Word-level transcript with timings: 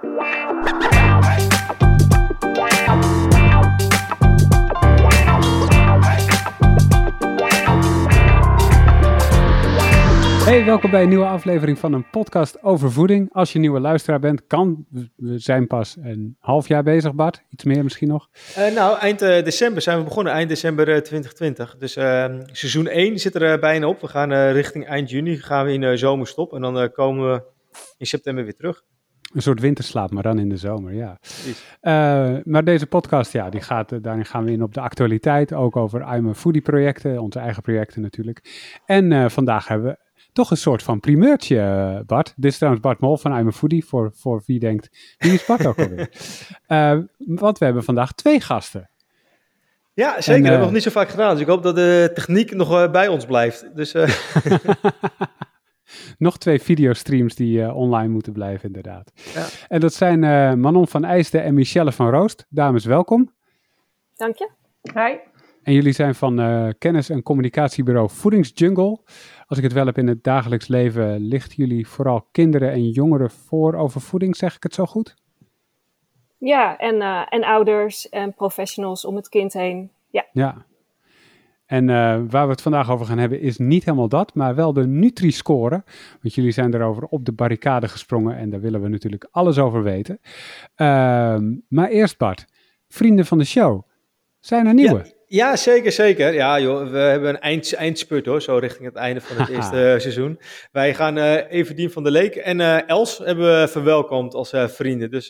Hey, 0.00 0.08
welkom 10.64 10.90
bij 10.90 11.02
een 11.02 11.08
nieuwe 11.08 11.26
aflevering 11.26 11.78
van 11.78 11.92
een 11.92 12.10
podcast 12.10 12.62
over 12.62 12.92
voeding. 12.92 13.32
Als 13.32 13.52
je 13.52 13.58
nieuwe 13.58 13.80
luisteraar 13.80 14.20
bent, 14.20 14.46
kan. 14.46 14.86
We 15.16 15.38
zijn 15.38 15.66
pas 15.66 15.96
een 16.02 16.36
half 16.40 16.68
jaar 16.68 16.82
bezig, 16.82 17.14
Bart. 17.14 17.42
Iets 17.50 17.64
meer 17.64 17.82
misschien 17.82 18.08
nog. 18.08 18.28
Uh, 18.58 18.74
nou, 18.74 18.98
eind 18.98 19.22
uh, 19.22 19.44
december 19.44 19.82
zijn 19.82 19.98
we 19.98 20.04
begonnen, 20.04 20.32
eind 20.32 20.48
december 20.48 20.88
uh, 20.88 20.96
2020. 20.96 21.76
Dus 21.78 21.96
ehm, 21.96 22.42
seizoen 22.52 22.86
1 22.86 23.18
zit 23.18 23.34
er 23.34 23.58
bijna 23.58 23.88
op. 23.88 24.00
We 24.00 24.08
gaan 24.08 24.32
richting 24.32 24.86
eind 24.86 25.10
juni, 25.10 25.36
gaan 25.36 25.66
we 25.66 25.72
in 25.72 25.98
zomerstop. 25.98 26.52
En 26.52 26.60
dan 26.60 26.92
komen 26.92 27.32
we 27.32 27.42
in 27.96 28.06
september 28.06 28.44
weer 28.44 28.56
terug. 28.56 28.82
Een 29.34 29.42
soort 29.42 29.60
winterslaap, 29.60 30.10
maar 30.10 30.22
dan 30.22 30.38
in 30.38 30.48
de 30.48 30.56
zomer, 30.56 30.94
ja. 30.94 31.18
maar 32.44 32.64
deze 32.64 32.86
podcast, 32.86 33.32
ja, 33.32 33.50
die 33.50 33.60
gaat, 33.60 34.02
daarin 34.02 34.24
gaan 34.24 34.44
we 34.44 34.52
in 34.52 34.62
op 34.62 34.74
de 34.74 34.80
actualiteit. 34.80 35.52
Ook 35.52 35.76
over 35.76 36.14
I'm 36.14 36.28
a 36.28 36.34
Foodie 36.34 36.62
projecten, 36.62 37.20
onze 37.20 37.38
eigen 37.38 37.62
projecten 37.62 38.02
natuurlijk. 38.02 38.42
En 38.86 39.30
vandaag 39.30 39.68
hebben 39.68 39.88
we 39.88 40.06
toch 40.38 40.50
een 40.50 40.56
soort 40.56 40.82
van 40.82 41.00
primeurtje, 41.00 41.60
eh, 41.60 42.00
Bart. 42.06 42.32
Dit 42.36 42.50
is 42.50 42.56
trouwens 42.56 42.84
Bart 42.84 43.00
Mol 43.00 43.16
van 43.16 43.38
I'm 43.38 43.46
a 43.46 43.52
Foodie, 43.52 43.84
voor, 43.84 44.10
voor 44.14 44.42
wie 44.46 44.58
denkt, 44.58 45.14
wie 45.18 45.32
is 45.32 45.44
Bart 45.44 45.66
ook 45.66 45.78
alweer? 45.78 46.10
Uh, 46.68 46.98
want 47.42 47.58
we 47.58 47.64
hebben 47.64 47.84
vandaag 47.84 48.12
twee 48.12 48.40
gasten. 48.40 48.90
Ja, 49.94 50.20
zeker. 50.20 50.34
En, 50.34 50.40
dat 50.40 50.50
hebben 50.50 50.58
we 50.58 50.64
nog 50.64 50.72
niet 50.72 50.82
zo 50.82 50.90
vaak 50.90 51.08
gedaan. 51.08 51.32
Dus 51.32 51.40
ik 51.40 51.48
hoop 51.48 51.62
dat 51.62 51.74
de 51.74 52.10
techniek 52.14 52.54
nog 52.54 52.90
bij 52.90 53.08
ons 53.08 53.24
blijft. 53.24 53.70
Dus, 53.74 53.92
nog 56.18 56.38
twee 56.38 56.60
videostreams 56.60 57.34
die 57.34 57.72
online 57.72 58.12
moeten 58.12 58.32
blijven, 58.32 58.66
inderdaad. 58.66 59.12
Ja. 59.34 59.46
En 59.68 59.80
dat 59.80 59.94
zijn 59.94 60.20
Manon 60.60 60.88
van 60.88 61.04
IJsden 61.04 61.42
en 61.42 61.54
Michelle 61.54 61.92
van 61.92 62.10
Roost. 62.10 62.46
Dames, 62.48 62.84
welkom. 62.84 63.32
Dank 64.16 64.36
je. 64.36 64.50
Hi. 64.94 65.16
En 65.62 65.72
jullie 65.72 65.92
zijn 65.92 66.14
van 66.14 66.36
kennis- 66.78 67.10
en 67.10 67.22
communicatiebureau 67.22 68.10
Voedingsjungle. 68.10 68.98
Als 69.46 69.58
ik 69.58 69.64
het 69.64 69.72
wel 69.72 69.86
heb 69.86 69.98
in 69.98 70.06
het 70.06 70.24
dagelijks 70.24 70.68
leven, 70.68 71.20
lichten 71.20 71.56
jullie 71.56 71.88
vooral 71.88 72.28
kinderen 72.32 72.72
en 72.72 72.88
jongeren 72.88 73.30
voor 73.30 73.74
over 73.74 74.00
voeding, 74.00 74.36
zeg 74.36 74.56
ik 74.56 74.62
het 74.62 74.74
zo 74.74 74.86
goed? 74.86 75.14
Ja, 76.38 76.76
en, 76.76 76.94
uh, 76.94 77.26
en 77.28 77.44
ouders 77.44 78.08
en 78.08 78.34
professionals 78.34 79.04
om 79.04 79.16
het 79.16 79.28
kind 79.28 79.52
heen. 79.52 79.90
Ja. 80.10 80.26
ja. 80.32 80.66
En 81.68 81.88
uh, 81.88 82.20
waar 82.28 82.44
we 82.44 82.52
het 82.52 82.62
vandaag 82.62 82.90
over 82.90 83.06
gaan 83.06 83.18
hebben 83.18 83.40
is 83.40 83.58
niet 83.58 83.84
helemaal 83.84 84.08
dat, 84.08 84.34
maar 84.34 84.54
wel 84.54 84.72
de 84.72 84.86
Nutri-score. 84.86 85.84
Want 86.22 86.34
jullie 86.34 86.50
zijn 86.50 86.74
erover 86.74 87.02
op 87.02 87.24
de 87.24 87.32
barricade 87.32 87.88
gesprongen 87.88 88.36
en 88.36 88.50
daar 88.50 88.60
willen 88.60 88.82
we 88.82 88.88
natuurlijk 88.88 89.28
alles 89.30 89.58
over 89.58 89.82
weten. 89.82 90.20
Uh, 90.76 91.36
maar 91.68 91.88
eerst 91.88 92.18
Bart, 92.18 92.44
vrienden 92.88 93.26
van 93.26 93.38
de 93.38 93.44
show, 93.44 93.82
zijn 94.40 94.66
er 94.66 94.74
nieuwe? 94.74 95.02
Ja. 95.04 95.16
Ja, 95.30 95.56
zeker, 95.56 95.92
zeker. 95.92 96.34
Ja, 96.34 96.60
joh, 96.60 96.90
we 96.90 96.98
hebben 96.98 97.28
een 97.28 97.40
eind, 97.40 97.74
eindspurt 97.74 98.26
hoor, 98.26 98.42
zo 98.42 98.56
richting 98.56 98.84
het 98.84 98.94
einde 98.94 99.20
van 99.20 99.36
het 99.36 99.48
eerste 99.56 99.96
seizoen. 99.98 100.40
Wij 100.72 100.94
gaan 100.94 101.18
uh, 101.18 101.52
Everdien 101.52 101.90
van 101.90 102.02
der 102.02 102.12
Leek 102.12 102.34
en 102.34 102.58
uh, 102.60 102.88
Els 102.88 103.18
hebben 103.18 103.60
we 103.60 103.68
verwelkomd 103.68 104.34
als 104.34 104.52
uh, 104.52 104.68
vrienden. 104.68 105.10
Dus 105.10 105.28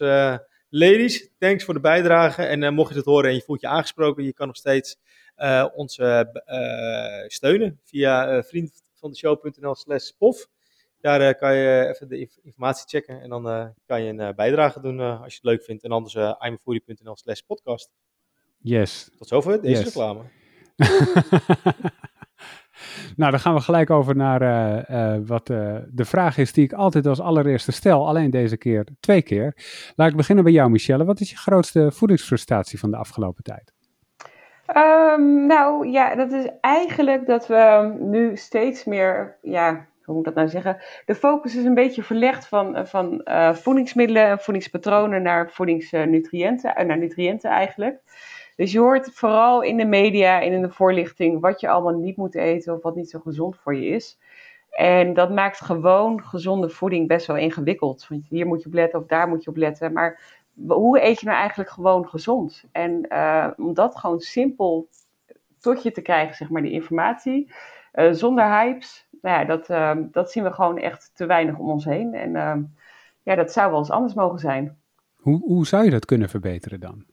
ladies, 0.68 1.30
thanks 1.38 1.64
voor 1.64 1.74
de 1.74 1.80
bijdrage. 1.80 2.42
En 2.42 2.74
mocht 2.74 2.90
je 2.90 2.96
het 2.96 3.04
horen 3.04 3.28
en 3.28 3.34
je 3.34 3.42
voelt 3.42 3.60
je 3.60 3.68
aangesproken, 3.68 4.24
je 4.24 4.32
kan 4.32 4.46
nog 4.46 4.56
steeds 4.56 4.98
ons 5.74 6.00
steunen 7.26 7.80
via 7.84 8.42
vriendvandeshow.nl 8.42 9.74
slash 9.74 10.10
pof. 10.10 10.48
Daar 11.00 11.34
kan 11.34 11.54
je 11.54 11.86
even 11.88 12.08
de 12.08 12.28
informatie 12.42 12.86
checken 12.86 13.20
en 13.20 13.28
dan 13.28 13.74
kan 13.86 14.02
je 14.02 14.12
een 14.12 14.34
bijdrage 14.34 14.80
doen 14.80 15.00
als 15.00 15.32
je 15.32 15.38
het 15.42 15.50
leuk 15.50 15.62
vindt. 15.62 15.84
En 15.84 15.90
anders 15.90 16.14
uh, 16.14 17.14
slash 17.14 17.40
podcast. 17.40 17.90
Yes. 18.58 19.10
Tot 19.18 19.28
zover 19.28 19.62
deze 19.62 19.82
reclame. 19.82 20.22
nou, 23.16 23.30
dan 23.30 23.40
gaan 23.40 23.54
we 23.54 23.60
gelijk 23.60 23.90
over 23.90 24.16
naar 24.16 24.42
uh, 24.42 25.16
uh, 25.16 25.20
wat 25.26 25.50
uh, 25.50 25.76
de 25.90 26.04
vraag 26.04 26.38
is 26.38 26.52
die 26.52 26.64
ik 26.64 26.72
altijd 26.72 27.06
als 27.06 27.20
allereerste 27.20 27.72
stel, 27.72 28.08
alleen 28.08 28.30
deze 28.30 28.56
keer 28.56 28.86
twee 29.00 29.22
keer. 29.22 29.56
Laat 29.96 30.10
ik 30.10 30.16
beginnen 30.16 30.44
bij 30.44 30.52
jou, 30.52 30.70
Michelle. 30.70 31.04
Wat 31.04 31.20
is 31.20 31.30
je 31.30 31.36
grootste 31.36 31.92
voedingsfrustratie 31.92 32.78
van 32.78 32.90
de 32.90 32.96
afgelopen 32.96 33.42
tijd? 33.42 33.72
Um, 35.18 35.46
nou 35.46 35.88
ja, 35.88 36.14
dat 36.14 36.32
is 36.32 36.48
eigenlijk 36.60 37.26
dat 37.26 37.46
we 37.46 37.94
nu 37.98 38.36
steeds 38.36 38.84
meer, 38.84 39.38
ja, 39.42 39.86
hoe 40.04 40.14
moet 40.14 40.26
ik 40.26 40.34
dat 40.34 40.34
nou 40.34 40.48
zeggen? 40.48 40.82
De 41.06 41.14
focus 41.14 41.56
is 41.56 41.64
een 41.64 41.74
beetje 41.74 42.02
verlegd 42.02 42.48
van, 42.48 42.86
van 42.86 43.20
voedingsmiddelen 43.54 44.26
en 44.26 44.38
voedingspatronen 44.38 45.22
naar 45.22 45.50
voedingsnutriënten, 45.50 46.86
naar 46.86 46.98
nutriënten 46.98 47.50
eigenlijk. 47.50 48.00
Dus 48.56 48.72
je 48.72 48.78
hoort 48.78 49.10
vooral 49.12 49.62
in 49.62 49.76
de 49.76 49.84
media 49.84 50.42
en 50.42 50.52
in 50.52 50.62
de 50.62 50.70
voorlichting 50.70 51.40
wat 51.40 51.60
je 51.60 51.68
allemaal 51.68 51.98
niet 51.98 52.16
moet 52.16 52.34
eten 52.34 52.74
of 52.74 52.82
wat 52.82 52.94
niet 52.94 53.10
zo 53.10 53.18
gezond 53.18 53.56
voor 53.56 53.74
je 53.76 53.86
is. 53.86 54.18
En 54.70 55.14
dat 55.14 55.30
maakt 55.30 55.60
gewoon 55.60 56.22
gezonde 56.24 56.68
voeding 56.68 57.08
best 57.08 57.26
wel 57.26 57.36
ingewikkeld. 57.36 58.06
Want 58.08 58.26
hier 58.28 58.46
moet 58.46 58.62
je 58.62 58.66
op 58.66 58.74
letten 58.74 58.98
of 59.00 59.06
daar 59.06 59.28
moet 59.28 59.44
je 59.44 59.50
op 59.50 59.56
letten. 59.56 59.92
Maar 59.92 60.20
hoe 60.66 61.02
eet 61.02 61.20
je 61.20 61.26
nou 61.26 61.38
eigenlijk 61.38 61.70
gewoon 61.70 62.08
gezond? 62.08 62.64
En 62.72 63.06
uh, 63.08 63.48
om 63.56 63.74
dat 63.74 63.96
gewoon 63.96 64.20
simpel 64.20 64.88
tot 65.60 65.82
je 65.82 65.90
te 65.90 66.02
krijgen, 66.02 66.34
zeg 66.34 66.50
maar, 66.50 66.62
die 66.62 66.72
informatie. 66.72 67.52
Uh, 67.94 68.12
zonder 68.12 68.44
hypes, 68.44 69.08
nou 69.22 69.38
ja, 69.38 69.44
dat, 69.44 69.70
uh, 69.70 69.96
dat 70.10 70.32
zien 70.32 70.44
we 70.44 70.52
gewoon 70.52 70.78
echt 70.78 71.10
te 71.14 71.26
weinig 71.26 71.58
om 71.58 71.70
ons 71.70 71.84
heen. 71.84 72.14
En 72.14 72.32
ja, 73.22 73.34
dat 73.34 73.52
zou 73.52 73.70
wel 73.70 73.78
eens 73.78 73.90
anders 73.90 74.14
mogen 74.14 74.38
zijn. 74.38 74.78
Hoe, 75.16 75.40
hoe 75.40 75.66
zou 75.66 75.84
je 75.84 75.90
dat 75.90 76.04
kunnen 76.04 76.28
verbeteren 76.28 76.80
dan? 76.80 77.04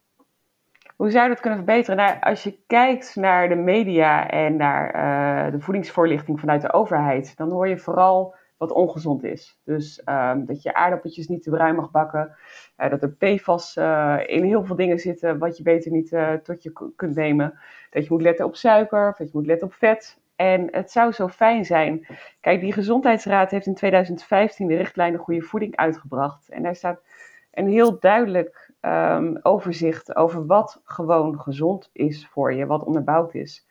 Hoe 0.96 1.10
zou 1.10 1.22
je 1.22 1.28
dat 1.28 1.40
kunnen 1.40 1.64
verbeteren? 1.64 1.96
Nou, 1.96 2.20
als 2.20 2.42
je 2.42 2.58
kijkt 2.66 3.16
naar 3.16 3.48
de 3.48 3.54
media 3.54 4.30
en 4.30 4.56
naar 4.56 5.50
de 5.50 5.60
voedingsvoorlichting 5.60 6.40
vanuit 6.40 6.62
de 6.62 6.72
overheid, 6.72 7.36
dan 7.36 7.50
hoor 7.50 7.68
je 7.68 7.78
vooral 7.78 8.34
wat 8.56 8.72
ongezond 8.72 9.24
is. 9.24 9.60
Dus 9.64 10.02
um, 10.04 10.44
dat 10.44 10.62
je 10.62 10.74
aardappeltjes 10.74 11.28
niet 11.28 11.42
te 11.42 11.50
bruin 11.50 11.74
mag 11.74 11.90
bakken, 11.90 12.36
uh, 12.78 12.90
dat 12.90 13.02
er 13.02 13.10
PFAS 13.12 13.76
uh, 13.76 14.18
in 14.26 14.44
heel 14.44 14.64
veel 14.64 14.76
dingen 14.76 14.98
zitten 14.98 15.38
wat 15.38 15.56
je 15.56 15.62
beter 15.62 15.90
niet 15.92 16.16
tot 16.42 16.62
je 16.62 16.92
kunt 16.96 17.14
nemen. 17.14 17.58
Dat 17.90 18.04
je 18.04 18.12
moet 18.12 18.22
letten 18.22 18.44
op 18.44 18.56
suiker, 18.56 19.14
dat 19.18 19.26
je 19.26 19.38
moet 19.38 19.46
letten 19.46 19.66
op 19.66 19.74
vet. 19.74 20.20
En 20.36 20.68
het 20.70 20.90
zou 20.90 21.12
zo 21.12 21.28
fijn 21.28 21.64
zijn. 21.64 22.06
Kijk, 22.40 22.60
die 22.60 22.72
Gezondheidsraad 22.72 23.50
heeft 23.50 23.66
in 23.66 23.74
2015 23.74 24.66
de 24.66 24.76
richtlijnen 24.76 25.20
goede 25.20 25.42
voeding 25.42 25.76
uitgebracht. 25.76 26.48
En 26.48 26.62
daar 26.62 26.76
staat 26.76 27.02
een 27.50 27.68
heel 27.68 27.98
duidelijk 28.00 28.70
um, 28.80 29.38
overzicht 29.42 30.16
over 30.16 30.46
wat 30.46 30.80
gewoon 30.84 31.40
gezond 31.40 31.90
is 31.92 32.28
voor 32.28 32.54
je, 32.54 32.66
wat 32.66 32.84
onderbouwd 32.84 33.34
is. 33.34 33.66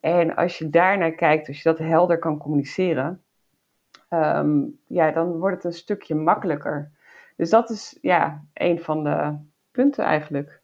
En 0.00 0.34
als 0.34 0.58
je 0.58 0.70
daarnaar 0.70 1.12
kijkt, 1.12 1.48
als 1.48 1.62
je 1.62 1.68
dat 1.68 1.78
helder 1.78 2.18
kan 2.18 2.38
communiceren, 2.38 3.22
um, 4.10 4.78
ja, 4.86 5.10
dan 5.10 5.38
wordt 5.38 5.56
het 5.56 5.64
een 5.64 5.78
stukje 5.78 6.14
makkelijker. 6.14 6.90
Dus 7.36 7.50
dat 7.50 7.70
is 7.70 7.98
ja, 8.00 8.44
een 8.54 8.80
van 8.80 9.04
de 9.04 9.36
punten 9.70 10.04
eigenlijk. 10.04 10.60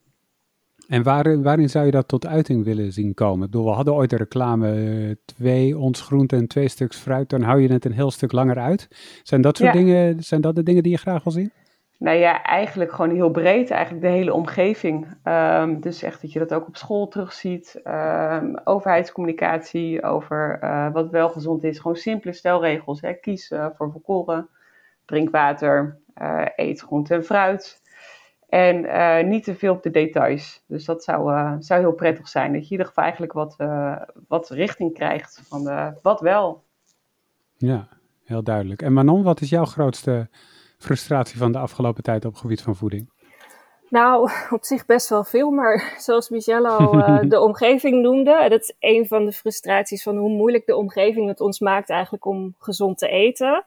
En 0.88 1.02
waarin, 1.02 1.42
waarin 1.42 1.70
zou 1.70 1.84
je 1.84 1.90
dat 1.90 2.08
tot 2.08 2.26
uiting 2.26 2.64
willen 2.64 2.92
zien 2.92 3.14
komen? 3.14 3.50
Bedoel, 3.50 3.64
we 3.64 3.70
hadden 3.70 3.94
ooit 3.94 4.10
de 4.10 4.16
reclame 4.16 4.74
uh, 4.74 5.14
twee 5.24 5.78
ons 5.78 6.00
groente 6.00 6.36
en 6.36 6.46
twee 6.46 6.68
stuks 6.68 6.96
fruit, 6.96 7.28
dan 7.28 7.42
hou 7.42 7.60
je 7.60 7.72
het 7.72 7.84
een 7.84 7.92
heel 7.92 8.10
stuk 8.10 8.32
langer 8.32 8.58
uit. 8.58 8.88
Zijn 9.22 9.40
dat 9.40 9.56
soort 9.56 9.72
ja. 9.72 9.78
dingen, 9.78 10.22
zijn 10.22 10.40
dat 10.40 10.54
de 10.54 10.62
dingen 10.62 10.82
die 10.82 10.92
je 10.92 10.98
graag 10.98 11.24
wil 11.24 11.32
zien? 11.32 11.52
Nou 12.02 12.16
ja, 12.16 12.42
eigenlijk 12.42 12.92
gewoon 12.92 13.14
heel 13.14 13.30
breed, 13.30 13.70
eigenlijk 13.70 14.04
de 14.04 14.10
hele 14.10 14.32
omgeving. 14.32 15.06
Um, 15.24 15.80
dus 15.80 16.02
echt 16.02 16.22
dat 16.22 16.32
je 16.32 16.38
dat 16.38 16.54
ook 16.54 16.66
op 16.66 16.76
school 16.76 17.08
terugziet. 17.08 17.80
Um, 17.84 18.58
overheidscommunicatie 18.64 20.02
over 20.02 20.58
uh, 20.62 20.92
wat 20.92 21.10
wel 21.10 21.28
gezond 21.28 21.64
is. 21.64 21.78
Gewoon 21.78 21.96
simpele 21.96 22.32
stelregels. 22.32 23.00
Hè. 23.00 23.12
Kies 23.12 23.52
voor 23.74 23.90
volkoren, 23.90 24.48
drink 25.04 25.30
water, 25.30 25.98
uh, 26.22 26.44
eet 26.56 26.80
groente 26.80 27.14
en 27.14 27.24
fruit. 27.24 27.82
En 28.48 29.28
niet 29.28 29.44
te 29.44 29.54
veel 29.54 29.74
op 29.74 29.82
de 29.82 29.90
details. 29.90 30.64
Dus 30.66 30.84
dat 30.84 31.04
zou, 31.04 31.32
zou 31.58 31.80
heel 31.80 31.92
prettig 31.92 32.28
zijn. 32.28 32.52
Dat 32.52 32.60
je 32.60 32.66
in 32.66 32.70
ieder 32.70 32.86
geval 32.86 33.04
eigenlijk 33.04 33.32
wat, 33.32 33.56
wat 34.28 34.50
richting 34.50 34.94
krijgt 34.94 35.42
van 35.48 35.94
wat 36.02 36.20
wel. 36.20 36.64
Ja, 37.56 37.88
heel 38.24 38.42
duidelijk. 38.42 38.82
En 38.82 38.92
Manon, 38.92 39.22
wat 39.22 39.40
is 39.40 39.50
jouw 39.50 39.64
grootste 39.64 40.28
frustratie 40.82 41.38
van 41.38 41.52
de 41.52 41.58
afgelopen 41.58 42.02
tijd 42.02 42.24
op 42.24 42.32
het 42.32 42.40
gebied 42.40 42.62
van 42.62 42.76
voeding? 42.76 43.10
Nou, 43.92 44.30
op 44.56 44.64
zich 44.64 44.86
best 44.86 45.08
wel 45.08 45.24
veel, 45.24 45.50
maar 45.50 45.94
zoals 46.06 46.28
Michelle 46.28 46.68
al 46.68 46.94
uh, 46.94 47.20
de 47.30 47.40
omgeving 47.40 48.02
noemde, 48.02 48.46
dat 48.48 48.60
is 48.60 48.74
een 48.78 49.06
van 49.06 49.24
de 49.24 49.32
frustraties 49.32 50.02
van 50.02 50.16
hoe 50.16 50.30
moeilijk 50.30 50.66
de 50.66 50.76
omgeving 50.76 51.28
het 51.28 51.40
ons 51.40 51.60
maakt 51.60 51.90
eigenlijk 51.90 52.24
om 52.24 52.54
gezond 52.58 52.98
te 52.98 53.08
eten. 53.08 53.64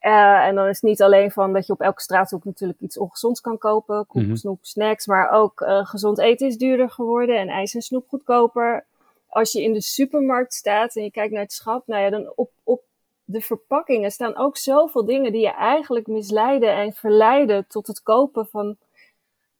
Uh, 0.00 0.46
en 0.46 0.54
dan 0.54 0.66
is 0.66 0.80
het 0.80 0.90
niet 0.90 1.02
alleen 1.02 1.30
van 1.30 1.52
dat 1.52 1.66
je 1.66 1.72
op 1.72 1.80
elke 1.80 2.02
straathoek 2.02 2.44
natuurlijk 2.44 2.80
iets 2.80 2.98
ongezonds 2.98 3.40
kan 3.40 3.58
kopen, 3.58 4.06
koek, 4.06 4.22
mm 4.22 4.28
-hmm. 4.28 4.36
snoep, 4.36 4.58
snacks, 4.60 5.06
maar 5.06 5.30
ook 5.30 5.60
uh, 5.60 5.86
gezond 5.86 6.18
eten 6.18 6.46
is 6.46 6.56
duurder 6.56 6.90
geworden 6.90 7.38
en 7.38 7.48
ijs 7.48 7.74
en 7.74 7.82
snoep 7.82 8.08
goedkoper. 8.08 8.86
Als 9.28 9.52
je 9.52 9.62
in 9.62 9.72
de 9.72 9.80
supermarkt 9.80 10.54
staat 10.54 10.96
en 10.96 11.02
je 11.02 11.10
kijkt 11.10 11.32
naar 11.32 11.42
het 11.42 11.52
schap, 11.52 11.86
nou 11.86 12.02
ja, 12.02 12.10
dan 12.10 12.32
op, 12.34 12.50
op 12.62 12.82
de 13.26 13.40
verpakkingen 13.40 14.10
staan 14.10 14.36
ook 14.36 14.56
zoveel 14.56 15.04
dingen 15.04 15.32
die 15.32 15.40
je 15.40 15.54
eigenlijk 15.54 16.06
misleiden 16.06 16.74
en 16.74 16.92
verleiden 16.92 17.66
tot 17.66 17.86
het 17.86 18.02
kopen 18.02 18.46
van 18.46 18.76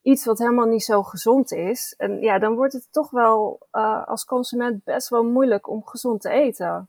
iets 0.03 0.25
wat 0.25 0.39
helemaal 0.39 0.67
niet 0.67 0.85
zo 0.85 1.03
gezond 1.03 1.53
is. 1.53 1.95
En 1.97 2.21
ja, 2.21 2.39
dan 2.39 2.55
wordt 2.55 2.73
het 2.73 2.89
toch 2.91 3.11
wel 3.11 3.67
uh, 3.73 4.07
als 4.07 4.25
consument 4.25 4.85
best 4.85 5.09
wel 5.09 5.25
moeilijk 5.25 5.69
om 5.69 5.87
gezond 5.87 6.21
te 6.21 6.31
eten. 6.31 6.89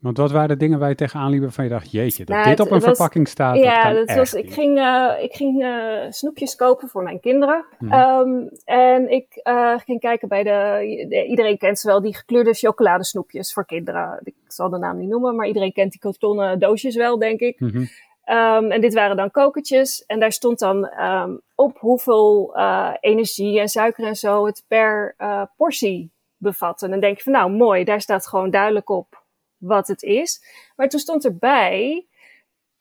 Want 0.00 0.16
wat 0.16 0.30
waren 0.30 0.48
de 0.48 0.56
dingen 0.56 0.78
waar 0.78 0.88
je 0.88 0.94
tegenaan 0.94 1.30
liep 1.30 1.52
van 1.52 1.64
je 1.64 1.70
dacht, 1.70 1.90
jeetje, 1.90 2.24
dat 2.24 2.36
nou, 2.36 2.48
dit 2.48 2.60
op 2.60 2.70
een 2.70 2.80
verpakking 2.80 3.28
staat? 3.28 3.56
Ja, 3.56 3.92
dat, 3.92 4.14
was, 4.14 4.34
ik 4.34 4.52
ging, 4.52 4.78
uh, 4.78 5.12
ik 5.20 5.34
ging 5.34 5.62
uh, 5.62 6.10
snoepjes 6.10 6.56
kopen 6.56 6.88
voor 6.88 7.02
mijn 7.02 7.20
kinderen. 7.20 7.64
Hmm. 7.78 7.92
Um, 7.92 8.50
en 8.64 9.10
ik 9.10 9.40
uh, 9.44 9.78
ging 9.78 10.00
kijken 10.00 10.28
bij 10.28 10.42
de, 10.42 11.26
iedereen 11.28 11.58
kent 11.58 11.78
ze 11.78 11.86
wel, 11.86 12.00
die 12.00 12.16
gekleurde 12.16 12.54
chocoladesnoepjes 12.54 13.52
voor 13.52 13.66
kinderen. 13.66 14.20
Ik 14.24 14.34
zal 14.46 14.68
de 14.70 14.78
naam 14.78 14.98
niet 14.98 15.08
noemen, 15.08 15.36
maar 15.36 15.46
iedereen 15.46 15.72
kent 15.72 15.90
die 15.90 16.00
kartonnen 16.00 16.58
doosjes 16.58 16.96
wel, 16.96 17.18
denk 17.18 17.40
ik. 17.40 17.60
Mm 17.60 17.88
Um, 18.30 18.70
en 18.70 18.80
dit 18.80 18.94
waren 18.94 19.16
dan 19.16 19.30
kokertjes. 19.30 20.04
En 20.06 20.20
daar 20.20 20.32
stond 20.32 20.58
dan 20.58 20.90
um, 21.00 21.40
op 21.54 21.78
hoeveel 21.78 22.56
energie 23.00 23.60
en 23.60 23.68
suiker 23.68 24.04
en 24.04 24.16
zo 24.16 24.46
het 24.46 24.64
per 24.68 25.16
portie 25.56 26.10
bevatte. 26.36 26.84
En 26.84 26.90
dan 26.90 27.00
denk 27.00 27.16
je 27.16 27.22
van 27.22 27.32
nou 27.32 27.50
mooi, 27.50 27.84
daar 27.84 28.00
staat 28.00 28.26
gewoon 28.26 28.50
duidelijk 28.50 28.88
op 28.88 29.19
wat 29.60 29.88
het 29.88 30.02
is. 30.02 30.44
Maar 30.76 30.88
toen 30.88 31.00
stond 31.00 31.24
erbij 31.24 32.06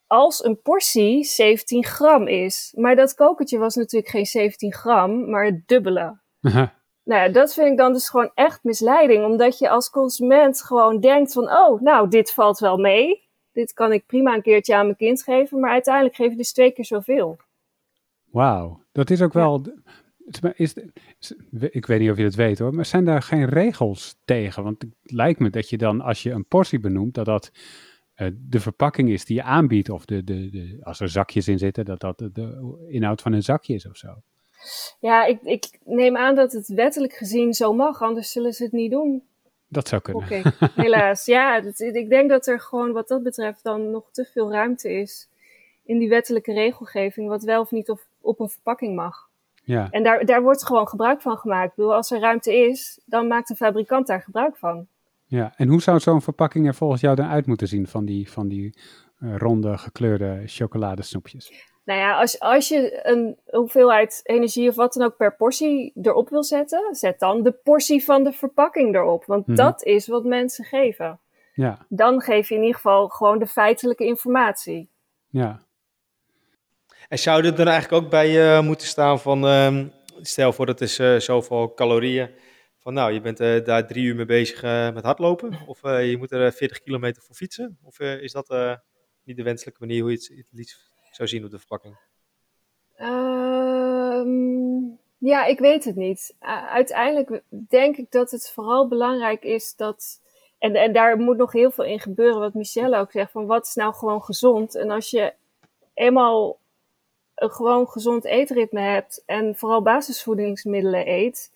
als 0.08 0.44
een 0.44 0.62
portie 0.62 1.24
17 1.24 1.86
gram 1.86 2.28
is. 2.28 2.74
Maar 2.76 2.96
dat 2.96 3.14
kokertje 3.14 3.58
was 3.58 3.76
natuurlijk 3.76 4.12
geen 4.12 4.26
17 4.26 4.74
gram, 4.74 5.30
maar 5.30 5.46
het 5.46 5.68
dubbele. 5.68 6.20
Nou 7.04 7.22
ja, 7.22 7.30
dat 7.30 7.54
vind 7.54 7.68
ik 7.68 7.78
dan 7.78 7.94
dus 7.94 8.10
gewoon 8.10 8.32
echt 8.34 8.64
misleiding. 8.64 9.26
Omdat 9.26 9.58
je 9.58 9.70
als 9.70 9.90
consument 9.90 10.64
gewoon 10.64 11.00
denkt 11.00 11.34
van, 11.34 11.52
oh, 11.52 11.82
nou, 11.82 12.10
dit 12.10 12.32
valt 12.32 12.60
wel 12.60 12.78
mee 12.78 13.30
dit 13.60 13.74
kan 13.74 13.92
ik 13.92 14.06
prima 14.06 14.34
een 14.34 14.42
keertje 14.42 14.76
aan 14.76 14.86
mijn 14.86 14.98
kind 14.98 15.24
geven, 15.24 15.60
maar 15.60 15.72
uiteindelijk 15.72 16.16
geef 16.16 16.30
je 16.30 16.38
dus 16.38 16.54
twee 16.54 16.72
keer 16.72 16.86
zoveel. 16.86 17.38
Wauw, 18.32 18.84
dat 18.92 19.10
is 19.10 19.22
ook 19.22 19.34
wel. 19.34 19.62
Is, 20.54 20.74
ik 21.70 21.86
weet 21.86 22.00
niet 22.00 22.12
of 22.12 22.18
je 22.18 22.24
dat 22.24 22.36
weet 22.36 22.60
hoor, 22.60 22.74
maar 22.74 22.86
zijn 22.86 23.06
daar 23.06 23.22
geen 23.22 23.46
regels 23.46 24.16
tegen? 24.26 24.64
Want 24.64 24.82
het 24.82 24.94
lijkt 25.04 25.40
me 25.40 25.50
dat 25.50 25.70
je 25.70 25.78
dan, 25.78 26.02
als 26.02 26.24
je 26.24 26.32
een 26.32 26.48
portie 26.48 26.80
benoemt, 26.80 27.14
dat 27.14 27.26
dat 27.26 27.52
uh, 28.16 28.28
de 28.36 28.60
verpakking 28.60 29.10
is 29.10 29.26
die 29.26 29.36
je 29.36 29.44
aanbiedt, 29.44 29.90
of 29.90 30.06
de, 30.06 30.24
de, 30.24 30.50
de, 30.50 30.78
als 30.82 31.00
er 31.00 31.10
zakjes 31.10 31.48
in 31.48 31.58
zitten, 31.58 31.86
dat 31.86 32.00
dat 32.00 32.18
de 32.18 32.86
inhoud 32.88 33.22
van 33.22 33.34
een 33.34 33.44
zakje 33.44 33.74
is 33.74 33.88
of 33.88 33.98
zo. 33.98 34.22
Ja, 35.00 35.26
ik, 35.26 35.42
ik 35.42 35.80
neem 35.84 36.18
aan 36.18 36.36
dat 36.36 36.52
het 36.52 36.68
wettelijk 36.68 37.14
gezien 37.14 37.54
zo 37.54 37.74
mag, 37.74 38.02
anders 38.02 38.32
zullen 38.32 38.54
ze 38.54 38.64
het 38.64 38.72
niet 38.72 38.92
doen. 38.92 39.24
Dat 39.68 39.88
zou 39.88 40.02
kunnen. 40.02 40.54
Helaas. 40.76 41.26
ja, 41.26 41.62
ik 41.78 42.10
denk 42.10 42.30
dat 42.30 42.48
er 42.48 42.60
gewoon 42.60 42.92
wat 42.92 43.08
dat 43.08 43.24
betreft 43.24 43.64
dan 43.64 43.92
nog 43.92 44.12
te 44.12 44.26
veel 44.26 44.52
ruimte 44.52 44.90
is 44.90 45.30
in 45.86 46.00
die 46.00 46.10
wettelijke 46.10 46.54
regelgeving, 46.54 47.28
wat 47.28 47.44
wel 47.44 47.62
of 47.62 47.72
niet 47.72 47.90
op, 47.90 48.02
op 48.22 48.40
een 48.40 48.50
verpakking 48.50 48.96
mag. 48.96 49.29
Ja. 49.70 49.88
En 49.90 50.04
daar, 50.04 50.26
daar 50.26 50.42
wordt 50.42 50.66
gewoon 50.66 50.88
gebruik 50.88 51.22
van 51.22 51.38
gemaakt. 51.38 51.70
Ik 51.70 51.76
bedoel, 51.76 51.94
als 51.96 52.12
er 52.12 52.20
ruimte 52.20 52.56
is, 52.56 53.02
dan 53.06 53.28
maakt 53.28 53.48
de 53.48 53.56
fabrikant 53.56 54.08
daar 54.08 54.22
gebruik 54.22 54.58
van. 54.58 54.88
Ja, 55.26 55.54
en 55.56 55.68
hoe 55.68 55.82
zou 55.82 56.00
zo'n 56.00 56.22
verpakking 56.22 56.68
er 56.68 56.76
volgens 56.76 57.02
jou 57.02 57.16
dan 57.16 57.28
uit 57.28 57.46
moeten 57.46 57.68
zien 57.68 57.88
van 57.88 58.06
die, 58.06 58.32
van 58.32 58.48
die 58.48 58.78
uh, 59.20 59.38
ronde 59.38 59.78
gekleurde 59.78 60.42
chocoladesnoepjes? 60.46 61.68
Nou 61.86 62.00
ja, 62.00 62.20
als, 62.20 62.40
als 62.40 62.68
je 62.68 63.00
een 63.04 63.38
hoeveelheid 63.46 64.20
energie 64.24 64.70
of 64.70 64.76
wat 64.76 64.94
dan 64.94 65.06
ook 65.06 65.18
per 65.18 65.36
portie 65.36 65.92
erop 66.02 66.30
wil 66.30 66.44
zetten, 66.44 66.96
zet 66.96 67.20
dan 67.20 67.44
de 67.44 67.52
portie 67.52 68.04
van 68.04 68.24
de 68.24 68.32
verpakking 68.32 68.96
erop. 68.96 69.26
Want 69.26 69.48
mhm. 69.48 69.56
dat 69.56 69.84
is 69.84 70.08
wat 70.08 70.24
mensen 70.24 70.66
geven. 70.66 71.20
Ja. 71.54 71.86
Dan 71.90 72.22
geef 72.22 72.50
je 72.50 72.56
in 72.56 72.62
ieder 72.62 72.76
geval 72.76 73.08
gewoon 73.08 73.40
de 73.40 73.48
feitelijke 73.48 74.06
informatie. 74.06 74.90
Ja. 75.28 75.60
En 77.10 77.20
zou 77.20 77.46
er 77.46 77.56
dan 77.56 77.68
eigenlijk 77.68 78.04
ook 78.04 78.10
bij 78.10 78.58
uh, 78.58 78.62
moeten 78.62 78.88
staan 78.88 79.20
van, 79.20 79.46
uh, 79.46 79.86
stel 80.22 80.54
voor 80.54 80.66
dat 80.66 80.82
is 80.82 81.00
uh, 81.00 81.20
zoveel 81.20 81.74
calorieën, 81.74 82.30
van 82.78 82.94
nou, 82.94 83.14
je 83.14 83.22
bent 83.22 83.42
uh, 83.42 83.66
daar 83.66 83.88
drie 83.88 84.04
uur 84.04 84.16
mee 84.16 84.26
bezig 84.26 84.62
met 84.94 85.04
hardlopen, 85.04 85.58
of 85.68 85.82
je 85.82 86.16
moet 86.18 86.32
er 86.32 86.54
40 86.54 86.80
kilometer 86.80 87.22
voor 87.22 87.36
fietsen, 87.36 87.78
of 87.84 88.00
is 88.00 88.32
dat 88.32 88.80
niet 89.24 89.38
de 89.38 89.44
wenselijke 89.44 89.80
manier 89.80 90.02
hoe 90.02 90.12
je 90.12 90.18
het, 90.18 90.28
het 90.28 90.48
liefst 90.52 90.92
zou 91.12 91.30
zien 91.30 91.44
op 91.44 91.52
de 91.52 91.58
verpakking? 91.60 91.98
Ehm, 92.96 94.30
ja, 95.18 95.46
ik 95.46 95.60
weet 95.60 95.84
het 95.84 95.96
niet. 95.96 96.36
uiteindelijk 96.70 97.42
denk 97.50 97.98
ik 97.98 98.12
dat 98.12 98.32
het 98.32 98.52
vooral 98.54 98.88
belangrijk 98.88 99.44
is 99.44 99.76
dat. 99.76 100.22
En, 100.58 100.76
en 100.76 100.94
daar 100.94 101.18
moet 101.18 101.38
nog 101.38 101.52
heel 101.52 101.72
veel 101.72 101.86
in 101.86 102.00
gebeuren, 102.00 102.40
wat 102.40 102.54
Michelle 102.54 102.98
ook 102.98 103.12
zegt: 103.12 103.32
van 103.32 103.46
wat 103.46 103.68
is 103.68 103.76
nou 103.76 103.94
gewoon 103.94 104.24
gezond? 104.24 104.76
En 104.76 104.90
als 104.90 105.10
je 105.10 105.34
eenmaal 105.94 106.59
een 107.42 107.52
gewoon 107.52 107.88
gezond 107.88 108.26
eetritme 108.26 108.80
hebt 108.80 109.24
en 109.26 109.56
vooral 109.56 109.82
basisvoedingsmiddelen 109.82 111.10
eet, 111.10 111.52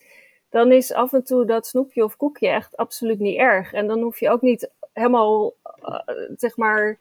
dan 0.50 0.72
is 0.72 0.92
af 0.92 1.12
en 1.12 1.24
toe 1.24 1.44
dat 1.44 1.66
snoepje 1.66 2.04
of 2.04 2.16
koekje 2.16 2.48
echt 2.48 2.76
absoluut 2.76 3.18
niet 3.18 3.38
erg. 3.38 3.72
En 3.72 3.86
dan 3.86 4.00
hoef 4.00 4.20
je 4.20 4.30
ook 4.30 4.42
niet 4.42 4.70
helemaal, 4.92 5.54
uh, 5.82 5.98
zeg 6.36 6.56
maar, 6.56 6.98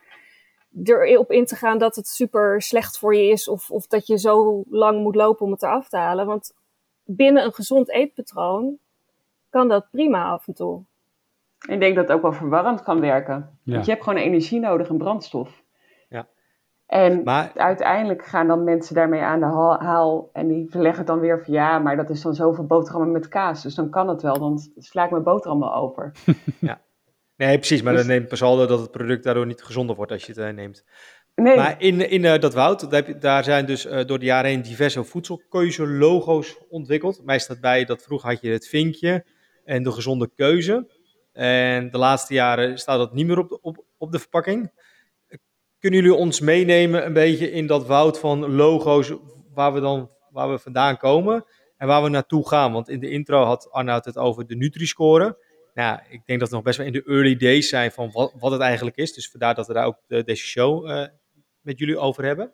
erop 0.83 1.31
in 1.31 1.45
te 1.45 1.55
gaan 1.55 1.77
dat 1.77 1.95
het 1.95 2.07
super 2.07 2.61
slecht 2.61 2.97
voor 2.97 3.15
je 3.15 3.27
is 3.27 3.47
of, 3.47 3.71
of 3.71 3.87
dat 3.87 4.07
je 4.07 4.19
zo 4.19 4.63
lang 4.69 4.99
moet 5.01 5.15
lopen 5.15 5.45
om 5.45 5.51
het 5.51 5.63
eraf 5.63 5.89
te 5.89 5.97
halen. 5.97 6.25
Want 6.25 6.53
binnen 7.03 7.43
een 7.43 7.53
gezond 7.53 7.89
eetpatroon 7.89 8.77
kan 9.49 9.67
dat 9.67 9.87
prima 9.91 10.23
af 10.23 10.47
en 10.47 10.53
toe. 10.53 10.81
Ik 11.67 11.79
denk 11.79 11.95
dat 11.95 12.07
het 12.07 12.15
ook 12.15 12.21
wel 12.21 12.33
verwarrend 12.33 12.83
kan 12.83 12.99
werken. 12.99 13.59
Want 13.63 13.85
je 13.85 13.91
hebt 13.91 14.03
gewoon 14.03 14.19
energie 14.19 14.59
nodig 14.59 14.89
en 14.89 14.97
brandstof. 14.97 15.62
En 16.85 17.27
uiteindelijk 17.55 18.25
gaan 18.25 18.47
dan 18.47 18.63
mensen 18.63 18.95
daarmee 18.95 19.21
aan 19.21 19.39
de 19.39 19.45
haal 19.85 20.29
en 20.33 20.47
die 20.47 20.67
verleggen 20.69 20.97
het 20.97 21.07
dan 21.07 21.19
weer 21.19 21.43
van 21.43 21.53
ja, 21.53 21.79
maar 21.79 21.95
dat 21.95 22.09
is 22.09 22.21
dan 22.21 22.33
zoveel 22.33 22.65
boterhammen 22.65 23.11
met 23.11 23.27
kaas. 23.27 23.63
Dus 23.63 23.75
dan 23.75 23.89
kan 23.89 24.07
het 24.07 24.21
wel, 24.21 24.39
dan 24.39 24.59
sla 24.77 25.03
ik 25.03 25.11
mijn 25.11 25.23
boterham 25.23 25.63
over. 25.63 26.11
ja. 26.59 26.81
Nee, 27.35 27.57
precies. 27.57 27.81
Maar 27.81 27.93
dus... 27.93 28.01
dan 28.01 28.11
neemt 28.11 28.27
Pasaldo 28.27 28.65
dat 28.65 28.79
het 28.79 28.91
product 28.91 29.23
daardoor 29.23 29.45
niet 29.45 29.63
gezonder 29.63 29.95
wordt 29.95 30.11
als 30.11 30.25
je 30.25 30.31
het 30.31 30.41
uh, 30.41 30.49
neemt. 30.49 30.83
Nee. 31.35 31.55
Maar 31.55 31.81
in, 31.81 32.09
in 32.09 32.23
uh, 32.23 32.39
dat 32.39 32.53
woud, 32.53 32.91
daar, 32.91 33.19
daar 33.19 33.43
zijn 33.43 33.65
dus 33.65 33.85
uh, 33.85 34.05
door 34.05 34.19
de 34.19 34.25
jaren 34.25 34.49
heen 34.49 34.61
diverse 34.61 35.03
voedselkeuze-logo's 35.03 36.57
ontwikkeld. 36.69 37.25
Mij 37.25 37.39
staat 37.39 37.59
bij 37.59 37.85
dat 37.85 38.03
vroeger 38.03 38.29
had 38.29 38.41
je 38.41 38.49
het 38.49 38.67
vinkje 38.67 39.25
en 39.65 39.83
de 39.83 39.91
gezonde 39.91 40.29
keuze. 40.35 40.87
En 41.33 41.91
de 41.91 41.97
laatste 41.97 42.33
jaren 42.33 42.77
staat 42.77 42.97
dat 42.97 43.13
niet 43.13 43.27
meer 43.27 43.37
op 43.37 43.49
de, 43.49 43.61
op, 43.61 43.85
op 43.97 44.11
de 44.11 44.19
verpakking. 44.19 44.71
Kunnen 45.83 46.01
jullie 46.01 46.17
ons 46.17 46.39
meenemen 46.39 47.05
een 47.05 47.13
beetje 47.13 47.51
in 47.51 47.67
dat 47.67 47.85
woud 47.85 48.19
van 48.19 48.55
logo's 48.55 49.13
waar 49.53 49.73
we 49.73 49.79
dan 49.79 50.09
waar 50.29 50.51
we 50.51 50.59
vandaan 50.59 50.97
komen 50.97 51.45
en 51.77 51.87
waar 51.87 52.03
we 52.03 52.09
naartoe 52.09 52.47
gaan? 52.47 52.71
Want 52.71 52.89
in 52.89 52.99
de 52.99 53.09
intro 53.09 53.43
had 53.43 53.71
Arnoud 53.71 54.05
het 54.05 54.17
over 54.17 54.47
de 54.47 54.55
Nutri-score 54.55 55.37
nou, 55.73 55.99
ik 56.09 56.21
denk 56.25 56.39
dat 56.39 56.49
we 56.49 56.55
nog 56.55 56.63
best 56.63 56.77
wel 56.77 56.87
in 56.87 56.93
de 56.93 57.03
early 57.03 57.35
days 57.35 57.69
zijn 57.69 57.91
van 57.91 58.11
wat, 58.11 58.33
wat 58.39 58.51
het 58.51 58.61
eigenlijk 58.61 58.95
is. 58.95 59.13
Dus 59.13 59.29
vandaar 59.29 59.55
dat 59.55 59.67
we 59.67 59.73
daar 59.73 59.85
ook 59.85 59.99
de, 60.07 60.23
deze 60.23 60.45
show 60.45 60.89
uh, 60.89 61.05
met 61.61 61.79
jullie 61.79 61.97
over 61.97 62.25
hebben. 62.25 62.53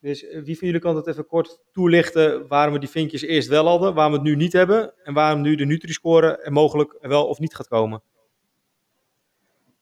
Dus 0.00 0.22
uh, 0.22 0.42
wie 0.42 0.58
van 0.58 0.66
jullie 0.66 0.82
kan 0.82 0.94
dat 0.94 1.06
even 1.06 1.26
kort 1.26 1.60
toelichten 1.72 2.48
waarom 2.48 2.74
we 2.74 2.80
die 2.80 2.88
vinkjes 2.88 3.22
eerst 3.22 3.48
wel 3.48 3.66
hadden, 3.66 3.94
waarom 3.94 4.12
we 4.12 4.18
het 4.18 4.28
nu 4.28 4.36
niet 4.36 4.52
hebben 4.52 4.92
en 5.04 5.14
waarom 5.14 5.40
nu 5.40 5.54
de 5.54 5.66
Nutri-score 5.66 6.36
er 6.36 6.52
mogelijk 6.52 6.96
wel 7.00 7.26
of 7.26 7.38
niet 7.38 7.54
gaat 7.54 7.68
komen? 7.68 8.02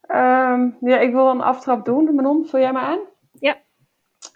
Um, 0.09 0.77
ja, 0.81 0.99
ik 0.99 1.13
wil 1.13 1.29
een 1.29 1.41
aftrap 1.41 1.85
doen. 1.85 2.15
Manon, 2.15 2.47
vul 2.47 2.61
jij 2.61 2.73
me 2.73 2.79
aan? 2.79 2.99
Ja. 3.33 3.57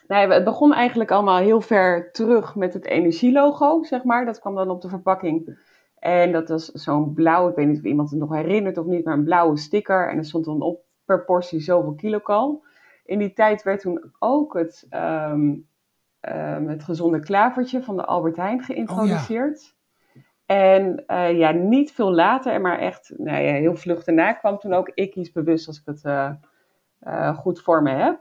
Nee, 0.08 0.26
het 0.26 0.44
begon 0.44 0.72
eigenlijk 0.72 1.10
allemaal 1.10 1.38
heel 1.38 1.60
ver 1.60 2.12
terug 2.12 2.54
met 2.54 2.74
het 2.74 2.86
energielogo, 2.86 3.82
zeg 3.82 4.04
maar. 4.04 4.24
Dat 4.24 4.40
kwam 4.40 4.54
dan 4.54 4.70
op 4.70 4.80
de 4.80 4.88
verpakking. 4.88 5.58
En 5.98 6.32
dat 6.32 6.48
was 6.48 6.64
zo'n 6.64 7.12
blauw, 7.12 7.48
ik 7.48 7.54
weet 7.54 7.66
niet 7.66 7.78
of 7.78 7.84
iemand 7.84 8.10
het 8.10 8.18
nog 8.18 8.32
herinnert 8.32 8.78
of 8.78 8.86
niet, 8.86 9.04
maar 9.04 9.14
een 9.14 9.24
blauwe 9.24 9.56
sticker. 9.56 10.08
En 10.08 10.18
er 10.18 10.24
stond 10.24 10.44
dan 10.44 10.60
op 10.60 10.80
per 11.04 11.24
portie 11.24 11.60
zoveel 11.60 11.94
kilokal. 11.94 12.64
In 13.04 13.18
die 13.18 13.32
tijd 13.32 13.62
werd 13.62 13.80
toen 13.80 14.12
ook 14.18 14.54
het, 14.54 14.86
um, 14.90 15.68
het 16.68 16.82
gezonde 16.82 17.20
klavertje 17.20 17.82
van 17.82 17.96
de 17.96 18.04
Albert 18.04 18.36
Heijn 18.36 18.62
geïntroduceerd. 18.62 19.58
Oh, 19.58 19.81
En 20.52 21.04
uh, 21.06 21.38
ja, 21.38 21.50
niet 21.50 21.92
veel 21.92 22.12
later, 22.12 22.60
maar 22.60 22.78
echt 22.78 23.12
nou 23.16 23.42
ja, 23.42 23.52
heel 23.52 23.76
vlug 23.76 24.04
daarna 24.04 24.32
kwam 24.32 24.58
toen 24.58 24.72
ook 24.72 24.90
Ikkies 24.94 25.32
bewust 25.32 25.66
als 25.66 25.78
ik 25.78 25.82
het 25.84 26.04
uh, 26.04 26.30
uh, 27.02 27.36
goed 27.36 27.62
voor 27.62 27.82
me 27.82 27.90
heb. 27.90 28.20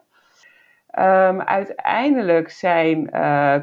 Um, 0.99 1.41
uiteindelijk 1.41 2.49
zijn, 2.49 3.09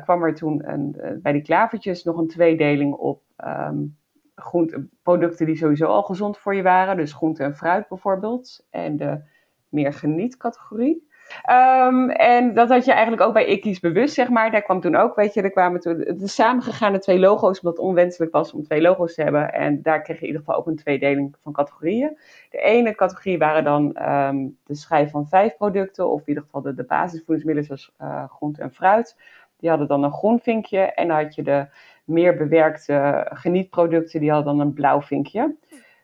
kwam 0.03 0.23
er 0.23 0.35
toen 0.35 0.69
een, 0.73 1.19
bij 1.23 1.33
die 1.33 1.43
klavertjes 1.43 2.05
nog 2.05 2.17
een 2.17 2.29
tweedeling 2.29 2.95
op 2.95 3.23
um, 3.45 3.97
groente, 4.35 4.89
producten 5.03 5.47
die 5.47 5.57
sowieso 5.57 5.87
al 5.87 6.03
gezond 6.03 6.39
voor 6.39 6.55
je 6.55 6.63
waren. 6.63 6.97
Dus 6.97 7.13
groente 7.13 7.43
en 7.43 7.57
fruit 7.57 7.89
bijvoorbeeld. 7.89 8.67
En 8.71 8.97
de 8.97 9.23
meer 9.69 9.93
genietcategorie. 9.93 11.08
Ehm, 11.43 12.09
en 12.11 12.55
dat 12.55 12.69
had 12.69 12.85
je 12.85 12.93
eigenlijk 12.93 13.23
ook 13.23 13.33
bij 13.33 13.47
Ikkies 13.47 13.81
bewust, 13.81 14.15
zeg 14.15 14.29
maar. 14.29 14.51
Daar 14.51 14.63
kwam 14.63 14.81
toen 14.81 14.97
ook, 14.97 15.17
weet 15.17 15.35
je, 15.35 15.43
er 15.43 15.51
kwamen 15.51 15.81
toen 15.81 15.99
de 15.99 16.29
samengegaane 16.29 16.99
twee 16.99 17.19
logo's, 17.19 17.61
omdat 17.61 17.77
het 17.77 17.87
onwenselijk 17.87 18.33
was 18.33 18.53
om 18.53 18.63
twee 18.63 18.81
logo's 18.81 19.15
te 19.15 19.23
hebben. 19.23 19.53
En 19.53 19.83
daar 19.83 20.03
kreeg 20.03 20.17
je 20.17 20.23
in 20.23 20.27
ieder 20.27 20.45
geval 20.45 20.61
ook 20.61 20.67
een 20.67 20.77
tweedeling 20.77 21.37
van 21.43 21.53
categorieën. 21.53 22.19
De 22.51 22.59
ene 22.59 22.95
categorie 22.95 23.39
waren 23.39 23.65
dan 23.65 23.95
ehm, 23.95 24.47
de 24.67 24.75
schijf 24.75 25.11
van 25.11 25.27
vijf 25.27 25.57
producten, 25.57 26.11
of 26.11 26.21
in 26.21 26.29
ieder 26.29 26.43
geval 26.43 26.63
de, 26.63 26.75
de 26.75 26.85
basisvoedingsmiddelen 26.85 27.65
zoals 27.65 27.93
uh, 28.01 28.25
groente 28.31 28.63
en 28.63 28.73
fruit. 28.73 29.17
Die 29.59 29.69
hadden 29.69 29.89
dan 29.89 30.03
een 30.03 30.13
groen 30.13 30.41
vinkje. 30.41 30.79
En 30.81 31.09
dan 31.09 31.17
had 31.17 31.35
je 31.35 31.43
de 31.43 31.67
meer 32.05 32.37
bewerkte 32.37 33.27
genietproducten, 33.33 34.21
die 34.21 34.31
hadden 34.31 34.57
dan 34.57 34.67
een 34.67 34.73
blauw 34.73 35.03
vinkje. 35.03 35.57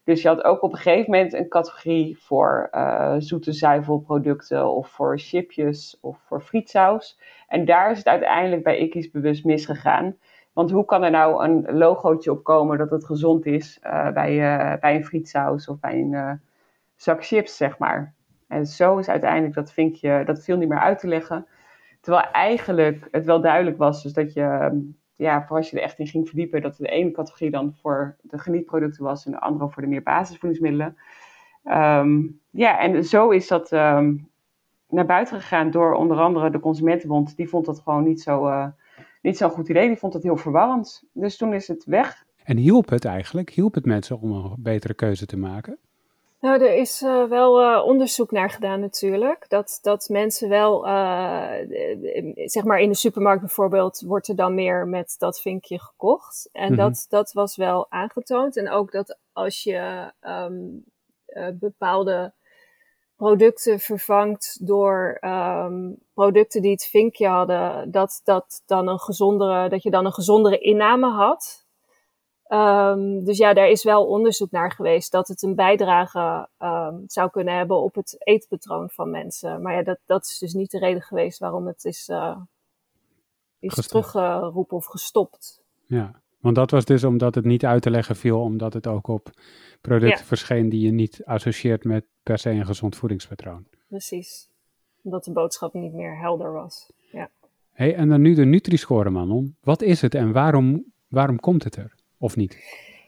Dus 0.05 0.23
je 0.23 0.29
had 0.29 0.45
ook 0.45 0.63
op 0.63 0.73
een 0.73 0.79
gegeven 0.79 1.11
moment 1.11 1.33
een 1.33 1.49
categorie 1.49 2.19
voor 2.19 2.69
uh, 2.73 3.15
zoete 3.19 3.53
zuivelproducten 3.53 4.71
of 4.71 4.89
voor 4.89 5.19
chipjes 5.19 5.99
of 6.01 6.19
voor 6.27 6.41
frietsaus. 6.41 7.21
En 7.49 7.65
daar 7.65 7.91
is 7.91 7.99
het 7.99 8.07
uiteindelijk 8.07 8.63
bij 8.63 8.79
Ikkies 8.79 9.11
bewust 9.11 9.45
misgegaan. 9.45 10.17
Want 10.53 10.71
hoe 10.71 10.85
kan 10.85 11.03
er 11.03 11.11
nou 11.11 11.45
een 11.45 11.77
logootje 11.77 12.31
op 12.31 12.45
komen 12.45 12.79
dat 12.79 12.91
het 12.91 13.05
gezond 13.05 13.47
is 13.47 13.81
uh, 13.85 14.13
bij, 14.13 14.33
uh, 14.33 14.81
bij 14.81 14.95
een 14.95 15.05
frietsaus 15.05 15.69
of 15.69 15.81
bij 15.81 15.95
een 15.95 16.41
zak 16.97 17.25
chips, 17.25 17.57
zeg 17.57 17.79
maar. 17.79 18.15
En 18.49 18.67
zo 18.67 18.99
is 18.99 19.09
uiteindelijk 19.09 19.55
dat 19.55 19.73
vinkje, 19.73 20.23
dat 20.25 20.45
viel 20.45 20.57
niet 20.57 20.69
meer 20.69 20.81
uit 20.81 20.99
te 20.99 21.09
leggen. 21.09 21.47
Terwijl 22.01 22.31
eigenlijk 22.31 23.09
het 23.11 23.25
wel 23.25 23.41
duidelijk 23.41 23.79
was 23.79 24.03
dus 24.03 24.13
dat 24.13 24.33
je 24.33 24.81
ja, 25.17 25.47
voor 25.47 25.57
als 25.57 25.71
je 25.71 25.77
er 25.77 25.83
echt 25.83 25.99
in 25.99 26.07
ging 26.07 26.27
verdiepen, 26.27 26.63
dat 26.63 26.77
de 26.77 26.89
ene 26.89 27.11
categorie 27.11 27.51
dan 27.51 27.75
voor 27.75 28.17
de 28.23 28.39
genietproducten 28.39 29.05
was 29.05 29.27
en 29.27 29.33
de 29.33 29.41
andere 29.41 29.71
voor 29.71 29.83
de 29.83 29.89
meer 29.89 30.03
basisvoedingsmiddelen. 30.03 30.97
Um, 31.65 32.41
ja, 32.51 32.79
en 32.79 33.05
zo 33.05 33.31
is 33.31 33.49
dat 33.49 33.73
um, 33.73 34.31
naar 34.89 35.07
buiten 35.07 35.41
gegaan 35.41 35.71
door 35.71 35.95
onder 35.95 36.17
andere 36.17 36.51
de 36.51 36.61
Consumentenbond. 36.61 37.37
Die 37.37 37.49
vond 37.49 37.67
dat 37.67 37.81
gewoon 37.81 38.05
niet 38.05 38.21
zo, 38.21 38.47
uh, 38.47 38.67
niet 39.23 39.37
zo'n 39.37 39.51
goed 39.51 39.69
idee. 39.69 39.87
Die 39.87 39.97
vond 39.97 40.13
het 40.13 40.23
heel 40.23 40.37
verwarrend. 40.37 41.05
Dus 41.13 41.37
toen 41.37 41.55
is 41.55 41.69
het 41.69 41.85
weg. 41.85 42.25
En 42.45 42.57
hielp 42.57 42.89
het 42.89 43.05
eigenlijk? 43.05 43.51
Hielp 43.51 43.75
het 43.75 43.85
mensen 43.85 44.21
om 44.21 44.33
een 44.33 44.55
betere 44.59 44.95
keuze 44.95 45.27
te 45.27 45.37
maken? 45.37 45.79
Nou, 46.45 46.63
er 46.63 46.75
is 46.75 47.03
uh, 47.03 47.25
wel 47.25 47.63
uh, 47.63 47.85
onderzoek 47.85 48.31
naar 48.31 48.51
gedaan 48.51 48.81
natuurlijk. 48.81 49.49
Dat, 49.49 49.79
dat 49.83 50.09
mensen 50.09 50.49
wel, 50.49 50.87
uh, 50.87 51.53
zeg 52.35 52.65
maar 52.65 52.81
in 52.81 52.89
de 52.89 52.95
supermarkt 52.95 53.41
bijvoorbeeld, 53.41 54.03
wordt 54.07 54.29
er 54.29 54.37
dan 54.37 54.55
meer 54.55 54.89
met 54.89 55.15
dat 55.19 55.41
vinkje 55.41 55.81
gekocht. 55.81 56.49
En 56.53 56.63
mm 56.63 56.69
-hmm. 56.69 56.77
dat, 56.77 57.07
dat 57.09 57.33
was 57.33 57.57
wel 57.57 57.91
aangetoond. 57.91 58.57
En 58.57 58.71
ook 58.71 58.93
dat 58.93 59.19
als 59.33 59.63
je 59.63 60.13
um, 60.21 60.85
bepaalde 61.59 62.33
producten 63.17 63.79
vervangt 63.79 64.67
door 64.67 65.19
um, 65.21 65.97
producten 66.15 66.63
die 66.63 66.71
het 66.71 66.85
vinkje 66.85 67.27
hadden, 67.27 67.91
dat, 67.91 68.21
dat, 68.25 68.63
dan 68.67 68.89
een 68.89 69.01
gezondere, 69.01 69.69
dat 69.69 69.83
je 69.83 69.91
dan 69.91 70.07
een 70.07 70.13
gezondere 70.13 70.59
inname 70.59 71.11
had. 71.11 71.64
Um, 72.49 73.25
dus 73.25 73.39
ja, 73.39 73.55
daar 73.55 73.69
is 73.69 73.85
wel 73.85 74.07
onderzoek 74.07 74.51
naar 74.51 74.73
geweest 74.73 75.13
dat 75.13 75.29
het 75.29 75.43
een 75.43 75.55
bijdrage 75.55 76.49
um, 76.59 77.05
zou 77.07 77.31
kunnen 77.31 77.57
hebben 77.57 77.83
op 77.83 77.95
het 77.95 78.17
eetpatroon 78.19 78.91
van 78.91 79.11
mensen. 79.11 79.63
Maar 79.63 79.75
ja, 79.75 79.83
dat, 79.83 79.99
dat 80.07 80.25
is 80.25 80.39
dus 80.39 80.53
niet 80.53 80.71
de 80.71 80.79
reden 80.79 81.03
geweest 81.03 81.39
waarom 81.39 81.67
het 81.67 81.85
is, 81.85 82.09
uh, 82.09 82.37
is 83.59 83.89
teruggeroepen 83.89 84.77
of 84.77 84.87
gestopt. 84.87 85.63
Ja, 85.87 86.23
want 86.39 86.55
dat 86.55 86.71
was 86.71 86.85
dus 86.85 87.05
omdat 87.05 87.35
het 87.35 87.45
niet 87.45 87.65
uit 87.65 87.83
te 87.83 87.91
leggen 87.91 88.17
viel, 88.17 88.41
omdat 88.41 88.73
het 88.73 88.87
ook 88.87 89.09
op 89.09 89.31
producten 89.81 90.19
ja. 90.19 90.25
verscheen 90.25 90.69
die 90.69 90.81
je 90.81 90.93
niet 90.93 91.25
associeert 91.25 91.85
met 91.85 92.05
per 92.23 92.39
se 92.39 92.51
een 92.51 92.67
gezond 92.67 92.97
voedingspatroon. 92.97 93.67
Precies, 93.89 94.49
omdat 95.03 95.25
de 95.25 95.33
boodschap 95.33 95.75
niet 95.75 95.93
meer 95.93 96.19
helder 96.19 96.53
was. 96.53 96.93
Ja. 97.13 97.31
Hey, 97.71 97.95
en 97.95 98.09
dan 98.09 98.21
nu 98.21 98.35
de 98.35 98.45
Nutri-score, 98.45 99.11
Manon. 99.11 99.57
Wat 99.61 99.83
is 99.83 100.01
het 100.01 100.15
en 100.15 100.33
waarom, 100.33 100.85
waarom 101.09 101.41
komt 101.41 101.65
het 101.65 101.77
er? 101.77 102.03
Of 102.25 102.37
niet? 102.37 102.59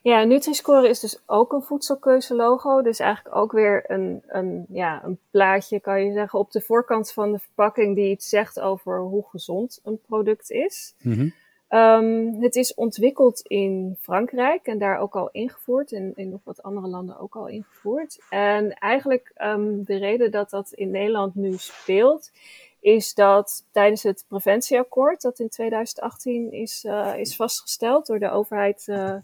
Ja, 0.02 0.24
Nutri-Score 0.24 0.88
is 0.88 1.00
dus 1.00 1.22
ook 1.26 1.52
een 1.52 1.62
voedselkeuzelogo. 1.62 2.82
Dus 2.82 2.98
eigenlijk 2.98 3.36
ook 3.36 3.52
weer 3.52 3.84
een, 3.86 4.22
een, 4.26 4.66
ja, 4.68 5.04
een 5.04 5.18
plaatje, 5.30 5.80
kan 5.80 6.04
je 6.04 6.12
zeggen, 6.12 6.38
op 6.38 6.50
de 6.50 6.60
voorkant 6.60 7.12
van 7.12 7.32
de 7.32 7.38
verpakking 7.38 7.94
die 7.94 8.10
iets 8.10 8.28
zegt 8.28 8.60
over 8.60 9.00
hoe 9.00 9.24
gezond 9.30 9.80
een 9.84 10.00
product 10.06 10.50
is. 10.50 10.94
Mm 11.02 11.12
-hmm. 11.12 11.32
um, 11.78 12.42
het 12.42 12.56
is 12.56 12.74
ontwikkeld 12.74 13.40
in 13.40 13.96
Frankrijk 14.00 14.66
en 14.66 14.78
daar 14.78 14.98
ook 14.98 15.16
al 15.16 15.28
ingevoerd. 15.32 15.92
En 15.92 16.12
in 16.14 16.28
nog 16.28 16.40
wat 16.44 16.62
andere 16.62 16.86
landen 16.86 17.18
ook 17.18 17.36
al 17.36 17.48
ingevoerd. 17.48 18.18
En 18.30 18.72
eigenlijk 18.72 19.32
um, 19.42 19.84
de 19.84 19.96
reden 19.96 20.30
dat 20.30 20.50
dat 20.50 20.72
in 20.72 20.90
Nederland 20.90 21.34
nu 21.34 21.52
speelt, 21.52 22.32
is 22.80 23.14
dat 23.14 23.64
tijdens 23.70 24.02
het 24.02 24.24
preventieakkoord, 24.28 25.22
dat 25.22 25.38
in 25.38 25.48
2018 25.48 26.52
is, 26.52 26.84
uh, 26.84 27.18
is 27.18 27.36
vastgesteld 27.36 28.06
door 28.06 28.18
de 28.18 28.30
overheid 28.30 28.86
uh, 28.86 29.14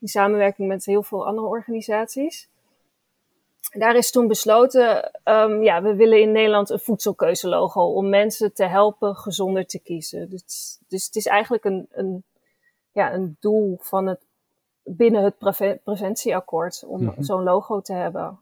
in 0.00 0.08
samenwerking 0.08 0.68
met 0.68 0.84
heel 0.84 1.02
veel 1.02 1.26
andere 1.26 1.46
organisaties. 1.46 2.48
Daar 3.72 3.96
is 3.96 4.10
toen 4.10 4.28
besloten, 4.28 5.10
um, 5.24 5.62
ja, 5.62 5.82
we 5.82 5.94
willen 5.94 6.20
in 6.20 6.32
Nederland 6.32 6.70
een 6.70 6.80
voedselkeuzelogo 6.80 7.80
om 7.80 8.08
mensen 8.08 8.52
te 8.54 8.64
helpen 8.64 9.16
gezonder 9.16 9.66
te 9.66 9.78
kiezen. 9.78 10.30
Dus, 10.30 10.78
dus 10.88 11.06
het 11.06 11.16
is 11.16 11.26
eigenlijk 11.26 11.64
een, 11.64 11.88
een, 11.90 12.24
ja, 12.92 13.12
een 13.12 13.36
doel 13.40 13.78
van 13.80 14.06
het, 14.06 14.20
binnen 14.82 15.24
het 15.24 15.38
preve 15.38 15.80
preventieakkoord 15.84 16.84
om 16.86 17.02
mm 17.02 17.08
-hmm. 17.08 17.24
zo'n 17.24 17.42
logo 17.42 17.80
te 17.80 17.92
hebben. 17.92 18.38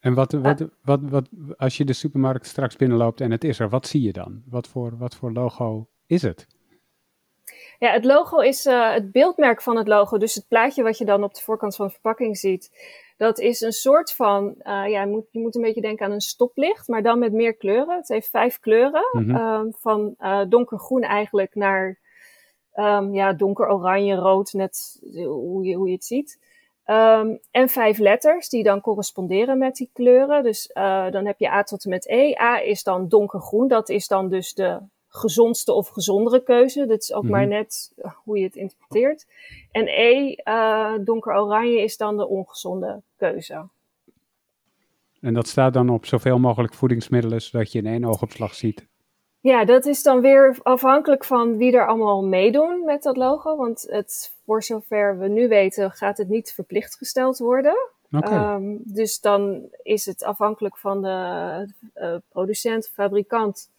En 0.00 0.14
wat, 0.14 0.32
wat, 0.32 0.68
wat, 0.82 1.00
wat, 1.02 1.28
als 1.56 1.76
je 1.76 1.84
de 1.84 1.92
supermarkt 1.92 2.46
straks 2.46 2.76
binnenloopt 2.76 3.20
en 3.20 3.30
het 3.30 3.44
is 3.44 3.58
er, 3.58 3.68
wat 3.68 3.86
zie 3.86 4.02
je 4.02 4.12
dan? 4.12 4.42
Wat 4.46 4.68
voor, 4.68 4.98
wat 4.98 5.14
voor 5.14 5.32
logo 5.32 5.88
is 6.06 6.22
het? 6.22 6.46
Ja, 7.78 7.92
het 7.92 8.04
logo 8.04 8.38
is 8.38 8.66
uh, 8.66 8.92
het 8.92 9.12
beeldmerk 9.12 9.62
van 9.62 9.76
het 9.76 9.88
logo. 9.88 10.18
Dus 10.18 10.34
het 10.34 10.48
plaatje 10.48 10.82
wat 10.82 10.98
je 10.98 11.04
dan 11.04 11.24
op 11.24 11.34
de 11.34 11.40
voorkant 11.40 11.76
van 11.76 11.86
de 11.86 11.92
verpakking 11.92 12.38
ziet. 12.38 12.70
Dat 13.16 13.38
is 13.38 13.60
een 13.60 13.72
soort 13.72 14.12
van, 14.12 14.44
uh, 14.46 14.62
ja, 14.64 15.00
je 15.00 15.06
moet, 15.06 15.26
je 15.30 15.40
moet 15.40 15.54
een 15.54 15.62
beetje 15.62 15.80
denken 15.80 16.06
aan 16.06 16.12
een 16.12 16.20
stoplicht, 16.20 16.88
maar 16.88 17.02
dan 17.02 17.18
met 17.18 17.32
meer 17.32 17.54
kleuren. 17.54 17.96
Het 17.96 18.08
heeft 18.08 18.30
vijf 18.30 18.58
kleuren. 18.58 19.04
Mm 19.12 19.30
-hmm. 19.30 19.74
van 19.78 20.14
uh, 20.18 20.40
donkergroen 20.48 21.02
eigenlijk 21.02 21.54
naar 21.54 21.98
um, 22.74 23.14
ja, 23.14 23.32
donker 23.32 23.68
oranje, 23.68 24.14
rood, 24.14 24.52
net 24.52 25.00
hoe 25.26 25.64
je, 25.64 25.74
hoe 25.74 25.86
je 25.86 25.94
het 25.94 26.04
ziet. 26.04 26.38
Um, 26.86 27.38
en 27.50 27.68
vijf 27.68 27.98
letters 27.98 28.48
die 28.48 28.62
dan 28.62 28.80
corresponderen 28.80 29.58
met 29.58 29.76
die 29.76 29.90
kleuren. 29.92 30.42
Dus 30.42 30.70
uh, 30.74 31.10
dan 31.10 31.26
heb 31.26 31.38
je 31.38 31.50
A 31.50 31.62
tot 31.62 31.84
en 31.84 31.90
met 31.90 32.08
E. 32.08 32.34
A 32.40 32.60
is 32.60 32.82
dan 32.82 33.08
donkergroen. 33.08 33.68
Dat 33.68 33.88
is 33.88 34.08
dan 34.08 34.28
dus 34.28 34.54
de 34.54 34.78
gezondste 35.08 35.72
of 35.72 35.88
gezondere 35.88 36.42
keuze. 36.42 36.86
Dat 36.86 37.02
is 37.02 37.12
ook 37.12 37.22
mm 37.22 37.28
-hmm. 37.28 37.38
maar 37.38 37.46
net 37.46 37.92
hoe 38.24 38.38
je 38.38 38.44
het 38.44 38.56
interpreteert. 38.56 39.26
En 39.70 39.86
E, 39.86 40.36
uh, 40.44 40.94
donker 41.00 41.40
oranje, 41.40 41.82
is 41.82 41.96
dan 41.96 42.16
de 42.16 42.28
ongezonde 42.28 43.02
keuze. 43.16 43.68
En 45.20 45.34
dat 45.34 45.48
staat 45.48 45.72
dan 45.72 45.88
op 45.88 46.06
zoveel 46.06 46.38
mogelijk 46.38 46.74
voedingsmiddelen, 46.74 47.42
zodat 47.42 47.72
je 47.72 47.78
in 47.78 47.86
één 47.86 48.04
oogopslag 48.04 48.54
ziet 48.54 48.89
ja, 49.40 49.64
dat 49.64 49.86
is 49.86 50.02
dan 50.02 50.20
weer 50.20 50.58
afhankelijk 50.62 51.24
van 51.24 51.56
wie 51.56 51.72
er 51.72 51.86
allemaal 51.86 52.24
meedoen 52.24 52.84
met 52.84 53.02
dat 53.02 53.16
logo. 53.16 53.56
Want 53.56 53.86
het, 53.88 54.34
voor 54.44 54.62
zover 54.62 55.18
we 55.18 55.28
nu 55.28 55.48
weten, 55.48 55.90
gaat 55.90 56.18
het 56.18 56.28
niet 56.28 56.52
verplicht 56.52 56.96
gesteld 56.96 57.38
worden. 57.38 57.88
Okay. 58.12 58.54
Um, 58.54 58.80
dus 58.84 59.20
dan 59.20 59.68
is 59.82 60.06
het 60.06 60.24
afhankelijk 60.24 60.76
van 60.76 61.02
de 61.02 61.72
uh, 61.94 62.14
producent, 62.28 62.88
fabrikant, 62.88 63.70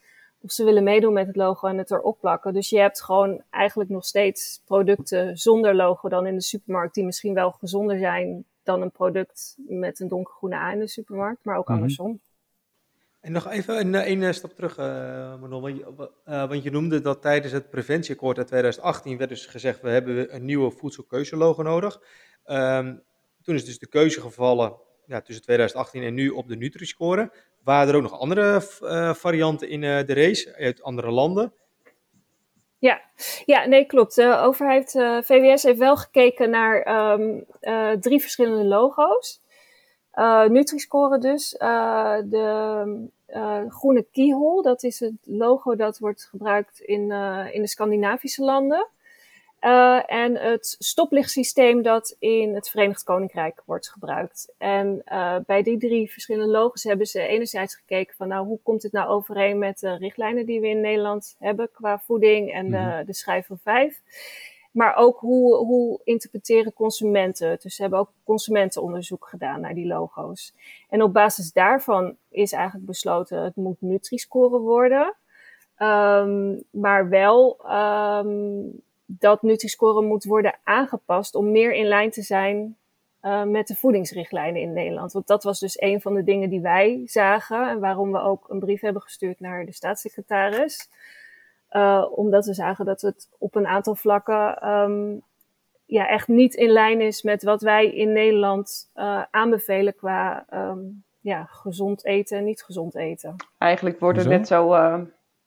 of 0.41 0.51
ze 0.51 0.63
willen 0.63 0.83
meedoen 0.83 1.13
met 1.13 1.27
het 1.27 1.35
logo 1.35 1.67
en 1.67 1.77
het 1.77 1.91
erop 1.91 2.19
plakken. 2.19 2.53
Dus 2.53 2.69
je 2.69 2.79
hebt 2.79 3.03
gewoon 3.03 3.41
eigenlijk 3.49 3.89
nog 3.89 4.05
steeds 4.05 4.61
producten 4.65 5.37
zonder 5.37 5.75
logo 5.75 6.09
dan 6.09 6.25
in 6.25 6.35
de 6.35 6.41
supermarkt, 6.41 6.93
die 6.93 7.05
misschien 7.05 7.33
wel 7.33 7.51
gezonder 7.51 7.97
zijn 7.97 8.45
dan 8.63 8.81
een 8.81 8.91
product 8.91 9.55
met 9.67 9.99
een 9.99 10.07
donkergroene 10.07 10.55
A 10.55 10.71
in 10.71 10.79
de 10.79 10.87
supermarkt, 10.87 11.45
maar 11.45 11.57
ook 11.57 11.67
mm 11.67 11.73
-hmm. 11.73 11.83
andersom. 11.83 12.19
En 13.21 13.31
nog 13.31 13.49
even 13.49 13.79
een, 13.79 14.23
een 14.23 14.33
stap 14.33 14.55
terug, 14.55 14.77
uh, 14.77 14.85
Manon. 15.39 15.61
Want 15.61 15.77
je, 15.77 16.09
want 16.25 16.63
je 16.63 16.71
noemde 16.71 17.01
dat 17.01 17.21
tijdens 17.21 17.53
het 17.53 17.69
preventieakkoord 17.69 18.37
uit 18.37 18.47
2018 18.47 19.17
werd 19.17 19.29
dus 19.29 19.45
gezegd, 19.45 19.81
we 19.81 19.89
hebben 19.89 20.35
een 20.35 20.45
nieuwe 20.45 20.71
voedselkeuzelogo 20.71 21.61
nodig. 21.61 22.01
Um, 22.45 23.03
toen 23.41 23.55
is 23.55 23.65
dus 23.65 23.79
de 23.79 23.87
keuze 23.87 24.21
gevallen 24.21 24.75
ja, 25.05 25.21
tussen 25.21 25.43
2018 25.43 26.03
en 26.03 26.13
nu 26.13 26.29
op 26.29 26.47
de 26.47 26.55
Nutri-score. 26.55 27.31
Waren 27.63 27.89
er 27.89 27.95
ook 27.95 28.01
nog 28.01 28.19
andere 28.19 28.61
varianten 29.15 29.69
in 29.69 29.81
de 29.81 30.13
race 30.13 30.55
uit 30.55 30.83
andere 30.83 31.11
landen? 31.11 31.53
Ja, 32.77 33.01
ja 33.45 33.65
nee, 33.65 33.85
klopt. 33.85 34.15
De 34.15 34.35
overheid, 34.35 34.91
VWS, 35.25 35.63
heeft 35.63 35.79
wel 35.79 35.97
gekeken 35.97 36.49
naar 36.49 37.11
um, 37.19 37.45
drie 37.99 38.21
verschillende 38.21 38.65
logo's. 38.65 39.41
Uh, 40.15 40.45
Nutri-score 40.45 41.17
dus. 41.17 41.55
Uh, 41.59 42.17
de 42.25 43.07
uh, 43.27 43.61
groene 43.67 44.05
keyhole, 44.11 44.61
dat 44.61 44.83
is 44.83 44.99
het 44.99 45.13
logo 45.23 45.75
dat 45.75 45.99
wordt 45.99 46.23
gebruikt 46.23 46.79
in, 46.79 47.11
in 47.51 47.61
de 47.61 47.67
Scandinavische 47.67 48.43
landen. 48.43 48.87
En 50.05 50.37
het 50.37 50.75
stoplichtsysteem 50.79 51.81
dat 51.81 52.15
in 52.19 52.55
het 52.55 52.69
Verenigd 52.69 53.03
Koninkrijk 53.03 53.61
wordt 53.65 53.89
gebruikt. 53.89 54.53
En 54.57 55.03
bij 55.45 55.63
die 55.63 55.77
drie 55.77 56.11
verschillende 56.11 56.51
logos 56.51 56.83
hebben 56.83 57.05
ze 57.05 57.21
enerzijds 57.21 57.75
gekeken 57.75 58.15
van 58.15 58.27
nou 58.27 58.45
hoe 58.45 58.59
komt 58.63 58.83
het 58.83 58.91
nou 58.91 59.09
overeen 59.09 59.59
met 59.59 59.79
de 59.79 59.95
richtlijnen 59.95 60.45
die 60.45 60.59
we 60.59 60.67
in 60.67 60.81
Nederland 60.81 61.35
hebben 61.39 61.69
qua 61.71 61.99
voeding 61.99 62.51
en 62.53 62.71
de, 62.71 62.77
mhm. 62.77 63.05
de 63.05 63.13
schijf 63.13 63.45
van 63.45 63.59
vijf. 63.63 64.01
Maar 64.71 64.95
ook 64.95 65.19
hoe, 65.19 65.55
hoe 65.55 65.99
interpreteren 66.03 66.73
consumenten 66.73 67.57
Dus 67.61 67.75
ze 67.75 67.81
hebben 67.81 67.99
ook 67.99 68.11
consumentenonderzoek 68.23 69.27
gedaan 69.27 69.61
naar 69.61 69.73
die 69.73 69.87
logo's. 69.87 70.53
En 70.89 71.03
op 71.03 71.13
basis 71.13 71.51
daarvan 71.51 72.15
is 72.29 72.51
eigenlijk 72.51 72.85
besloten 72.85 73.43
het 73.43 73.55
moet 73.55 73.81
Nutri-score 73.81 74.59
worden. 74.59 75.15
Um, 75.77 76.63
maar 76.69 77.09
wel 77.09 77.59
um, 77.71 78.81
dat 79.05 79.41
Nutri-score 79.41 80.01
moet 80.01 80.23
worden 80.23 80.55
aangepast 80.63 81.35
om 81.35 81.51
meer 81.51 81.73
in 81.73 81.85
lijn 81.85 82.11
te 82.11 82.21
zijn 82.21 82.75
uh, 83.21 83.43
met 83.43 83.67
de 83.67 83.75
voedingsrichtlijnen 83.75 84.61
in 84.61 84.73
Nederland. 84.73 85.11
Want 85.11 85.27
dat 85.27 85.43
was 85.43 85.59
dus 85.59 85.81
een 85.81 86.01
van 86.01 86.13
de 86.13 86.23
dingen 86.23 86.49
die 86.49 86.61
wij 86.61 87.01
zagen 87.05 87.69
en 87.69 87.79
waarom 87.79 88.11
we 88.11 88.19
ook 88.19 88.49
een 88.49 88.59
brief 88.59 88.81
hebben 88.81 89.01
gestuurd 89.01 89.39
naar 89.39 89.65
de 89.65 89.73
staatssecretaris. 89.73 90.89
Uh, 91.71 92.05
omdat 92.15 92.45
we 92.45 92.53
zagen 92.53 92.85
dat 92.85 93.01
het 93.01 93.29
op 93.37 93.55
een 93.55 93.67
aantal 93.67 93.95
vlakken 93.95 94.69
um, 94.69 95.21
ja, 95.85 96.07
echt 96.07 96.27
niet 96.27 96.53
in 96.53 96.69
lijn 96.69 97.01
is 97.01 97.21
met 97.21 97.43
wat 97.43 97.61
wij 97.61 97.85
in 97.85 98.11
Nederland 98.11 98.91
uh, 98.95 99.23
aanbevelen 99.31 99.95
qua 99.95 100.45
um, 100.53 101.03
ja, 101.19 101.43
gezond 101.49 102.05
eten 102.05 102.37
en 102.37 102.43
niet 102.43 102.63
gezond 102.63 102.95
eten. 102.95 103.35
Eigenlijk 103.57 103.99
wordt 103.99 104.17
het 104.17 104.27
net 104.27 104.47
zo 104.47 104.73
uh, 104.73 104.99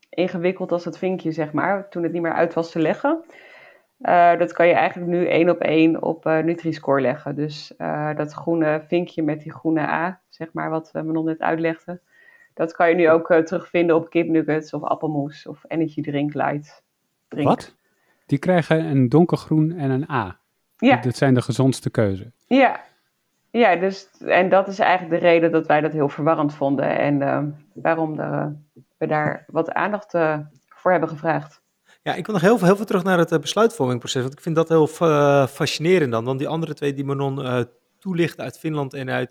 ingewikkeld 0.09 0.73
als 0.73 0.85
het 0.85 0.99
vinkje, 0.99 1.33
zeg 1.33 1.53
maar, 1.53 1.89
toen 1.89 2.03
het 2.03 2.13
niet 2.13 2.23
meer 2.23 2.33
uit 2.33 2.55
was 2.55 2.71
te 2.71 2.79
leggen. 2.79 3.25
Uh, 4.01 4.39
dat 4.39 4.53
kan 4.53 4.67
je 4.67 4.73
eigenlijk 4.73 5.11
nu 5.11 5.27
één 5.27 5.51
op 5.51 5.61
één 5.61 6.03
op 6.03 6.27
uh, 6.27 6.39
Nutri-Score 6.39 7.01
leggen. 7.01 7.35
Dus 7.35 7.75
uh, 7.79 8.17
dat 8.17 8.33
groene 8.33 8.85
vinkje 8.89 9.23
met 9.23 9.41
die 9.41 9.53
groene 9.53 9.81
A, 9.81 10.21
zeg 10.29 10.53
maar, 10.53 10.71
wat 10.71 10.91
Manon 10.93 11.25
net 11.25 11.41
uitlegde. 11.41 12.01
Dat 12.55 12.73
kan 12.73 12.89
je 12.89 12.95
nu 12.95 13.11
ook 13.11 13.35
terugvinden 13.45 13.97
op 13.97 14.11
kipnuggets 14.11 14.73
of 14.73 14.83
appelmoes 14.83 15.47
of 15.47 15.65
energy 15.69 16.03
drink 16.03 16.35
light. 16.35 16.83
Drink. 17.29 17.49
Wat? 17.49 17.75
Die 18.27 18.39
krijgen 18.39 18.85
een 18.85 19.09
donkergroen 19.09 19.73
en 19.73 19.91
een 19.91 20.11
A. 20.11 20.39
Ja. 20.77 20.97
Dat 20.97 21.17
zijn 21.17 21.35
de 21.35 21.43
gezondste 21.43 21.91
keuze. 21.91 22.33
Ja. 22.47 22.81
Ja, 23.51 23.77
dus, 23.77 24.11
en 24.19 24.49
dat 24.49 24.69
is 24.69 24.79
eigenlijk 24.79 25.21
de 25.21 25.27
reden 25.29 25.53
dat 25.53 25.67
wij 25.67 25.81
dat 25.81 25.93
heel 25.93 26.09
verwarrend 26.09 26.55
vonden. 26.55 26.99
En 26.99 27.19
waarom 27.73 28.17
de, 28.17 28.53
we 28.99 29.07
daar 29.07 29.45
wat 29.47 29.73
aandacht 29.73 30.11
voor 30.69 30.91
hebben 30.91 31.09
gevraagd. 31.09 31.63
Ja, 32.03 32.15
ik 32.15 32.27
wil 32.27 32.35
nog 32.35 32.45
heel 32.45 32.59
veel, 32.59 32.67
heel 32.67 32.77
veel 32.77 32.85
terug 32.85 33.05
naar 33.05 33.19
het 33.19 33.41
besluitvormingproces. 33.41 34.23
Want 34.23 34.33
ik 34.33 34.41
vind 34.41 34.57
dat 34.57 34.69
heel 34.69 34.89
uh, 35.03 35.47
fascinerend 35.47 36.13
dan. 36.13 36.25
Want 36.25 36.39
die 36.39 36.49
andere 36.49 36.75
twee 36.75 36.95
die 36.95 37.05
Manon 37.05 37.41
uh, 37.41 37.61
toelicht 37.99 38.41
uit 38.41 38.59
Finland 38.59 38.95
en 38.95 39.11
uit 39.11 39.31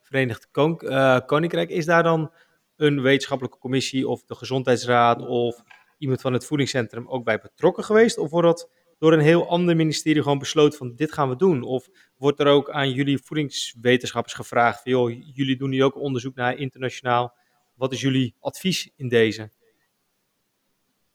Verenigd 0.00 0.48
Kon 0.50 0.80
Koninkrijk. 1.26 1.70
Is 1.70 1.86
daar 1.86 2.02
dan 2.02 2.30
een 2.80 3.02
wetenschappelijke 3.02 3.58
commissie 3.58 4.08
of 4.08 4.24
de 4.24 4.34
gezondheidsraad 4.34 5.26
of 5.26 5.62
iemand 5.98 6.20
van 6.20 6.32
het 6.32 6.44
voedingscentrum 6.44 7.08
ook 7.08 7.24
bij 7.24 7.38
betrokken 7.38 7.84
geweest? 7.84 8.18
Of 8.18 8.30
wordt 8.30 8.46
dat 8.46 8.70
door 8.98 9.12
een 9.12 9.20
heel 9.20 9.48
ander 9.48 9.76
ministerie 9.76 10.22
gewoon 10.22 10.38
besloten 10.38 10.78
van 10.78 10.94
dit 10.94 11.12
gaan 11.12 11.28
we 11.28 11.36
doen? 11.36 11.62
Of 11.62 11.88
wordt 12.16 12.40
er 12.40 12.46
ook 12.46 12.70
aan 12.70 12.92
jullie 12.92 13.18
voedingswetenschappers 13.18 14.34
gevraagd 14.34 14.82
van 14.82 14.92
joh, 14.92 15.34
jullie 15.34 15.56
doen 15.56 15.70
hier 15.70 15.84
ook 15.84 15.96
onderzoek 15.96 16.34
naar 16.34 16.56
internationaal. 16.56 17.36
Wat 17.74 17.92
is 17.92 18.00
jullie 18.00 18.34
advies 18.40 18.90
in 18.96 19.08
deze? 19.08 19.50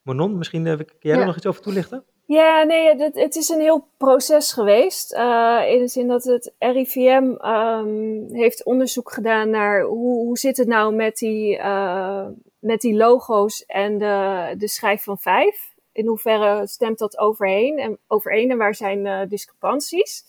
Manon, 0.01 0.37
misschien 0.37 0.65
uh, 0.65 0.77
kun 0.77 0.95
jij 0.99 1.19
er 1.19 1.25
nog 1.25 1.35
iets 1.35 1.45
over 1.45 1.61
toelichten? 1.61 2.05
Ja, 2.27 2.63
nee, 2.63 2.95
het, 2.95 3.15
het 3.15 3.35
is 3.35 3.49
een 3.49 3.59
heel 3.59 3.87
proces 3.97 4.53
geweest. 4.53 5.13
Uh, 5.13 5.61
in 5.67 5.79
de 5.79 5.87
zin 5.87 6.07
dat 6.07 6.23
het 6.23 6.53
RIVM 6.59 7.33
ehm, 7.37 8.33
heeft 8.33 8.63
onderzoek 8.63 9.11
gedaan 9.11 9.49
naar 9.49 9.81
hoe, 9.81 10.25
hoe 10.25 10.37
zit 10.37 10.57
het 10.57 10.67
nou 10.67 10.95
met 10.95 11.17
die, 11.17 11.57
uh, 11.57 12.25
met 12.59 12.81
die 12.81 12.95
logo's 12.95 13.65
en 13.65 13.97
de, 13.97 14.53
de 14.57 14.67
schijf 14.67 15.03
van 15.03 15.17
vijf. 15.17 15.73
In 15.91 16.07
hoeverre 16.07 16.67
stemt 16.67 16.99
dat 16.99 17.17
overheen 17.17 17.77
en, 17.77 17.99
overeen 18.07 18.51
en 18.51 18.57
waar 18.57 18.75
zijn 18.75 19.29
discrepanties? 19.29 20.23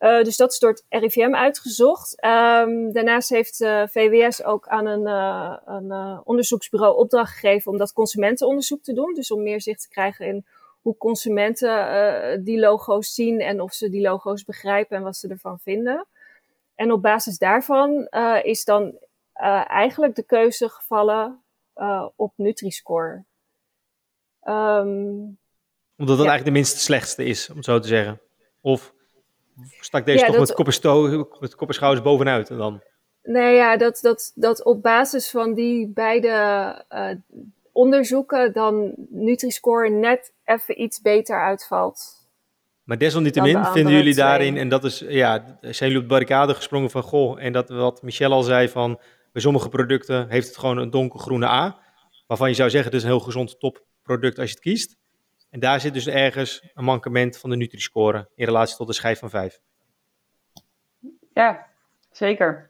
Uh, 0.00 0.22
dus 0.22 0.36
dat 0.36 0.52
is 0.52 0.58
door 0.58 0.70
het 0.70 0.84
RIVM 0.88 1.34
uitgezocht. 1.34 2.24
Um, 2.24 2.92
daarnaast 2.92 3.28
heeft 3.28 3.56
VWS 3.86 4.44
ook 4.44 4.68
aan 4.68 4.86
een, 4.86 5.06
een 5.74 6.20
onderzoeksbureau 6.24 6.96
opdracht 6.96 7.32
gegeven 7.32 7.72
om 7.72 7.78
dat 7.78 7.92
consumentenonderzoek 7.92 8.82
te 8.82 8.92
doen. 8.92 9.14
Dus 9.14 9.30
om 9.30 9.42
meer 9.42 9.60
zicht 9.60 9.80
te 9.80 9.88
krijgen 9.88 10.26
in 10.26 10.46
hoe 10.82 10.96
consumenten 10.96 12.44
die 12.44 12.58
logo's 12.58 13.14
zien 13.14 13.40
en 13.40 13.60
of 13.60 13.72
ze 13.72 13.88
die 13.88 14.02
logo's 14.02 14.44
begrijpen 14.44 14.96
en 14.96 15.02
wat 15.02 15.16
ze 15.16 15.28
ervan 15.28 15.58
vinden. 15.58 16.06
En 16.74 16.92
op 16.92 17.02
basis 17.02 17.38
daarvan 17.38 18.08
is 18.42 18.64
dan 18.64 18.98
eigenlijk 19.66 20.14
de 20.14 20.22
keuze 20.22 20.68
gevallen 20.68 21.42
op 22.16 22.32
Nutri-Score. 22.36 23.24
Um, 24.44 25.38
Omdat 25.96 26.16
dat 26.16 26.26
eigenlijk 26.26 26.44
de 26.44 26.50
minst 26.50 26.78
slechtste 26.78 27.24
is, 27.24 27.50
om 27.50 27.62
zo 27.62 27.78
te 27.78 27.88
zeggen. 27.88 28.20
Of 28.60 28.94
stak 29.80 30.06
deze 30.06 30.24
toch 30.24 30.36
met, 30.36 31.40
met 31.40 31.54
kop 31.54 31.68
en 31.68 31.74
schouders 31.74 32.04
bovenuit 32.04 32.50
en 32.50 32.56
dan? 32.56 32.82
Nee, 33.22 33.54
ja, 33.54 33.76
dat, 33.76 33.98
dat, 34.00 34.32
dat 34.34 34.64
op 34.64 34.82
basis 34.82 35.30
van 35.30 35.54
die 35.54 35.88
beide 35.88 36.84
onderzoeken 37.72 38.52
dan 38.52 38.94
Nutri-Score 39.10 39.90
net 39.90 40.32
even 40.44 40.82
iets 40.82 41.00
beter 41.00 41.42
uitvalt. 41.42 42.20
Maar 42.82 42.98
desalniettemin 42.98 43.64
vinden 43.64 43.92
jullie 43.92 44.14
daarin, 44.14 44.56
en 44.56 44.68
dat 44.68 44.84
is, 44.84 44.98
ja, 44.98 45.58
zijn 45.60 45.74
jullie 45.90 45.96
op 45.96 46.02
de 46.02 46.08
barricade 46.08 46.54
gesprongen 46.54 46.90
van, 46.90 47.02
goh, 47.02 47.42
en 47.42 47.52
dat 47.52 47.68
wat 47.68 48.02
Michel 48.02 48.32
al 48.32 48.42
zei 48.42 48.68
van, 48.68 49.00
bij 49.32 49.42
sommige 49.42 49.68
producten 49.68 50.28
heeft 50.28 50.46
het 50.46 50.58
gewoon 50.58 50.76
een 50.76 50.90
donkergroene 50.90 51.46
A, 51.46 51.80
waarvan 52.26 52.48
je 52.48 52.54
zou 52.54 52.70
zeggen, 52.70 52.90
het 52.90 53.00
is 53.00 53.06
een 53.06 53.14
heel 53.14 53.24
gezond 53.24 53.60
topproduct 53.60 54.38
als 54.38 54.48
je 54.48 54.54
het 54.54 54.62
kiest. 54.62 54.96
En 55.50 55.60
daar 55.60 55.80
zit 55.80 55.94
dus 55.94 56.06
ergens 56.06 56.70
een 56.74 56.84
mankement 56.84 57.38
van 57.38 57.50
de 57.50 57.56
Nutri-score 57.56 58.28
in 58.34 58.44
relatie 58.44 58.76
tot 58.76 58.86
de 58.86 58.92
schijf 58.92 59.18
van 59.18 59.30
5. 59.30 59.60
Ja, 61.34 61.66
zeker. 62.10 62.68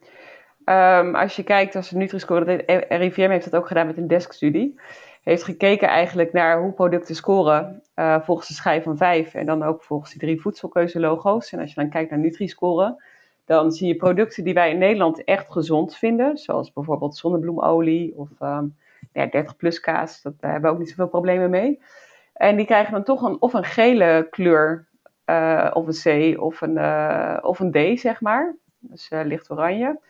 Um, 0.72 1.14
als 1.14 1.36
je 1.36 1.42
kijkt 1.42 1.76
als 1.76 1.90
Nutri-score, 1.90 2.64
RIVM 2.88 3.30
heeft 3.30 3.50
dat 3.50 3.60
ook 3.60 3.66
gedaan 3.66 3.86
met 3.86 3.96
een 3.96 4.06
deskstudie, 4.06 4.80
heeft 5.22 5.42
gekeken 5.42 5.88
eigenlijk 5.88 6.32
naar 6.32 6.60
hoe 6.60 6.72
producten 6.72 7.14
scoren 7.14 7.82
uh, 7.96 8.20
volgens 8.20 8.48
de 8.48 8.54
schijf 8.54 8.82
van 8.82 8.96
5 8.96 9.34
en 9.34 9.46
dan 9.46 9.62
ook 9.62 9.82
volgens 9.82 10.10
die 10.10 10.20
drie 10.20 10.40
voedselkeuzelogo's. 10.40 11.52
En 11.52 11.60
als 11.60 11.68
je 11.74 11.80
dan 11.80 11.90
kijkt 11.90 12.10
naar 12.10 12.18
Nutri-score, 12.18 13.02
dan 13.44 13.72
zie 13.72 13.88
je 13.88 13.96
producten 13.96 14.44
die 14.44 14.54
wij 14.54 14.70
in 14.70 14.78
Nederland 14.78 15.24
echt 15.24 15.52
gezond 15.52 15.96
vinden, 15.96 16.36
zoals 16.36 16.72
bijvoorbeeld 16.72 17.16
zonnebloemolie 17.16 18.14
of 18.16 18.28
um, 18.40 18.76
ja, 19.12 19.26
30 19.26 19.56
plus 19.56 19.80
kaas, 19.80 20.22
dat, 20.22 20.40
daar 20.40 20.50
hebben 20.52 20.70
we 20.70 20.76
ook 20.76 20.82
niet 20.82 20.90
zoveel 20.90 21.08
problemen 21.08 21.50
mee. 21.50 21.80
En 22.32 22.56
die 22.56 22.66
krijgen 22.66 22.92
dan 22.92 23.04
toch 23.04 23.22
een, 23.22 23.40
of 23.40 23.52
een 23.52 23.64
gele 23.64 24.26
kleur, 24.30 24.86
uh, 25.26 25.70
of 25.72 25.86
een 25.86 26.34
C, 26.34 26.40
of 26.40 26.60
een, 26.60 26.78
of 27.44 27.60
een 27.60 27.70
D, 27.70 28.00
zeg 28.00 28.20
maar. 28.20 28.54
Dus 28.78 29.08
licht 29.10 29.50
oranje. 29.50 30.00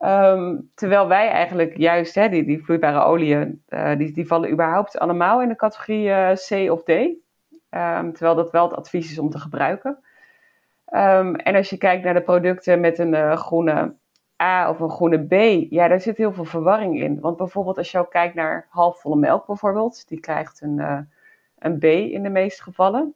Um, 0.00 0.70
terwijl 0.74 1.08
wij 1.08 1.28
eigenlijk 1.28 1.76
juist, 1.76 2.14
hè, 2.14 2.28
die, 2.28 2.44
die 2.44 2.64
vloeibare 2.64 3.04
oliën, 3.04 3.62
die, 3.96 4.12
die 4.12 4.26
vallen 4.26 4.50
überhaupt 4.50 4.98
allemaal 4.98 5.42
in 5.42 5.48
de 5.48 5.56
categorie 5.56 6.34
C 6.34 6.70
of 6.70 6.82
D. 6.82 6.90
Um, 6.90 8.12
terwijl 8.12 8.34
dat 8.34 8.50
wel 8.50 8.68
het 8.68 8.76
advies 8.76 9.10
is 9.10 9.18
om 9.18 9.30
te 9.30 9.38
gebruiken. 9.38 9.98
Um, 10.94 11.36
en 11.36 11.54
als 11.54 11.70
je 11.70 11.76
kijkt 11.76 12.04
naar 12.04 12.14
de 12.14 12.22
producten 12.22 12.80
met 12.80 12.98
een 12.98 13.36
groene 13.36 13.94
A 14.42 14.70
of 14.70 14.80
een 14.80 14.90
groene 14.90 15.26
B, 15.26 15.32
ja, 15.70 15.88
daar 15.88 16.00
zit 16.00 16.16
heel 16.16 16.32
veel 16.32 16.44
verwarring 16.44 17.00
in. 17.00 17.20
Want 17.20 17.36
bijvoorbeeld 17.36 17.78
als 17.78 17.90
je 17.90 17.98
ook 17.98 18.10
kijkt 18.10 18.34
naar 18.34 18.66
halfvolle 18.70 19.16
melk 19.16 19.46
bijvoorbeeld, 19.46 20.08
die 20.08 20.20
krijgt 20.20 20.60
een 20.60 21.08
een 21.58 21.78
B 21.78 21.84
in 21.84 22.22
de 22.22 22.28
meeste 22.28 22.62
gevallen. 22.62 23.14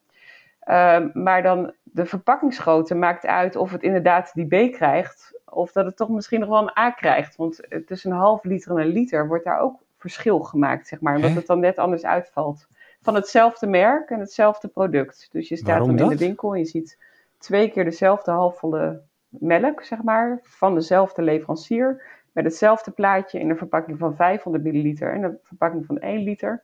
Ehm, 0.60 1.08
maar 1.12 1.42
dan 1.42 1.72
de 1.82 2.06
verpakkingsgrootte 2.06 2.94
maakt 2.94 3.26
uit 3.26 3.56
of 3.56 3.70
het 3.70 3.82
inderdaad 3.82 4.34
die 4.34 4.46
B 4.46 4.72
krijgt, 4.72 5.39
of 5.50 5.72
dat 5.72 5.84
het 5.84 5.96
toch 5.96 6.08
misschien 6.08 6.40
nog 6.40 6.48
wel 6.48 6.62
een 6.62 6.78
A 6.78 6.90
krijgt. 6.90 7.36
Want 7.36 7.60
tussen 7.86 8.10
een 8.10 8.16
half 8.16 8.44
liter 8.44 8.70
en 8.70 8.78
een 8.78 8.92
liter 8.92 9.28
wordt 9.28 9.44
daar 9.44 9.60
ook 9.60 9.80
verschil 9.98 10.38
gemaakt, 10.40 10.86
zeg 10.86 11.00
maar. 11.00 11.16
Omdat 11.16 11.34
het 11.34 11.46
dan 11.46 11.60
net 11.60 11.78
anders 11.78 12.04
uitvalt. 12.04 12.66
Van 13.02 13.14
hetzelfde 13.14 13.66
merk 13.66 14.10
en 14.10 14.20
hetzelfde 14.20 14.68
product. 14.68 15.28
Dus 15.32 15.48
je 15.48 15.56
staat 15.56 15.78
dan 15.78 15.98
in 15.98 16.08
de 16.08 16.16
winkel 16.16 16.52
en 16.52 16.58
je 16.58 16.64
ziet 16.64 16.98
twee 17.38 17.70
keer 17.70 17.84
dezelfde 17.84 18.30
halfvolle 18.30 19.02
melk, 19.28 19.82
zeg 19.82 20.02
maar, 20.02 20.38
van 20.42 20.74
dezelfde 20.74 21.22
leverancier. 21.22 22.02
Met 22.32 22.44
hetzelfde 22.44 22.90
plaatje 22.90 23.38
in 23.38 23.50
een 23.50 23.56
verpakking 23.56 23.98
van 23.98 24.16
500 24.16 24.64
milliliter 24.64 25.12
en 25.12 25.22
een 25.22 25.38
verpakking 25.42 25.86
van 25.86 25.98
1 25.98 26.22
liter. 26.22 26.62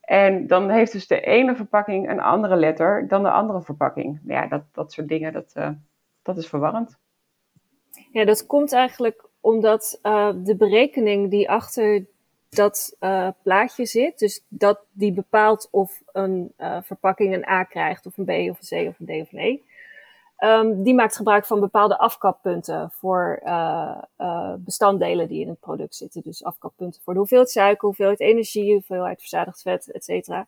En 0.00 0.46
dan 0.46 0.70
heeft 0.70 0.92
dus 0.92 1.06
de 1.06 1.20
ene 1.20 1.56
verpakking 1.56 2.10
een 2.10 2.20
andere 2.20 2.56
letter 2.56 3.08
dan 3.08 3.22
de 3.22 3.30
andere 3.30 3.62
verpakking. 3.62 4.20
Ja, 4.24 4.46
dat, 4.46 4.62
dat 4.72 4.92
soort 4.92 5.08
dingen, 5.08 5.32
dat, 5.32 5.52
uh, 5.56 5.68
dat 6.22 6.36
is 6.36 6.48
verwarrend. 6.48 6.98
Ja, 8.12 8.24
dat 8.24 8.46
komt 8.46 8.72
eigenlijk 8.72 9.24
omdat 9.40 9.98
uh, 10.02 10.30
de 10.36 10.56
berekening 10.56 11.30
die 11.30 11.50
achter 11.50 12.06
dat 12.48 12.96
uh, 13.00 13.28
plaatje 13.42 13.86
zit. 13.86 14.18
Dus 14.18 14.44
dat 14.48 14.80
die 14.92 15.12
bepaalt 15.12 15.68
of 15.70 16.02
een 16.12 16.52
uh, 16.58 16.78
verpakking 16.82 17.34
een 17.34 17.48
A 17.48 17.64
krijgt, 17.64 18.06
of 18.06 18.16
een 18.16 18.24
B, 18.24 18.30
of 18.50 18.70
een 18.70 18.84
C, 18.84 18.88
of 18.88 18.98
een 18.98 19.06
D 19.06 19.22
of 19.22 19.32
een 19.32 19.38
E. 19.38 19.58
Um, 20.38 20.82
die 20.82 20.94
maakt 20.94 21.16
gebruik 21.16 21.46
van 21.46 21.60
bepaalde 21.60 21.98
afkappunten 21.98 22.90
voor 22.90 23.42
bestanddelen 24.58 25.28
die 25.28 25.40
in 25.40 25.48
het 25.48 25.60
product 25.60 25.94
zitten. 25.94 26.22
Dus 26.22 26.44
afkappunten 26.44 27.02
voor 27.02 27.12
de 27.12 27.18
hoeveelheid 27.18 27.50
suiker, 27.50 27.86
hoeveelheid 27.86 28.20
energie, 28.20 28.72
hoeveelheid 28.72 29.18
verzadigd 29.18 29.62
vet, 29.62 29.90
et 29.90 30.04
cetera. 30.04 30.46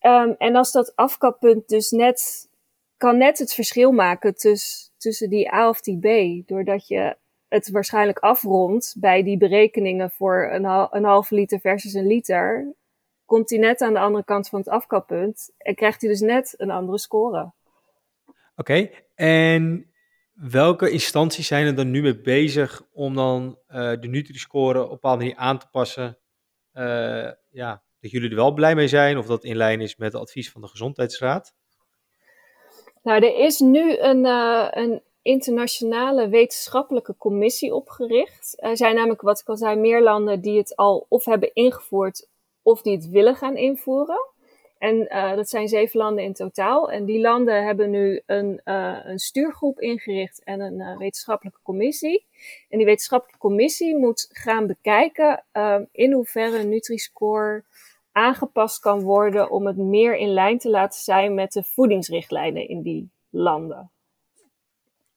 Um, 0.00 0.34
en 0.38 0.56
als 0.56 0.72
dat 0.72 0.96
afkappunt 0.96 1.68
dus 1.68 1.90
net, 1.90 2.48
kan 2.96 3.16
net 3.16 3.38
het 3.38 3.54
verschil 3.54 3.92
maken 3.92 4.34
tussen, 4.34 4.89
tussen 5.00 5.30
die 5.30 5.52
A 5.52 5.68
of 5.68 5.80
die 5.80 5.98
B, 5.98 6.48
doordat 6.48 6.88
je 6.88 7.16
het 7.48 7.70
waarschijnlijk 7.70 8.18
afrondt 8.18 8.94
bij 8.98 9.22
die 9.22 9.36
berekeningen 9.36 10.10
voor 10.10 10.50
een, 10.52 10.64
een 10.90 11.04
halve 11.04 11.34
liter 11.34 11.60
versus 11.60 11.94
een 11.94 12.06
liter, 12.06 12.74
komt 13.24 13.50
hij 13.50 13.58
net 13.58 13.80
aan 13.80 13.92
de 13.92 13.98
andere 13.98 14.24
kant 14.24 14.48
van 14.48 14.58
het 14.58 14.68
afkappunt 14.68 15.50
en 15.56 15.74
krijgt 15.74 16.00
hij 16.00 16.10
dus 16.10 16.20
net 16.20 16.54
een 16.56 16.70
andere 16.70 16.98
score. 16.98 17.52
Oké, 18.56 18.90
en 19.14 19.92
welke 20.32 20.90
instanties 20.90 21.46
zijn 21.46 21.66
er 21.66 21.74
dan 21.74 21.90
nu 21.90 22.02
mee 22.02 22.20
bezig 22.20 22.82
om 22.92 23.14
dan 23.14 23.58
uh, 23.68 23.92
de 24.00 24.08
Nutri-score 24.08 24.78
op 24.78 24.84
een 24.84 24.90
bepaalde 24.90 25.18
manier 25.18 25.36
aan 25.36 25.58
te 25.58 25.68
passen? 25.70 26.18
Uh, 26.72 27.30
ja, 27.50 27.82
dat 28.00 28.10
jullie 28.10 28.30
er 28.30 28.36
wel 28.36 28.52
blij 28.52 28.74
mee 28.74 28.88
zijn 28.88 29.18
of 29.18 29.26
dat 29.26 29.44
in 29.44 29.56
lijn 29.56 29.80
is 29.80 29.96
met 29.96 30.12
het 30.12 30.22
advies 30.22 30.50
van 30.50 30.60
de 30.60 30.68
Gezondheidsraad? 30.68 31.54
Nou, 33.02 33.24
er 33.24 33.38
is 33.38 33.58
nu 33.58 33.96
een, 33.96 34.24
uh, 34.24 34.66
een 34.70 35.02
internationale 35.22 36.28
wetenschappelijke 36.28 37.14
commissie 37.18 37.74
opgericht. 37.74 38.54
Er 38.56 38.76
zijn 38.76 38.94
namelijk, 38.94 39.20
wat 39.20 39.40
ik 39.40 39.48
al 39.48 39.56
zei, 39.56 39.76
meer 39.76 40.02
landen 40.02 40.40
die 40.40 40.58
het 40.58 40.76
al 40.76 41.06
of 41.08 41.24
hebben 41.24 41.54
ingevoerd 41.54 42.28
of 42.62 42.82
die 42.82 42.96
het 42.96 43.08
willen 43.08 43.34
gaan 43.34 43.56
invoeren. 43.56 44.28
En 44.78 44.96
uh, 44.96 45.34
dat 45.34 45.48
zijn 45.48 45.68
zeven 45.68 46.00
landen 46.00 46.24
in 46.24 46.32
totaal. 46.32 46.90
En 46.90 47.04
die 47.04 47.20
landen 47.20 47.64
hebben 47.64 47.90
nu 47.90 48.22
een, 48.26 48.60
uh, 48.64 48.98
een 49.04 49.18
stuurgroep 49.18 49.80
ingericht 49.80 50.44
en 50.44 50.60
een 50.60 50.98
wetenschappelijke 50.98 51.60
commissie. 51.62 52.26
En 52.68 52.78
die 52.78 52.86
wetenschappelijke 52.86 53.40
commissie 53.40 53.96
moet 53.96 54.28
gaan 54.32 54.66
bekijken 54.66 55.44
in 55.92 56.12
hoeverre 56.12 56.62
Nutri-Score 56.62 57.64
aangepast 58.12 58.80
kan 58.80 59.00
worden 59.00 59.50
om 59.50 59.66
het 59.66 59.76
meer 59.76 60.16
in 60.16 60.28
lijn 60.28 60.58
te 60.58 60.70
laten 60.70 61.00
zijn 61.00 61.34
met 61.34 61.52
de 61.52 61.62
voedingsrichtlijnen 61.62 62.68
in 62.68 62.82
die 62.82 63.10
landen. 63.30 63.90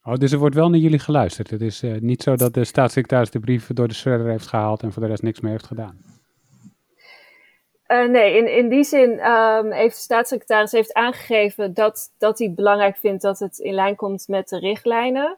Oh, 0.04 0.16
dus 0.16 0.32
er 0.32 0.40
wordt 0.40 0.56
wel 0.56 0.70
naar 0.70 0.80
jullie 0.80 1.00
geluisterd. 1.00 1.50
Het 1.50 1.62
is 1.62 1.84
uh, 1.84 2.00
niet 2.00 2.24
zo 2.24 2.36
dat 2.36 2.54
de 2.54 2.64
staatssecretaris 2.64 3.32
de 3.32 3.40
brief 3.40 3.68
door 3.68 3.88
de 3.88 3.94
shredder 3.94 4.28
heeft 4.28 4.48
gehaald 4.48 4.82
en 4.82 4.92
voor 4.92 5.02
de 5.02 5.08
rest 5.08 5.24
niks 5.24 5.40
meer 5.40 5.52
heeft 5.52 5.66
gedaan. 5.66 5.98
Uh, 7.88 8.10
nee, 8.10 8.38
in, 8.38 8.58
in 8.58 8.70
die 8.70 8.84
zin 8.84 9.10
um, 9.10 9.72
heeft 9.72 9.96
de 9.96 10.02
staatssecretaris 10.02 10.72
heeft 10.72 10.94
aangegeven 10.94 11.74
dat, 11.74 12.14
dat 12.18 12.40
hij 12.40 12.54
belangrijk 12.54 12.98
vindt 12.98 13.22
dat 13.22 13.40
het 13.40 13.58
in 13.58 13.74
lijn 13.74 13.96
komt 13.96 14.28
met 14.28 14.50
de 14.50 14.60
richtlijnen. 14.60 15.38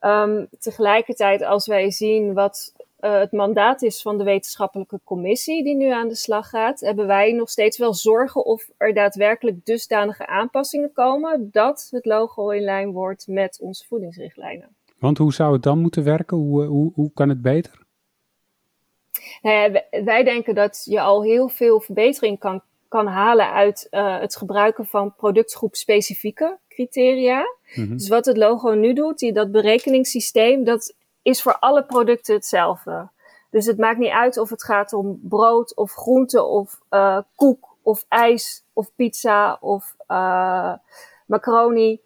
Um, 0.00 0.48
tegelijkertijd, 0.58 1.42
als 1.42 1.66
wij 1.66 1.90
zien 1.90 2.34
wat 2.34 2.74
uh, 3.00 3.18
het 3.18 3.32
mandaat 3.32 3.82
is 3.82 4.02
van 4.02 4.18
de 4.18 4.24
wetenschappelijke 4.24 5.00
commissie 5.04 5.64
die 5.64 5.76
nu 5.76 5.90
aan 5.90 6.08
de 6.08 6.14
slag 6.14 6.48
gaat, 6.48 6.80
hebben 6.80 7.06
wij 7.06 7.32
nog 7.32 7.50
steeds 7.50 7.78
wel 7.78 7.94
zorgen 7.94 8.44
of 8.44 8.68
er 8.76 8.94
daadwerkelijk 8.94 9.64
dusdanige 9.64 10.26
aanpassingen 10.26 10.92
komen 10.92 11.48
dat 11.52 11.88
het 11.90 12.04
logo 12.04 12.50
in 12.50 12.62
lijn 12.62 12.92
wordt 12.92 13.26
met 13.26 13.58
onze 13.60 13.86
voedingsrichtlijnen. 13.86 14.74
Want 14.98 15.18
hoe 15.18 15.32
zou 15.32 15.52
het 15.52 15.62
dan 15.62 15.78
moeten 15.78 16.04
werken? 16.04 16.36
Hoe, 16.36 16.64
hoe, 16.64 16.92
hoe 16.94 17.10
kan 17.14 17.28
het 17.28 17.42
beter? 17.42 17.78
Nou 19.42 19.56
ja, 19.56 19.84
wij 20.04 20.24
denken 20.24 20.54
dat 20.54 20.82
je 20.84 21.00
al 21.00 21.22
heel 21.22 21.48
veel 21.48 21.80
verbetering 21.80 22.38
kan, 22.38 22.62
kan 22.88 23.06
halen 23.06 23.52
uit 23.52 23.86
uh, 23.90 24.20
het 24.20 24.36
gebruiken 24.36 24.86
van 24.86 25.14
productgroep 25.14 25.74
specifieke 25.74 26.58
criteria. 26.68 27.44
Mm-hmm. 27.74 27.96
Dus 27.96 28.08
wat 28.08 28.26
het 28.26 28.36
logo 28.36 28.70
nu 28.70 28.92
doet, 28.92 29.18
die, 29.18 29.32
dat 29.32 29.50
berekeningssysteem, 29.50 30.64
dat 30.64 30.94
is 31.22 31.42
voor 31.42 31.58
alle 31.58 31.84
producten 31.84 32.34
hetzelfde. 32.34 33.08
Dus 33.50 33.66
het 33.66 33.78
maakt 33.78 33.98
niet 33.98 34.12
uit 34.12 34.38
of 34.38 34.50
het 34.50 34.64
gaat 34.64 34.92
om 34.92 35.20
brood 35.22 35.76
of 35.76 35.92
groente 35.92 36.42
of 36.42 36.80
uh, 36.90 37.18
koek 37.34 37.68
of 37.82 38.04
ijs 38.08 38.64
of 38.72 38.90
pizza 38.96 39.58
of 39.60 39.94
uh, 40.08 40.72
macaroni. 41.26 42.00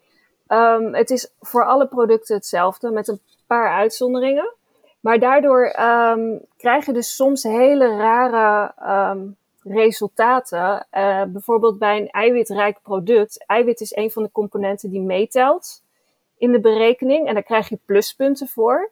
Um, 0.47 0.93
het 0.93 1.09
is 1.09 1.33
voor 1.39 1.65
alle 1.65 1.87
producten 1.87 2.35
hetzelfde 2.35 2.91
met 2.91 3.07
een 3.07 3.19
paar 3.47 3.73
uitzonderingen. 3.73 4.53
Maar 4.99 5.19
daardoor 5.19 5.75
um, 5.79 6.41
krijg 6.57 6.85
je 6.85 6.93
dus 6.93 7.15
soms 7.15 7.43
hele 7.43 7.97
rare 7.97 8.73
um, 9.11 9.37
resultaten. 9.63 10.87
Uh, 10.91 11.23
bijvoorbeeld 11.23 11.79
bij 11.79 11.97
een 11.97 12.09
eiwitrijk 12.09 12.81
product. 12.81 13.45
Eiwit 13.45 13.81
is 13.81 13.95
een 13.95 14.11
van 14.11 14.23
de 14.23 14.31
componenten 14.31 14.89
die 14.89 15.01
meetelt 15.01 15.83
in 16.37 16.51
de 16.51 16.59
berekening. 16.59 17.27
En 17.27 17.33
daar 17.33 17.43
krijg 17.43 17.69
je 17.69 17.79
pluspunten 17.85 18.47
voor. 18.47 18.91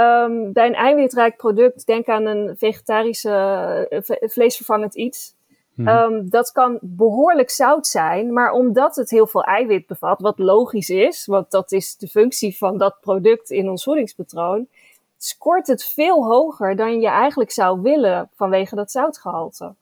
Um, 0.00 0.52
bij 0.52 0.66
een 0.66 0.74
eiwitrijk 0.74 1.36
product, 1.36 1.86
denk 1.86 2.08
aan 2.08 2.26
een 2.26 2.56
vegetarische, 2.56 3.86
uh, 3.90 4.28
vleesvervangend 4.28 4.94
iets. 4.94 5.34
Hmm. 5.74 5.88
Um, 5.88 6.30
dat 6.30 6.52
kan 6.52 6.78
behoorlijk 6.82 7.50
zout 7.50 7.86
zijn, 7.86 8.32
maar 8.32 8.52
omdat 8.52 8.96
het 8.96 9.10
heel 9.10 9.26
veel 9.26 9.42
eiwit 9.42 9.86
bevat, 9.86 10.20
wat 10.20 10.38
logisch 10.38 10.88
is, 10.88 11.26
want 11.26 11.50
dat 11.50 11.72
is 11.72 11.96
de 11.96 12.08
functie 12.08 12.56
van 12.56 12.78
dat 12.78 12.96
product 13.00 13.50
in 13.50 13.70
ons 13.70 13.84
voedingspatroon, 13.84 14.68
scoort 15.16 15.66
het 15.66 15.84
veel 15.84 16.24
hoger 16.24 16.76
dan 16.76 17.00
je 17.00 17.08
eigenlijk 17.08 17.50
zou 17.50 17.80
willen 17.80 18.30
vanwege 18.34 18.74
dat 18.74 18.90
zoutgehalte. 18.90 19.74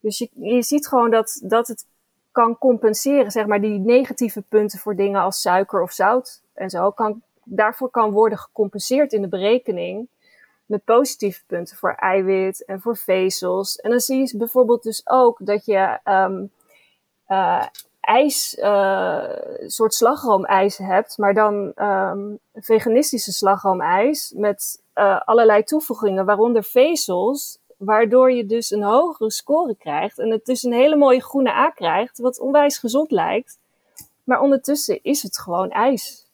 Dus 0.00 0.18
je, 0.18 0.28
je 0.32 0.62
ziet 0.62 0.88
gewoon 0.88 1.10
dat, 1.10 1.40
dat 1.44 1.68
het 1.68 1.86
kan 2.32 2.58
compenseren, 2.58 3.30
zeg 3.30 3.46
maar, 3.46 3.60
die 3.60 3.78
negatieve 3.78 4.42
punten 4.42 4.78
voor 4.78 4.96
dingen 4.96 5.20
als 5.20 5.40
suiker 5.40 5.82
of 5.82 5.92
zout 5.92 6.42
en 6.54 6.70
zo, 6.70 6.90
kan 6.90 7.22
daarvoor 7.48 7.90
kan 7.90 8.10
worden 8.10 8.38
gecompenseerd 8.38 9.12
in 9.12 9.22
de 9.22 9.28
berekening 9.28 10.08
met 10.66 10.84
positieve 10.84 11.42
punten 11.46 11.76
voor 11.76 11.94
eiwit 11.94 12.64
en 12.64 12.80
voor 12.80 12.96
vezels. 12.96 13.76
En 13.76 13.90
dan 13.90 14.00
zie 14.00 14.18
je 14.18 14.36
bijvoorbeeld 14.36 14.82
dus 14.82 15.08
ook 15.08 15.38
dat 15.46 15.64
je 15.64 15.98
um, 16.04 16.52
uh, 17.28 17.66
ijs, 18.00 18.58
uh, 18.58 19.24
soort 19.66 19.94
slagroomijs 19.94 20.76
hebt, 20.76 21.18
maar 21.18 21.34
dan 21.34 21.72
um, 21.76 22.38
veganistische 22.54 23.32
slagroomijs 23.32 24.32
met 24.36 24.82
uh, 24.94 25.20
allerlei 25.20 25.62
toevoegingen, 25.62 26.24
waaronder 26.24 26.64
vezels, 26.64 27.58
waardoor 27.76 28.32
je 28.32 28.46
dus 28.46 28.70
een 28.70 28.82
hogere 28.82 29.30
score 29.30 29.76
krijgt 29.76 30.18
en 30.18 30.30
het 30.30 30.44
dus 30.44 30.62
een 30.62 30.72
hele 30.72 30.96
mooie 30.96 31.22
groene 31.22 31.50
A 31.50 31.70
krijgt, 31.70 32.18
wat 32.18 32.40
onwijs 32.40 32.78
gezond 32.78 33.10
lijkt. 33.10 33.58
Maar 34.24 34.40
ondertussen 34.40 35.02
is 35.02 35.22
het 35.22 35.38
gewoon 35.38 35.70
ijs. 35.70 36.27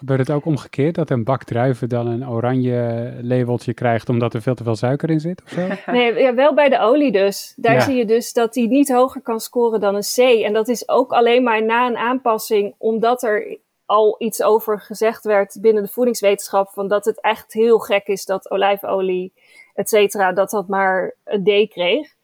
Gebeurt 0.00 0.20
het 0.20 0.30
ook 0.30 0.44
omgekeerd, 0.44 0.94
dat 0.94 1.10
een 1.10 1.24
bak 1.24 1.44
druiven 1.44 1.88
dan 1.88 2.06
een 2.06 2.28
oranje 2.28 3.12
labeltje 3.22 3.74
krijgt 3.74 4.08
omdat 4.08 4.34
er 4.34 4.42
veel 4.42 4.54
te 4.54 4.64
veel 4.64 4.76
suiker 4.76 5.10
in 5.10 5.20
zit 5.20 5.42
of 5.42 5.48
zo? 5.48 5.68
Nee, 5.92 6.14
ja, 6.14 6.34
wel 6.34 6.54
bij 6.54 6.68
de 6.68 6.78
olie 6.78 7.12
dus. 7.12 7.54
Daar 7.56 7.82
zie 7.82 7.94
je 7.94 8.04
dus 8.04 8.32
dat 8.32 8.52
die 8.52 8.68
niet 8.68 8.92
hoger 8.92 9.20
kan 9.20 9.40
scoren 9.40 9.80
dan 9.80 9.94
een 9.94 10.00
C. 10.14 10.18
En 10.18 10.52
dat 10.52 10.68
is 10.68 10.88
ook 10.88 11.12
alleen 11.12 11.42
maar 11.42 11.64
na 11.64 11.86
een 11.86 11.96
aanpassing, 11.96 12.74
omdat 12.78 13.22
er 13.22 13.58
al 13.86 14.14
iets 14.18 14.42
over 14.42 14.80
gezegd 14.80 15.24
werd 15.24 15.58
binnen 15.60 15.82
de 15.82 15.88
voedingswetenschap, 15.88 16.68
van 16.68 16.88
dat 16.88 17.04
het 17.04 17.20
echt 17.20 17.52
heel 17.52 17.78
gek 17.78 18.06
is 18.06 18.24
dat 18.24 18.50
olijfolie, 18.50 19.32
et 19.74 19.88
cetera, 19.88 20.32
dat 20.32 20.50
dat 20.50 20.68
maar 20.68 21.14
een 21.24 21.44
D 21.44 21.70
kreeg. 21.70 22.14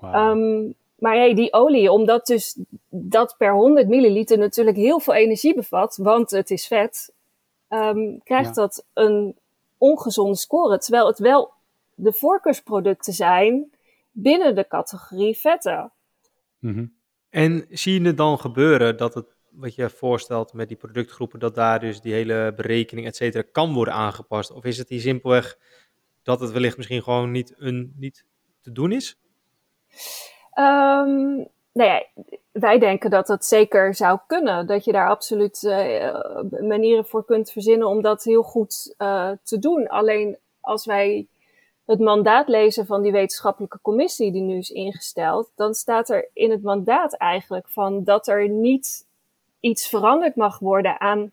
Wow. 0.00 0.14
Um, 0.14 0.74
maar 0.98 1.14
hey, 1.14 1.34
die 1.34 1.52
olie, 1.52 1.92
omdat 1.92 2.26
dus 2.26 2.58
dat 2.88 3.34
per 3.38 3.52
100 3.52 3.88
milliliter 3.88 4.38
natuurlijk 4.38 4.76
heel 4.76 5.00
veel 5.00 5.14
energie 5.14 5.54
bevat, 5.54 5.98
want 6.02 6.30
het 6.30 6.50
is 6.50 6.66
vet, 6.66 7.14
um, 7.68 8.20
krijgt 8.22 8.54
dat 8.54 8.86
een 8.92 9.36
ongezonde 9.78 10.36
score. 10.36 10.78
Terwijl 10.78 11.06
het 11.06 11.18
wel 11.18 11.52
de 11.94 12.12
voorkeursproducten 12.12 13.12
zijn 13.12 13.70
binnen 14.10 14.54
de 14.54 14.66
categorie 14.66 15.36
vetten. 15.36 15.92
Mm-hmm. 16.58 16.94
En 17.28 17.66
zie 17.70 18.00
je 18.00 18.06
het 18.06 18.16
dan 18.16 18.38
gebeuren 18.38 18.96
dat 18.96 19.14
het, 19.14 19.26
wat 19.50 19.74
je 19.74 19.90
voorstelt 19.90 20.52
met 20.52 20.68
die 20.68 20.76
productgroepen, 20.76 21.38
dat 21.38 21.54
daar 21.54 21.80
dus 21.80 22.00
die 22.00 22.12
hele 22.12 22.52
berekening, 22.56 23.06
et 23.06 23.16
cetera, 23.16 23.44
kan 23.52 23.74
worden 23.74 23.94
aangepast? 23.94 24.50
Of 24.50 24.64
is 24.64 24.78
het 24.78 24.88
die 24.88 25.00
simpelweg 25.00 25.58
dat 26.22 26.40
het 26.40 26.52
wellicht 26.52 26.76
misschien 26.76 27.02
gewoon 27.02 27.30
niet, 27.30 27.54
een, 27.56 27.92
niet 27.96 28.24
te 28.60 28.72
doen 28.72 28.92
is? 28.92 29.18
Um, 30.58 31.48
nou 31.76 31.90
ja, 31.90 32.24
wij 32.52 32.78
denken 32.78 33.10
dat 33.10 33.26
dat 33.26 33.44
zeker 33.44 33.94
zou 33.94 34.18
kunnen. 34.26 34.66
Dat 34.66 34.84
je 34.84 34.92
daar 34.92 35.08
absoluut 35.08 35.62
uh, 35.62 36.40
manieren 36.60 37.06
voor 37.06 37.24
kunt 37.24 37.50
verzinnen 37.50 37.88
om 37.88 38.02
dat 38.02 38.24
heel 38.24 38.42
goed 38.42 38.94
uh, 38.98 39.30
te 39.42 39.58
doen. 39.58 39.88
Alleen 39.88 40.36
als 40.60 40.86
wij 40.86 41.26
het 41.84 41.98
mandaat 41.98 42.48
lezen 42.48 42.86
van 42.86 43.02
die 43.02 43.12
wetenschappelijke 43.12 43.78
commissie 43.82 44.32
die 44.32 44.42
nu 44.42 44.56
is 44.56 44.70
ingesteld, 44.70 45.50
dan 45.54 45.74
staat 45.74 46.08
er 46.08 46.30
in 46.32 46.50
het 46.50 46.62
mandaat 46.62 47.14
eigenlijk 47.16 47.68
van 47.68 48.04
dat 48.04 48.26
er 48.28 48.48
niet 48.48 49.06
iets 49.60 49.88
veranderd 49.88 50.36
mag 50.36 50.58
worden 50.58 51.00
aan 51.00 51.32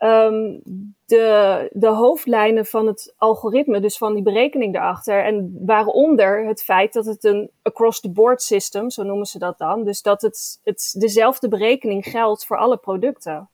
ehm, 0.00 0.58
de, 1.06 1.68
de 1.72 1.88
hoofdlijnen 1.88 2.66
van 2.66 2.86
het 2.86 3.14
algoritme, 3.16 3.80
dus 3.80 3.98
van 3.98 4.14
die 4.14 4.22
berekening 4.22 4.72
daarachter. 4.72 5.24
En 5.24 5.58
waaronder 5.66 6.46
het 6.46 6.62
feit 6.62 6.92
dat 6.92 7.06
het 7.06 7.24
een 7.24 7.50
across-the-board 7.62 8.42
system, 8.42 8.90
zo 8.90 9.02
noemen 9.02 9.26
ze 9.26 9.38
dat 9.38 9.58
dan. 9.58 9.84
Dus 9.84 10.02
dat 10.02 10.22
het, 10.22 10.60
het 10.64 10.94
dezelfde 10.98 11.48
berekening 11.48 12.04
geldt 12.04 12.46
voor 12.46 12.56
alle 12.56 12.76
producten. 12.76 13.48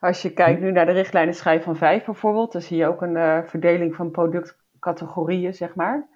Als 0.00 0.22
je 0.22 0.32
kijkt 0.32 0.60
nu 0.60 0.72
naar 0.72 0.86
de 0.86 0.92
richtlijnen 0.92 1.34
schijf 1.34 1.62
van 1.62 1.76
5 1.76 2.04
bijvoorbeeld, 2.04 2.52
dan 2.52 2.62
zie 2.62 2.76
je 2.76 2.86
ook 2.86 3.02
een 3.02 3.16
uh, 3.16 3.42
verdeling 3.44 3.94
van 3.94 4.10
productcategorieën, 4.10 5.54
zeg 5.54 5.74
maar. 5.74 6.08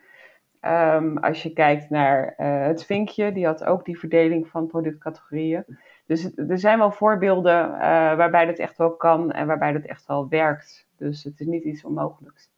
Um, 0.60 1.18
als 1.18 1.42
je 1.42 1.52
kijkt 1.52 1.90
naar 1.90 2.34
uh, 2.38 2.66
het 2.66 2.84
vinkje, 2.84 3.32
die 3.32 3.46
had 3.46 3.64
ook 3.64 3.84
die 3.84 3.98
verdeling 3.98 4.48
van 4.48 4.66
productcategorieën. 4.66 5.64
Dus 6.06 6.36
er 6.36 6.58
zijn 6.58 6.78
wel 6.78 6.90
voorbeelden 6.90 7.68
uh, 7.70 7.78
waarbij 8.16 8.46
dat 8.46 8.58
echt 8.58 8.76
wel 8.76 8.96
kan 8.96 9.32
en 9.32 9.46
waarbij 9.46 9.72
dat 9.72 9.82
echt 9.82 10.06
wel 10.06 10.28
werkt. 10.28 10.86
Dus 10.96 11.24
het 11.24 11.40
is 11.40 11.46
niet 11.46 11.64
iets 11.64 11.84
onmogelijks. 11.84 12.50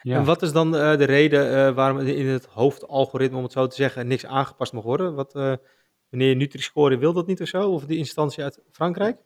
Ja. 0.00 0.16
En 0.16 0.24
wat 0.24 0.42
is 0.42 0.52
dan 0.52 0.74
uh, 0.74 0.96
de 0.96 1.04
reden 1.04 1.74
waarom 1.74 1.98
in 1.98 2.28
het 2.28 2.44
hoofdalgoritme, 2.44 3.36
om 3.36 3.42
het 3.42 3.52
zo 3.52 3.66
te 3.66 3.76
zeggen, 3.76 4.06
niks 4.06 4.26
aangepast 4.26 4.72
mag 4.72 4.82
worden? 4.82 5.14
Wat, 5.14 5.34
meneer 6.08 6.36
Nutri-Score 6.36 6.98
wil 6.98 7.12
dat 7.12 7.26
niet 7.26 7.40
of 7.40 7.48
zo? 7.48 7.70
Of 7.70 7.84
die 7.84 7.98
instantie 7.98 8.42
uit 8.42 8.60
Frankrijk? 8.70 9.16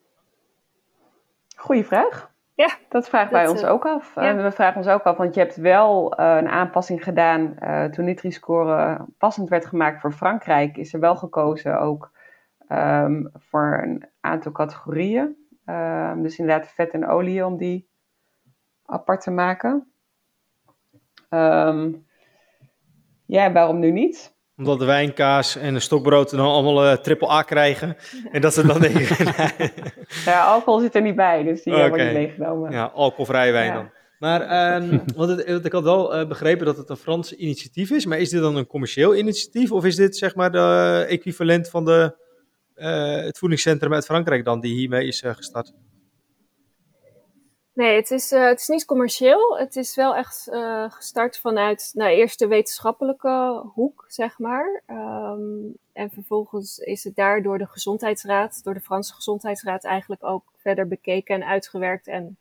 Goeie 1.56 1.84
vraag. 1.84 2.30
Ja, 2.54 2.76
dat 2.88 3.08
vragen 3.08 3.32
wij 3.32 3.48
ons 3.48 3.64
ook 3.64 3.86
af. 3.86 4.14
Ja. 4.14 4.36
we 4.36 4.50
vragen 4.50 4.76
ons 4.76 4.88
ook 4.88 5.02
af, 5.02 5.16
want 5.16 5.34
je 5.34 5.40
hebt 5.40 5.56
wel 5.56 6.20
uh, 6.20 6.36
een 6.36 6.48
aanpassing 6.48 7.04
gedaan 7.04 7.56
uh, 7.62 7.84
toen 7.84 8.04
Nutri-Score 8.04 9.06
passend 9.18 9.48
werd 9.48 9.66
gemaakt 9.66 10.00
voor 10.00 10.12
Frankrijk. 10.12 10.76
Is 10.76 10.94
er 10.94 11.00
wel 11.00 11.16
gekozen 11.16 11.80
ook 11.80 12.10
um, 12.68 13.30
voor 13.34 13.80
een 13.82 14.08
aantal 14.20 14.52
categorieën. 14.52 15.36
Um, 15.66 16.22
dus 16.22 16.38
inderdaad 16.38 16.68
vet 16.68 16.90
en 16.90 17.08
olie 17.08 17.46
om 17.46 17.56
die 17.56 17.88
apart 18.84 19.20
te 19.20 19.30
maken. 19.30 19.92
Um, 21.30 22.06
ja, 23.26 23.52
waarom 23.52 23.78
nu 23.78 23.90
niet? 23.90 24.36
Omdat 24.56 24.78
de 24.78 24.84
wijnkaas 24.84 25.56
en 25.56 25.74
de 25.74 25.80
stokbrood 25.80 26.30
dan 26.30 26.46
allemaal 26.46 26.84
uh, 26.84 26.92
triple 26.92 27.30
A 27.30 27.42
krijgen. 27.42 27.96
En 28.30 28.40
dat 28.40 28.54
ze 28.54 28.66
dan 28.66 28.80
denken... 28.90 29.34
ja, 30.24 30.44
alcohol 30.44 30.80
zit 30.80 30.94
er 30.94 31.02
niet 31.02 31.16
bij, 31.16 31.42
dus 31.42 31.62
die 31.62 31.74
okay. 31.74 31.88
wordt 31.88 32.04
niet 32.04 32.12
meegenomen. 32.12 32.70
Ja, 32.72 32.84
alcoholvrije 32.84 33.52
wijn 33.52 33.66
ja. 33.66 33.74
dan. 33.74 33.90
Maar 34.18 34.74
um, 34.82 35.02
want 35.16 35.30
het, 35.30 35.64
ik 35.64 35.72
had 35.72 35.82
wel 35.82 36.20
uh, 36.20 36.28
begrepen 36.28 36.66
dat 36.66 36.76
het 36.76 36.90
een 36.90 36.96
Frans 36.96 37.32
initiatief 37.32 37.90
is. 37.90 38.06
Maar 38.06 38.18
is 38.18 38.30
dit 38.30 38.40
dan 38.40 38.56
een 38.56 38.66
commercieel 38.66 39.16
initiatief? 39.16 39.72
Of 39.72 39.84
is 39.84 39.96
dit 39.96 40.16
zeg 40.16 40.34
maar 40.34 40.52
de 40.52 41.04
equivalent 41.08 41.70
van 41.70 41.84
de, 41.84 42.16
het 43.24 43.38
voedingscentrum 43.38 43.94
uit 43.94 44.04
Frankrijk 44.04 44.44
dan, 44.44 44.60
die 44.60 44.74
hiermee 44.74 45.06
is 45.06 45.22
gestart? 45.24 45.72
Nee, 47.72 47.96
het 47.96 48.10
is, 48.10 48.32
uh, 48.32 48.46
het 48.46 48.60
is 48.60 48.68
niet 48.68 48.84
commercieel. 48.84 49.58
Het 49.58 49.76
is 49.76 49.94
wel 49.94 50.16
echt 50.16 50.48
gestart 50.88 51.38
vanuit 51.38 51.90
nou, 51.94 52.10
eerst 52.10 52.38
de 52.38 52.46
wetenschappelijke 52.46 53.62
hoek, 53.74 54.04
zeg 54.08 54.38
maar. 54.38 54.82
Um, 54.86 55.76
en 55.92 56.10
vervolgens 56.10 56.78
is 56.78 57.04
het 57.04 57.16
daar 57.16 57.42
door 57.42 57.58
de 57.58 57.66
gezondheidsraad, 57.66 58.64
door 58.64 58.74
de 58.74 58.80
Franse 58.80 59.14
gezondheidsraad 59.14 59.84
eigenlijk 59.84 60.24
ook 60.24 60.42
verder 60.56 60.88
bekeken 60.88 61.34
en 61.34 61.48
uitgewerkt. 61.48 62.06
En 62.06 62.36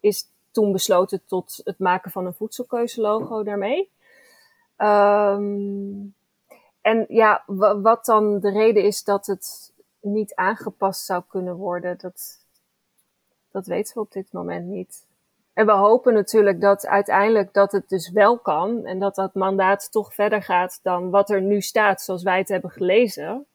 is 0.00 0.24
toen 0.50 0.72
besloten 0.72 1.22
tot 1.26 1.60
het 1.64 1.78
maken 1.78 2.10
van 2.10 2.26
een 2.26 2.34
voedselkeuzelogo 2.34 3.42
daarmee. 3.42 3.90
Um, 4.78 6.14
en 6.82 7.04
ja, 7.08 7.42
wat 7.82 8.04
dan 8.04 8.40
de 8.40 8.50
reden 8.50 8.84
is 8.84 9.04
dat 9.04 9.26
het 9.26 9.72
niet 10.00 10.34
aangepast 10.34 11.04
zou 11.04 11.22
kunnen 11.28 11.54
worden, 11.54 11.98
dat, 11.98 12.44
dat 13.52 13.66
weten 13.66 13.94
we 13.94 14.00
op 14.00 14.12
dit 14.12 14.32
moment 14.32 14.66
niet. 14.66 15.06
En 15.52 15.66
we 15.66 15.72
hopen 15.72 16.14
natuurlijk 16.14 16.60
dat 16.60 16.86
uiteindelijk 16.86 17.52
dat 17.52 17.72
het 17.72 17.88
dus 17.88 18.10
wel 18.10 18.38
kan 18.38 18.84
en 18.86 18.98
dat 18.98 19.14
dat 19.14 19.34
mandaat 19.34 19.92
toch 19.92 20.14
verder 20.14 20.42
gaat 20.42 20.80
dan 20.82 21.10
wat 21.10 21.30
er 21.30 21.42
nu 21.42 21.60
staat 21.60 22.02
zoals 22.02 22.22
wij 22.22 22.38
het 22.38 22.48
hebben 22.48 22.70
gelezen. 22.70 23.46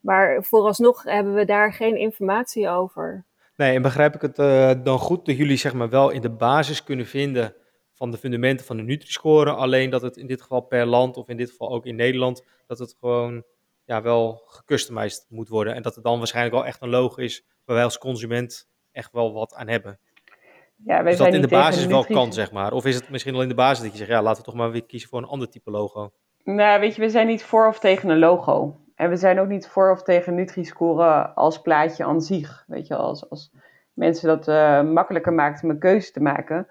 Maar 0.00 0.44
vooralsnog 0.44 1.02
hebben 1.02 1.34
we 1.34 1.44
daar 1.44 1.72
geen 1.72 1.96
informatie 1.96 2.68
over. 2.68 3.24
Nee, 3.56 3.74
en 3.74 3.82
begrijp 3.82 4.14
ik 4.14 4.20
het 4.20 4.38
uh, 4.38 4.70
dan 4.82 4.98
goed 4.98 5.26
dat 5.26 5.36
jullie 5.36 5.56
zeg 5.56 5.74
maar 5.74 5.88
wel 5.88 6.10
in 6.10 6.20
de 6.20 6.30
basis 6.30 6.84
kunnen 6.84 7.06
vinden 7.06 7.54
van 7.94 8.10
de 8.10 8.16
fundamenten 8.16 8.66
van 8.66 8.76
de 8.76 8.82
Nutri-score, 8.82 9.52
alleen 9.52 9.90
dat 9.90 10.02
het 10.02 10.16
in 10.16 10.26
dit 10.26 10.42
geval 10.42 10.60
per 10.60 10.86
land 10.86 11.16
of 11.16 11.28
in 11.28 11.36
dit 11.36 11.50
geval 11.50 11.70
ook 11.70 11.86
in 11.86 11.96
Nederland, 11.96 12.44
dat 12.66 12.78
het 12.78 12.96
gewoon 13.00 13.44
ja, 13.84 14.02
wel 14.02 14.42
gecustomized 14.46 15.26
moet 15.28 15.48
worden 15.48 15.74
en 15.74 15.82
dat 15.82 15.94
het 15.94 16.04
dan 16.04 16.18
waarschijnlijk 16.18 16.54
wel 16.54 16.66
echt 16.66 16.82
een 16.82 16.88
logo 16.88 17.22
is 17.22 17.44
waar 17.64 17.76
wij 17.76 17.84
als 17.84 17.98
consument 17.98 18.68
echt 18.92 19.12
wel 19.12 19.32
wat 19.32 19.54
aan 19.54 19.68
hebben. 19.68 19.98
Ja, 20.84 21.02
wij 21.02 21.10
dus 21.10 21.18
dat 21.20 21.34
in 21.34 21.40
de 21.40 21.48
basis 21.48 21.86
wel 21.86 22.04
kan, 22.04 22.32
zeg 22.32 22.52
maar. 22.52 22.72
Of 22.72 22.86
is 22.86 22.94
het 22.94 23.10
misschien 23.10 23.34
al 23.34 23.42
in 23.42 23.48
de 23.48 23.54
basis 23.54 23.82
dat 23.82 23.92
je 23.92 23.98
zegt, 23.98 24.10
ja, 24.10 24.22
laten 24.22 24.42
we 24.42 24.48
toch 24.48 24.58
maar 24.58 24.70
weer 24.70 24.84
kiezen 24.84 25.08
voor 25.08 25.18
een 25.18 25.28
ander 25.28 25.48
type 25.48 25.70
logo? 25.70 26.12
Nou, 26.44 26.80
weet 26.80 26.94
je, 26.94 27.00
we 27.00 27.08
zijn 27.08 27.26
niet 27.26 27.44
voor 27.44 27.68
of 27.68 27.78
tegen 27.78 28.08
een 28.08 28.18
logo. 28.18 28.80
En 28.94 29.10
we 29.10 29.16
zijn 29.16 29.40
ook 29.40 29.48
niet 29.48 29.68
voor 29.68 29.90
of 29.90 30.02
tegen 30.02 30.34
Nutri-score 30.34 31.28
als 31.28 31.60
plaatje 31.60 32.04
aan 32.04 32.20
zich. 32.20 32.64
Weet 32.66 32.86
je, 32.86 32.96
als, 32.96 33.30
als 33.30 33.50
mensen 33.92 34.28
dat 34.28 34.48
uh, 34.48 34.82
makkelijker 34.82 35.32
maakt 35.32 35.62
om 35.62 35.70
een 35.70 35.78
keuze 35.78 36.12
te 36.12 36.20
maken. 36.20 36.66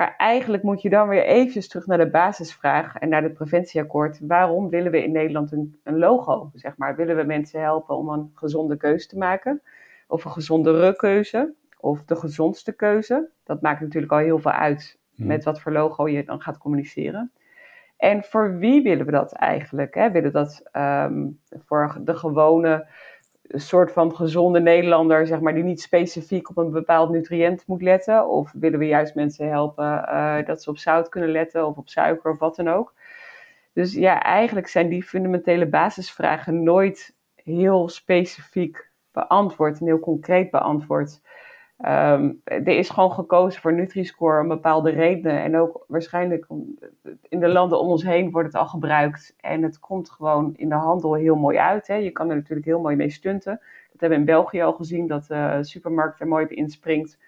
Maar 0.00 0.14
eigenlijk 0.16 0.62
moet 0.62 0.82
je 0.82 0.90
dan 0.90 1.08
weer 1.08 1.24
eventjes 1.24 1.68
terug 1.68 1.86
naar 1.86 1.98
de 1.98 2.10
basisvraag 2.10 2.96
en 2.96 3.08
naar 3.08 3.22
het 3.22 3.34
preventieakkoord. 3.34 4.18
Waarom 4.20 4.68
willen 4.68 4.90
we 4.90 5.02
in 5.02 5.12
Nederland 5.12 5.52
een, 5.52 5.80
een 5.84 5.98
logo? 5.98 6.50
Zeg 6.54 6.76
maar, 6.76 6.96
willen 6.96 7.16
we 7.16 7.22
mensen 7.22 7.60
helpen 7.60 7.96
om 7.96 8.08
een 8.08 8.30
gezonde 8.34 8.76
keuze 8.76 9.06
te 9.06 9.18
maken? 9.18 9.62
Of 10.06 10.24
een 10.24 10.30
gezondere 10.30 10.96
keuze? 10.96 11.54
of 11.80 12.04
de 12.04 12.16
gezondste 12.16 12.72
keuze. 12.72 13.30
Dat 13.44 13.62
maakt 13.62 13.80
natuurlijk 13.80 14.12
al 14.12 14.18
heel 14.18 14.38
veel 14.38 14.50
uit 14.50 14.98
hmm. 15.14 15.26
met 15.26 15.44
wat 15.44 15.60
voor 15.60 15.72
logo 15.72 16.08
je 16.08 16.24
dan 16.24 16.40
gaat 16.40 16.58
communiceren. 16.58 17.32
En 17.96 18.22
voor 18.22 18.58
wie 18.58 18.82
willen 18.82 19.06
we 19.06 19.12
dat 19.12 19.32
eigenlijk? 19.32 19.94
Hè? 19.94 20.10
Willen 20.10 20.32
we 20.32 20.38
dat 20.38 20.62
um, 20.72 21.40
voor 21.66 22.00
de 22.00 22.16
gewone 22.16 22.86
soort 23.52 23.92
van 23.92 24.16
gezonde 24.16 24.60
Nederlander, 24.60 25.26
zeg 25.26 25.40
maar, 25.40 25.54
die 25.54 25.62
niet 25.62 25.80
specifiek 25.80 26.50
op 26.50 26.56
een 26.56 26.70
bepaald 26.70 27.10
nutriënt 27.10 27.66
moet 27.66 27.82
letten? 27.82 28.28
Of 28.28 28.52
willen 28.52 28.78
we 28.78 28.86
juist 28.86 29.14
mensen 29.14 29.48
helpen 29.48 29.84
uh, 29.84 30.36
dat 30.44 30.62
ze 30.62 30.70
op 30.70 30.78
zout 30.78 31.08
kunnen 31.08 31.30
letten 31.30 31.66
of 31.66 31.76
op 31.76 31.88
suiker 31.88 32.30
of 32.30 32.38
wat 32.38 32.56
dan 32.56 32.68
ook? 32.68 32.94
Dus 33.72 33.94
ja, 33.94 34.22
eigenlijk 34.22 34.68
zijn 34.68 34.88
die 34.88 35.02
fundamentele 35.02 35.66
basisvragen 35.66 36.62
nooit 36.62 37.16
heel 37.34 37.88
specifiek 37.88 38.90
beantwoord 39.12 39.80
en 39.80 39.86
heel 39.86 40.00
concreet 40.00 40.50
beantwoord. 40.50 41.20
Um, 41.86 42.40
er 42.44 42.68
is 42.68 42.90
gewoon 42.90 43.12
gekozen 43.12 43.60
voor 43.60 43.72
Nutri-Score 43.72 44.40
om 44.40 44.48
bepaalde 44.48 44.90
redenen. 44.90 45.42
En 45.42 45.56
ook 45.56 45.84
waarschijnlijk 45.88 46.46
in 47.28 47.40
de 47.40 47.48
landen 47.48 47.80
om 47.80 47.88
ons 47.88 48.04
heen 48.04 48.30
wordt 48.30 48.46
het 48.46 48.56
al 48.56 48.66
gebruikt. 48.66 49.34
En 49.40 49.62
het 49.62 49.78
komt 49.78 50.10
gewoon 50.10 50.52
in 50.56 50.68
de 50.68 50.74
handel 50.74 51.14
heel 51.14 51.36
mooi 51.36 51.58
uit. 51.58 51.86
Hè. 51.86 51.94
Je 51.94 52.10
kan 52.10 52.30
er 52.30 52.36
natuurlijk 52.36 52.66
heel 52.66 52.80
mooi 52.80 52.96
mee 52.96 53.10
stunten. 53.10 53.60
Dat 53.92 54.00
hebben 54.00 54.08
we 54.08 54.24
in 54.24 54.24
België 54.24 54.60
al 54.60 54.72
gezien, 54.72 55.06
dat 55.06 55.26
de 55.26 55.58
supermarkt 55.60 56.20
er 56.20 56.28
mooi 56.28 56.44
op 56.44 56.50
inspringt. 56.50 57.18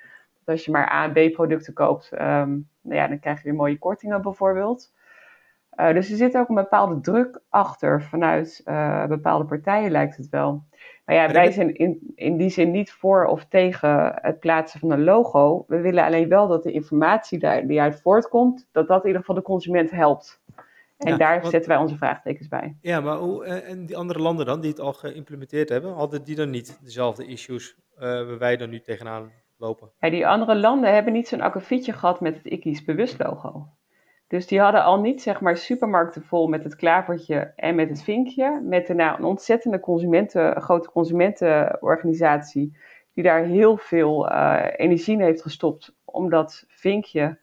Dat 0.44 0.54
als 0.54 0.64
je 0.64 0.70
maar 0.70 0.92
A 0.92 1.04
en 1.04 1.30
B 1.30 1.32
producten 1.32 1.72
koopt, 1.72 2.12
um, 2.12 2.68
nou 2.80 2.96
ja, 2.96 3.08
dan 3.08 3.18
krijg 3.18 3.36
je 3.36 3.44
weer 3.44 3.54
mooie 3.54 3.78
kortingen 3.78 4.22
bijvoorbeeld. 4.22 4.92
Uh, 5.76 5.92
dus 5.92 6.10
er 6.10 6.16
zit 6.16 6.36
ook 6.36 6.48
een 6.48 6.54
bepaalde 6.54 7.00
druk 7.00 7.40
achter 7.48 8.02
vanuit 8.02 8.62
uh, 8.64 9.06
bepaalde 9.06 9.44
partijen, 9.44 9.90
lijkt 9.90 10.16
het 10.16 10.28
wel. 10.28 10.64
Maar 11.04 11.14
ja, 11.16 11.32
wij 11.32 11.50
zijn 11.50 11.74
in, 11.74 12.12
in 12.14 12.36
die 12.36 12.50
zin 12.50 12.70
niet 12.70 12.92
voor 12.92 13.24
of 13.24 13.44
tegen 13.44 14.12
het 14.14 14.40
plaatsen 14.40 14.80
van 14.80 14.90
een 14.90 15.04
logo. 15.04 15.64
We 15.66 15.80
willen 15.80 16.04
alleen 16.04 16.28
wel 16.28 16.48
dat 16.48 16.62
de 16.62 16.72
informatie 16.72 17.38
daar, 17.38 17.66
die 17.66 17.80
uit 17.80 18.00
voortkomt, 18.00 18.68
dat 18.72 18.88
dat 18.88 19.00
in 19.00 19.06
ieder 19.06 19.20
geval 19.20 19.34
de 19.34 19.42
consument 19.42 19.90
helpt. 19.90 20.40
En 20.98 21.18
daar 21.18 21.46
zetten 21.46 21.70
wij 21.70 21.78
onze 21.78 21.96
vraagtekens 21.96 22.48
bij. 22.48 22.76
Ja, 22.80 23.00
maar 23.00 23.16
hoe, 23.16 23.44
eh, 23.44 23.70
en 23.70 23.86
die 23.86 23.96
andere 23.96 24.18
landen 24.18 24.46
dan, 24.46 24.60
die 24.60 24.70
het 24.70 24.80
al 24.80 24.92
geïmplementeerd 24.92 25.68
hebben, 25.68 25.92
hadden 25.92 26.24
die 26.24 26.36
dan 26.36 26.50
niet 26.50 26.78
dezelfde 26.82 27.26
issues 27.26 27.76
uh, 27.94 28.00
waar 28.00 28.38
wij 28.38 28.56
dan 28.56 28.70
nu 28.70 28.80
tegenaan 28.80 29.30
lopen? 29.56 29.90
Ja, 29.98 30.10
die 30.10 30.26
andere 30.26 30.56
landen 30.56 30.94
hebben 30.94 31.12
niet 31.12 31.28
zo'n 31.28 31.40
akkefietje 31.40 31.92
gehad 31.92 32.20
met 32.20 32.36
het 32.36 32.44
IKI's 32.44 32.84
bewust 32.84 33.18
logo. 33.18 33.66
Dus 34.32 34.46
die 34.46 34.60
hadden 34.60 34.84
al 34.84 35.00
niet 35.00 35.22
zeg 35.22 35.40
maar 35.40 35.56
supermarkten 35.56 36.22
vol 36.22 36.48
met 36.48 36.64
het 36.64 36.76
klavertje 36.76 37.52
en 37.56 37.74
met 37.74 37.88
het 37.88 38.02
vinkje. 38.02 38.60
Met 38.62 38.86
daarna 38.86 39.18
een 39.18 39.24
ontzettende 39.24 39.80
consumenten, 39.80 40.62
grote 40.62 40.90
consumentenorganisatie 40.90 42.76
die 43.12 43.24
daar 43.24 43.42
heel 43.42 43.76
veel 43.76 44.32
uh, 44.32 44.64
energie 44.76 45.14
in 45.14 45.20
heeft 45.20 45.42
gestopt 45.42 45.94
om 46.04 46.30
dat 46.30 46.64
vinkje 46.68 47.38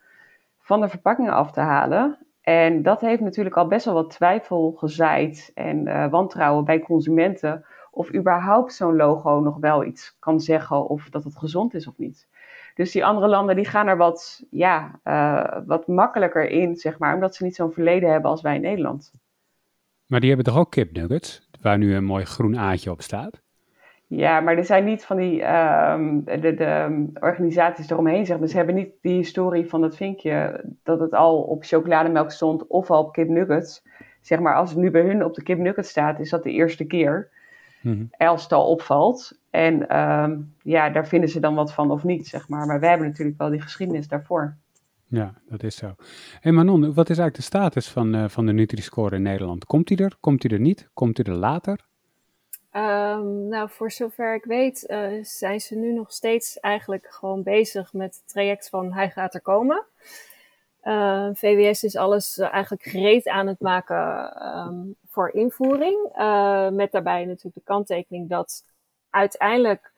van 0.60 0.82
de 0.82 0.90
verpakkingen 0.90 1.34
af 1.34 1.52
te 1.52 1.60
halen. 1.60 2.18
En 2.42 2.82
dat 2.82 3.02
heeft 3.02 3.22
natuurlijk 3.22 3.58
al 3.58 3.68
best 3.68 3.86
wel 3.86 3.94
wat 3.94 4.10
twijfel 4.10 4.72
gezaaid 4.72 5.52
en 5.54 5.88
uh, 5.88 6.10
wantrouwen 6.10 6.66
bij 6.66 6.80
consumenten 6.80 7.66
of 7.92 8.14
überhaupt 8.14 8.74
zo'n 8.74 8.96
logo 8.96 9.40
nog 9.40 9.58
wel 9.58 9.84
iets 9.84 10.16
kan 10.20 10.40
zeggen 10.40 10.88
of 10.88 11.10
dat 11.10 11.24
het 11.24 11.38
gezond 11.38 11.74
is 11.74 11.88
of 11.88 11.98
niet. 11.98 12.29
Dus 12.80 12.92
die 12.92 13.06
andere 13.06 13.28
landen 13.28 13.56
die 13.56 13.66
gaan 13.66 13.88
er 13.88 13.98
wat, 13.98 14.46
ja, 14.50 15.00
uh, 15.04 15.58
wat 15.66 15.88
makkelijker 15.88 16.50
in, 16.50 16.76
zeg 16.76 17.00
maar, 17.00 17.14
omdat 17.14 17.36
ze 17.36 17.44
niet 17.44 17.56
zo'n 17.56 17.72
verleden 17.72 18.12
hebben 18.12 18.32
als 18.32 18.42
wij 18.42 18.56
in 18.56 18.62
Nederland. 18.62 19.12
Maar 20.06 20.20
die 20.20 20.30
hebben 20.30 20.48
toch 20.48 20.58
ook 20.58 20.72
kipnuggets, 20.72 21.50
waar 21.62 21.78
nu 21.78 21.96
een 21.96 22.04
mooi 22.04 22.26
groen 22.26 22.58
aatje 22.58 22.92
op 22.92 23.02
staat? 23.02 23.42
Ja, 24.08 24.40
maar 24.40 24.58
er 24.58 24.66
zijn 24.66 24.86
niet 24.86 25.06
van 25.06 25.18
die 25.18 25.56
um, 25.56 26.24
de, 26.24 26.54
de, 26.54 27.06
organisaties 27.20 27.90
eromheen, 27.90 28.26
zeg 28.26 28.40
maar. 28.40 28.48
Ze 28.48 28.58
hebben 28.58 28.76
niet 28.76 28.92
die 29.02 29.16
historie 29.16 29.70
van 29.70 29.82
dat 29.82 29.96
vinkje 29.96 30.64
dat 30.84 31.00
het 31.00 31.14
al 31.14 31.42
op 31.42 31.64
chocolademelk 31.64 32.32
stond 32.32 32.68
of 32.68 32.92
al 32.92 33.04
op 33.04 33.14
kipnuggets. 33.14 33.84
Zeg 34.22 34.40
maar, 34.40 34.56
als 34.56 34.70
het 34.70 34.80
nu 34.80 34.92
bij 34.92 35.02
hun 35.02 35.24
op 35.24 35.34
de 35.34 35.44
kipnuggets 35.44 35.90
staat, 35.90 36.20
is 36.20 36.30
dat 36.30 36.44
de 36.44 36.52
eerste 36.52 36.86
keer. 36.86 37.30
Mm 37.82 38.10
Als 38.18 38.44
het 38.44 38.52
al 38.52 38.70
opvalt. 38.70 39.40
En 39.50 39.98
um, 39.98 40.54
ja, 40.62 40.90
daar 40.90 41.08
vinden 41.08 41.30
ze 41.30 41.40
dan 41.40 41.56
wat 41.56 41.74
van 41.74 41.92
of 41.92 42.04
niet, 42.04 42.28
zeg 42.28 42.48
maar. 42.48 42.66
Maar 42.66 42.80
wij 42.80 42.90
hebben 42.90 43.08
natuurlijk 43.08 43.38
wel 43.38 43.50
die 43.50 43.62
geschiedenis 43.62 44.08
daarvoor. 44.08 44.58
Ja, 45.08 45.34
dat 45.50 45.64
is 45.64 45.76
zo. 45.76 45.96
Hey 46.40 46.52
Manon, 46.52 46.82
wat 46.82 47.10
is 47.10 47.18
eigenlijk 47.18 47.36
de 47.36 47.42
status 47.42 47.90
van, 47.90 48.16
uh, 48.16 48.28
van 48.28 48.46
de 48.46 48.54
Nutri-score 48.54 49.16
in 49.16 49.22
Nederland? 49.22 49.66
Komt 49.66 49.88
die 49.88 49.98
er? 49.98 50.16
Komt 50.20 50.42
die 50.42 50.52
er 50.52 50.60
niet? 50.60 50.90
Komt 50.94 51.16
die 51.16 51.26
er 51.26 51.36
later? 51.36 51.88
Um, 52.74 53.48
nou, 53.48 53.70
voor 53.70 53.92
zover 53.92 54.36
ik 54.36 54.44
weet, 54.44 54.86
uh, 54.88 55.24
zijn 55.24 55.60
ze 55.60 55.76
nu 55.76 55.94
nog 55.94 56.12
steeds 56.12 56.60
eigenlijk 56.60 57.08
gewoon 57.10 57.44
bezig 57.44 57.94
met 57.94 58.16
het 58.16 58.28
traject 58.28 58.70
van 58.70 58.94
hij 58.94 59.10
gaat 59.10 59.34
er 59.34 59.42
komen. 59.42 59.86
Ehm, 60.90 61.34
VWS 61.34 61.84
is 61.84 61.96
alles 61.96 62.38
uh, 62.38 62.54
eigenlijk 62.54 62.84
gereed 62.84 63.28
aan 63.28 63.48
het 63.48 63.60
maken 63.60 64.34
um, 64.58 64.96
voor 65.10 65.32
invoering. 65.32 66.12
met 66.72 66.92
daarbij 66.92 67.26
natuurlijk 67.26 67.56
de 67.56 67.62
kanttekening 67.64 68.30
dat 68.30 68.64
uiteindelijk 69.10 69.92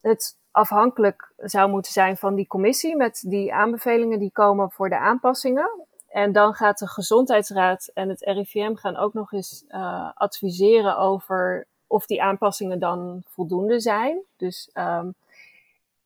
het 0.00 0.38
afhankelijk 0.50 1.32
zou 1.36 1.70
moeten 1.70 1.92
zijn 1.92 2.16
van 2.16 2.34
die 2.34 2.46
commissie 2.46 2.96
met 2.96 3.24
die 3.26 3.54
aanbevelingen 3.54 4.18
die 4.18 4.32
komen 4.32 4.70
voor 4.70 4.88
de 4.88 4.98
aanpassingen. 4.98 5.86
En 6.08 6.32
dan 6.32 6.54
gaat 6.54 6.78
de 6.78 6.88
Gezondheidsraad 6.88 7.90
en 7.94 8.08
het 8.08 8.20
RIVM 8.20 8.74
gaan 8.74 8.96
ook 8.96 9.12
nog 9.12 9.32
eens 9.32 9.64
uh, 9.68 10.10
adviseren 10.14 10.98
over 10.98 11.66
of 11.86 12.06
die 12.06 12.22
aanpassingen 12.22 12.78
dan 12.78 13.22
voldoende 13.26 13.80
zijn. 13.80 14.22
Dus 14.36 14.70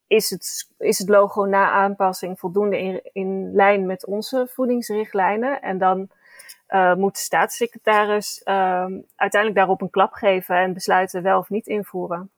is, 0.06 0.30
het, 0.30 0.70
is 0.78 0.98
het 0.98 1.08
logo 1.08 1.44
na 1.44 1.70
aanpassing 1.70 2.38
voldoende 2.38 2.78
in, 2.78 3.00
in 3.12 3.52
lijn 3.54 3.86
met 3.86 4.06
onze 4.06 4.46
voedingsrichtlijnen? 4.50 5.62
En 5.62 5.78
dan 5.78 6.08
uh, 6.68 6.94
moet 6.94 7.14
de 7.14 7.20
staatssecretaris 7.20 8.40
um, 8.44 9.04
uiteindelijk 9.16 9.54
daarop 9.54 9.80
een 9.80 9.90
klap 9.90 10.12
geven 10.12 10.56
en 10.56 10.72
besluiten 10.72 11.22
wel 11.22 11.38
of 11.38 11.50
niet 11.50 11.66
invoeren. 11.66 12.30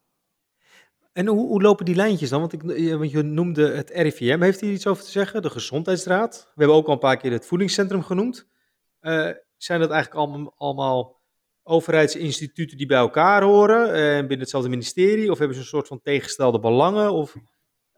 En 1.13 1.27
hoe, 1.27 1.47
hoe, 1.47 1.63
lopen 1.63 1.85
die 1.85 1.95
lijntjes 1.95 2.31
dan? 2.31 2.41
Want, 2.41 2.53
ik, 2.53 2.63
want 2.97 3.11
je 3.11 3.23
noemde 3.23 3.71
het 3.71 3.91
RIVM, 3.91 4.41
heeft 4.41 4.61
hier 4.61 4.73
iets 4.73 4.87
over 4.87 5.05
te 5.05 5.11
zeggen? 5.11 5.43
De 5.43 5.51
Gezondheidsraad. 5.51 6.51
We 6.55 6.61
hebben 6.61 6.77
ook 6.77 6.87
al 6.87 6.93
een 6.93 6.99
paar 6.99 7.17
keer 7.17 7.33
het 7.33 7.47
voedingscentrum 7.47 8.03
genoemd. 8.03 8.49
Uh, 9.01 9.31
zijn 9.57 9.81
dat 9.81 9.91
eigenlijk 9.91 10.53
allemaal, 10.57 11.17
overheidsinstituten 11.63 12.77
die 12.77 12.87
bij 12.87 12.99
elkaar 12.99 13.43
horen 13.43 13.93
en 13.95 14.13
uh, 14.13 14.19
binnen 14.19 14.39
hetzelfde 14.39 14.69
ministerie? 14.69 15.31
Of 15.31 15.39
hebben 15.39 15.57
ze 15.57 15.63
een 15.63 15.69
soort 15.69 15.87
van 15.87 16.01
tegengestelde 16.03 16.61
belangen? 16.61 17.13
Of, 17.13 17.35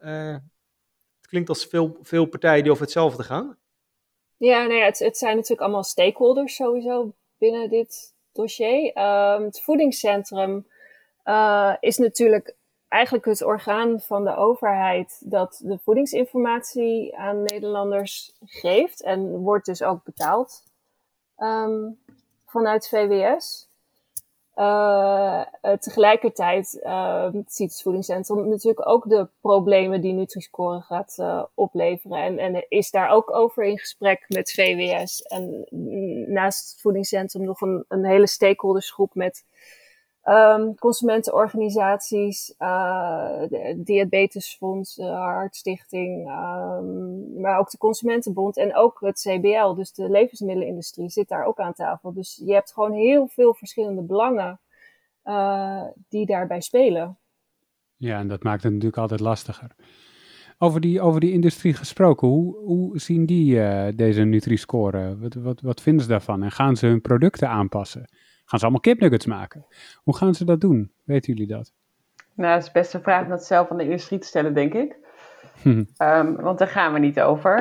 uh, 0.01 0.33
het 1.17 1.27
klinkt 1.27 1.49
als 1.49 1.65
veel, 1.65 1.97
veel 2.01 2.25
partijen 2.25 2.63
die 2.63 2.71
over 2.71 2.83
hetzelfde 2.83 3.23
gaan. 3.23 3.57
Ja, 4.37 4.61
nou 4.61 4.73
ja, 4.73 4.85
het, 4.85 4.99
het 4.99 5.17
zijn 5.17 5.35
natuurlijk 5.35 5.61
allemaal 5.61 5.83
stakeholders 5.83 6.55
sowieso 6.55 7.13
binnen 7.37 7.69
dit 7.69 8.13
dossier. 8.31 8.97
Um, 8.97 9.43
het 9.43 9.61
voedingscentrum 9.61 10.67
uh, 11.25 11.75
is 11.79 11.97
natuurlijk 11.97 12.55
eigenlijk 12.87 13.25
het 13.25 13.43
orgaan 13.43 13.99
van 13.99 14.23
de 14.23 14.35
overheid 14.35 15.21
dat 15.25 15.61
de 15.63 15.79
voedingsinformatie 15.83 17.17
aan 17.17 17.43
Nederlanders 17.43 18.35
geeft 18.45 19.03
en 19.03 19.37
wordt 19.37 19.65
dus 19.65 19.83
ook 19.83 20.03
betaald 20.03 20.63
um, 21.37 21.99
vanuit 22.45 22.87
VWS. 22.87 23.70
Uh, 24.61 25.43
tegelijkertijd 25.79 26.79
uh, 26.83 27.27
ziet 27.47 27.71
het 27.71 27.81
voedingscentrum 27.81 28.49
natuurlijk 28.49 28.87
ook 28.87 29.09
de 29.09 29.27
problemen 29.41 30.01
die 30.01 30.13
Nutri-Score 30.13 30.81
gaat 30.81 31.17
uh, 31.19 31.43
opleveren. 31.53 32.17
En, 32.17 32.37
en 32.37 32.65
is 32.67 32.91
daar 32.91 33.09
ook 33.09 33.33
over 33.33 33.63
in 33.63 33.79
gesprek 33.79 34.25
met 34.27 34.51
VWS. 34.51 35.21
En 35.21 35.65
naast 36.27 36.71
het 36.71 36.81
voedingscentrum 36.81 37.43
nog 37.43 37.61
een, 37.61 37.85
een 37.87 38.05
hele 38.05 38.27
stakeholdersgroep 38.27 39.15
met 39.15 39.45
Um, 40.25 40.75
consumentenorganisaties, 40.75 42.53
uh, 42.59 43.41
Diabetesfonds, 43.75 44.97
uh, 44.97 45.05
Hartstichting, 45.05 46.27
um, 46.29 47.41
maar 47.41 47.59
ook 47.59 47.69
de 47.69 47.77
Consumentenbond 47.77 48.57
en 48.57 48.75
ook 48.75 48.99
het 48.99 49.19
CBL, 49.19 49.73
dus 49.73 49.93
de 49.93 50.09
levensmiddelenindustrie, 50.09 51.09
zit 51.09 51.27
daar 51.27 51.45
ook 51.45 51.59
aan 51.59 51.73
tafel. 51.73 52.13
Dus 52.13 52.41
je 52.45 52.53
hebt 52.53 52.73
gewoon 52.73 52.93
heel 52.93 53.27
veel 53.27 53.53
verschillende 53.53 54.01
belangen 54.01 54.59
uh, 55.25 55.83
die 56.09 56.25
daarbij 56.25 56.61
spelen. 56.61 57.17
Ja, 57.97 58.19
en 58.19 58.27
dat 58.27 58.43
maakt 58.43 58.63
het 58.63 58.71
natuurlijk 58.71 59.01
altijd 59.01 59.19
lastiger. 59.19 59.75
Over 60.57 60.81
die, 60.81 61.01
over 61.01 61.19
die 61.19 61.31
industrie 61.31 61.73
gesproken, 61.73 62.27
hoe, 62.27 62.57
hoe 62.57 62.99
zien 62.99 63.25
die 63.25 63.55
deze 63.95 64.23
Nutri-score? 64.23 65.17
Wat, 65.17 65.33
wat, 65.33 65.61
wat 65.61 65.81
vinden 65.81 66.03
ze 66.03 66.09
daarvan? 66.09 66.43
En 66.43 66.51
gaan 66.51 66.75
ze 66.75 66.85
hun 66.85 67.01
producten 67.01 67.49
aanpassen? 67.49 68.09
Gaan 68.51 68.59
ze 68.59 68.65
allemaal 68.65 68.85
kipnuggets 68.85 69.25
maken? 69.25 69.65
Hoe 70.03 70.15
gaan 70.15 70.33
ze 70.33 70.45
dat 70.45 70.61
doen? 70.61 70.91
Weten 71.03 71.33
jullie 71.33 71.47
dat? 71.47 71.73
Nou, 72.33 72.53
dat 72.53 72.63
is 72.63 72.71
best 72.71 72.93
een 72.93 73.01
vraag 73.01 73.23
om 73.23 73.29
dat 73.29 73.45
zelf 73.45 73.71
aan 73.71 73.77
de 73.77 73.83
industrie 73.83 74.19
te 74.19 74.27
stellen, 74.27 74.53
denk 74.53 74.73
ik. 74.73 74.97
um, 75.63 76.35
want 76.47 76.59
daar 76.59 76.67
gaan 76.67 76.93
we 76.93 76.99
niet 76.99 77.19
over. 77.21 77.59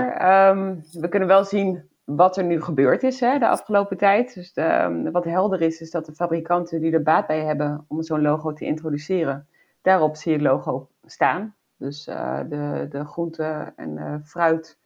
Um, 0.48 0.84
we 0.92 1.08
kunnen 1.08 1.28
wel 1.28 1.44
zien 1.44 1.88
wat 2.04 2.36
er 2.36 2.44
nu 2.44 2.62
gebeurd 2.62 3.02
is 3.02 3.20
hè, 3.20 3.38
de 3.38 3.48
afgelopen 3.48 3.96
tijd. 3.96 4.34
Dus 4.34 4.52
de, 4.52 4.82
um, 4.82 5.12
wat 5.12 5.24
helder 5.24 5.60
is, 5.60 5.80
is 5.80 5.90
dat 5.90 6.06
de 6.06 6.14
fabrikanten 6.14 6.80
die 6.80 6.92
er 6.92 7.02
baat 7.02 7.26
bij 7.26 7.44
hebben 7.44 7.84
om 7.88 8.02
zo'n 8.02 8.22
logo 8.22 8.52
te 8.52 8.64
introduceren, 8.64 9.48
daarop 9.82 10.16
zie 10.16 10.32
je 10.32 10.38
het 10.38 10.46
logo 10.46 10.88
staan. 11.04 11.54
Dus 11.76 12.08
uh, 12.08 12.40
de, 12.48 12.86
de 12.88 13.04
groente 13.04 13.72
en 13.76 13.90
uh, 13.96 14.14
fruit 14.24 14.78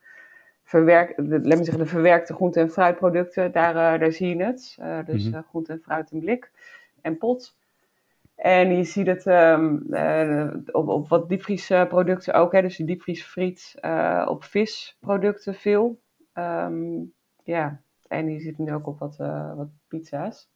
verwerk, 0.65 1.17
de, 1.17 1.41
laat 1.43 1.59
me 1.59 1.65
zeggen, 1.65 1.83
de 1.83 1.87
verwerkte 1.87 2.35
groente- 2.35 2.61
en 2.61 2.71
fruitproducten, 2.71 3.53
daar, 3.53 3.95
uh, 3.95 4.01
daar 4.01 4.13
zie 4.13 4.37
je 4.37 4.45
het. 4.45 4.77
Uh, 4.81 4.99
dus 5.07 5.31
mm 5.31 5.43
groente 5.49 5.73
en 5.73 5.81
fruit 5.81 6.11
in 6.11 6.21
blik 6.21 6.51
en 7.01 7.19
pot. 7.19 7.57
En 8.35 8.77
je 8.77 8.85
ziet 8.85 9.07
het 9.07 9.27
um, 9.27 9.87
uh, 9.91 10.55
op, 10.73 10.89
op 10.89 11.09
wat 11.09 11.29
diepvriesproducten 11.29 12.35
ook, 12.35 12.53
hè, 12.53 12.63
dus 12.63 12.77
die 12.77 12.87
diepvriesfriet, 12.87 13.75
op 14.27 14.45
visproducten 14.45 15.55
veel. 15.55 16.01
Um, 16.35 17.13
ja, 17.45 17.81
en 18.09 18.31
je 18.31 18.41
ziet 18.41 18.57
het 18.57 18.67
nu 18.67 18.75
ook 18.75 18.87
op 18.87 18.99
wat, 18.99 19.17
wat 19.57 19.69
pizza's. 19.89 20.49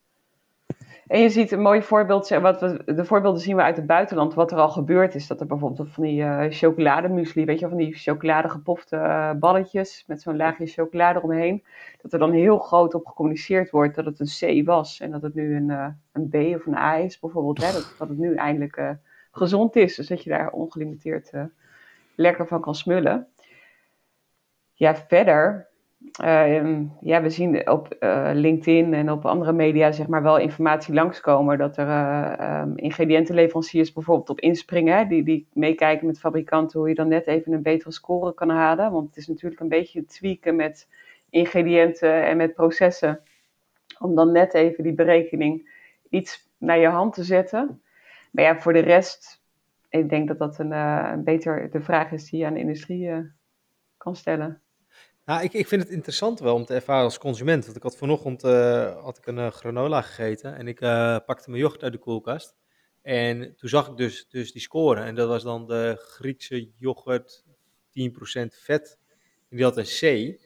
En 1.09 1.21
je 1.21 1.29
ziet 1.29 1.53
een 1.53 1.61
mooi 1.61 1.83
voorbeeld, 1.83 2.29
wat 2.29 2.61
we, 2.61 2.95
de 2.95 3.05
voorbeelden 3.05 3.41
zien 3.41 3.57
we 3.57 3.63
uit 3.63 3.77
het 3.77 3.87
buitenland, 3.87 4.35
wat 4.35 4.53
er 4.53 4.59
al 4.59 4.69
gebeurd 4.69 5.15
is. 5.15 5.27
Dat 5.27 5.41
er 5.41 5.47
bijvoorbeeld 5.47 5.89
van 5.91 6.05
die 6.05 6.21
uh, 6.21 6.45
chocolademuesli, 6.49 7.45
weet 7.45 7.59
je 7.59 7.69
van 7.69 7.77
die 7.77 7.95
chocoladegepofte 7.95 8.97
uh, 8.97 9.33
balletjes 9.33 10.05
met 10.07 10.23
zo'n 10.23 10.37
laagje 10.37 10.67
chocolade 10.67 11.19
eromheen. 11.19 11.65
Dat 12.03 12.13
er 12.13 12.19
dan 12.19 12.33
heel 12.33 12.59
groot 12.59 12.95
op 12.95 13.07
gecommuniceerd 13.07 13.71
wordt 13.71 13.95
dat 13.95 14.05
het 14.05 14.21
een 14.21 14.63
C 14.63 14.67
was 14.67 15.01
en 15.01 15.11
dat 15.11 15.23
het 15.23 15.35
nu 15.35 15.57
een, 15.57 15.69
uh, 15.69 15.87
een 16.13 16.29
B 16.29 16.35
of 16.35 16.67
een 16.67 16.77
A 16.77 16.97
is 16.97 17.19
bijvoorbeeld. 17.19 17.61
Dat, 17.61 17.95
dat 17.99 18.09
het 18.09 18.19
nu 18.19 18.35
eindelijk 18.35 18.97
gezond 19.33 19.77
is, 19.77 19.97
dus 19.97 20.07
dat 20.07 20.23
je 20.23 20.31
daar 20.31 20.51
ongelimiteerd 20.51 21.31
lekker 22.15 22.47
van 22.47 22.61
kan 22.61 22.75
smullen. 22.75 23.27
Ja, 24.73 24.97
verder 24.97 25.69
uh, 26.25 26.81
ja, 27.01 27.23
we 27.23 27.31
zien 27.31 27.71
op 27.71 27.97
uh, 28.01 28.31
LinkedIn 28.33 28.95
en 28.95 29.11
op 29.11 29.25
andere 29.25 29.53
media 29.53 29.93
zeg 29.93 30.07
maar, 30.07 30.23
wel 30.23 30.39
informatie 30.39 30.95
langskomen 30.95 31.59
dat 31.59 31.77
er 31.77 31.87
uh, 31.87 32.61
um, 32.61 32.77
ingrediëntenleveranciers 32.77 33.93
bijvoorbeeld 33.93 34.31
op 34.31 34.41
inspringen, 34.41 35.09
die, 35.09 35.23
die 35.23 35.47
meekijken 35.53 36.07
met 36.07 36.19
fabrikanten 36.19 36.79
hoe 36.79 36.89
je 36.89 36.95
dan 36.95 37.09
net 37.09 37.27
even 37.27 37.53
een 37.53 37.63
betere 37.63 37.93
score 37.93 38.35
kan 38.35 38.49
halen. 38.49 38.93
Want 38.93 39.09
het 39.09 39.17
is 39.17 39.27
natuurlijk 39.27 39.61
een 39.61 39.69
beetje 39.69 40.05
tweaken 40.05 40.57
met 40.57 40.89
ingrediënten 41.31 42.25
en 42.27 42.37
met 42.37 42.55
processen, 42.55 43.21
om 43.99 44.15
dan 44.15 44.33
net 44.33 44.55
even 44.55 44.85
die 44.85 44.95
berekening 44.95 45.71
iets 46.09 46.51
naar 46.59 46.79
je 46.79 46.89
hand 46.89 47.15
te 47.15 47.25
zetten. 47.25 47.83
Maar 48.31 48.45
ja, 48.45 48.61
voor 48.61 48.73
de 48.73 48.79
rest, 48.79 49.43
ik 49.89 50.09
denk 50.09 50.29
dat 50.29 50.39
dat 50.39 50.59
een, 50.59 50.73
een 50.73 51.25
beter 51.25 51.71
de 51.71 51.81
vraag 51.81 52.13
is 52.13 52.31
die 52.31 52.41
je 52.41 52.47
aan 52.47 52.55
de 52.55 52.61
industrie 52.61 53.11
kan 53.97 54.17
stellen. 54.17 54.63
Nou, 55.29 55.43
ik, 55.43 55.53
ik 55.53 55.67
vind 55.67 55.83
het 55.83 55.91
interessant 55.91 56.41
wel 56.41 56.55
om 56.55 56.65
te 56.65 56.75
ervaren 56.75 57.05
als 57.05 57.19
consument. 57.19 57.65
Want 57.65 57.77
ik 57.77 57.83
had 57.83 57.97
vanochtend 57.97 58.45
uh, 58.45 59.03
had 59.03 59.19
ik 59.19 59.27
een 59.27 59.37
uh, 59.37 59.51
granola 59.51 60.03
gegeten 60.03 60.57
en 60.57 60.69
ik 60.69 60.81
uh, 60.81 61.17
pakte 61.27 61.51
mijn 61.51 61.63
yoghurt 61.63 61.83
uit 61.83 61.93
de 61.93 61.99
koelkast. 61.99 62.57
En 63.03 63.57
toen 63.57 63.69
zag 63.69 63.89
ik 63.89 63.97
dus, 63.97 64.29
dus 64.29 64.53
die 64.53 64.61
score. 64.61 65.01
En 65.01 65.15
dat 65.15 65.29
was 65.29 65.43
dan 65.43 65.67
de 65.67 65.97
Griekse 65.99 66.71
yoghurt 66.77 67.45
10% 67.45 67.51
vet. 68.49 68.99
En 69.49 69.57
die 69.57 69.65
had 69.65 69.77
een 69.77 69.85
C. 69.85 70.37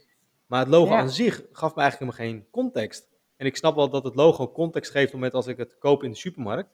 Maar 0.47 0.61
het 0.61 0.68
logo 0.68 0.92
ja. 0.92 0.99
aan 0.99 1.11
zich 1.11 1.42
gaf 1.53 1.75
me 1.75 1.81
eigenlijk 1.81 2.12
helemaal 2.12 2.40
geen 2.40 2.51
context. 2.51 3.11
En 3.37 3.47
ik 3.47 3.57
snap 3.57 3.75
wel 3.75 3.90
dat 3.90 4.05
het 4.05 4.14
logo 4.14 4.53
context 4.53 4.90
geeft 4.90 5.07
op 5.07 5.12
het 5.12 5.21
moment 5.21 5.35
als 5.35 5.47
ik 5.47 5.57
het 5.57 5.79
koop 5.79 6.03
in 6.03 6.11
de 6.11 6.16
supermarkt. 6.16 6.71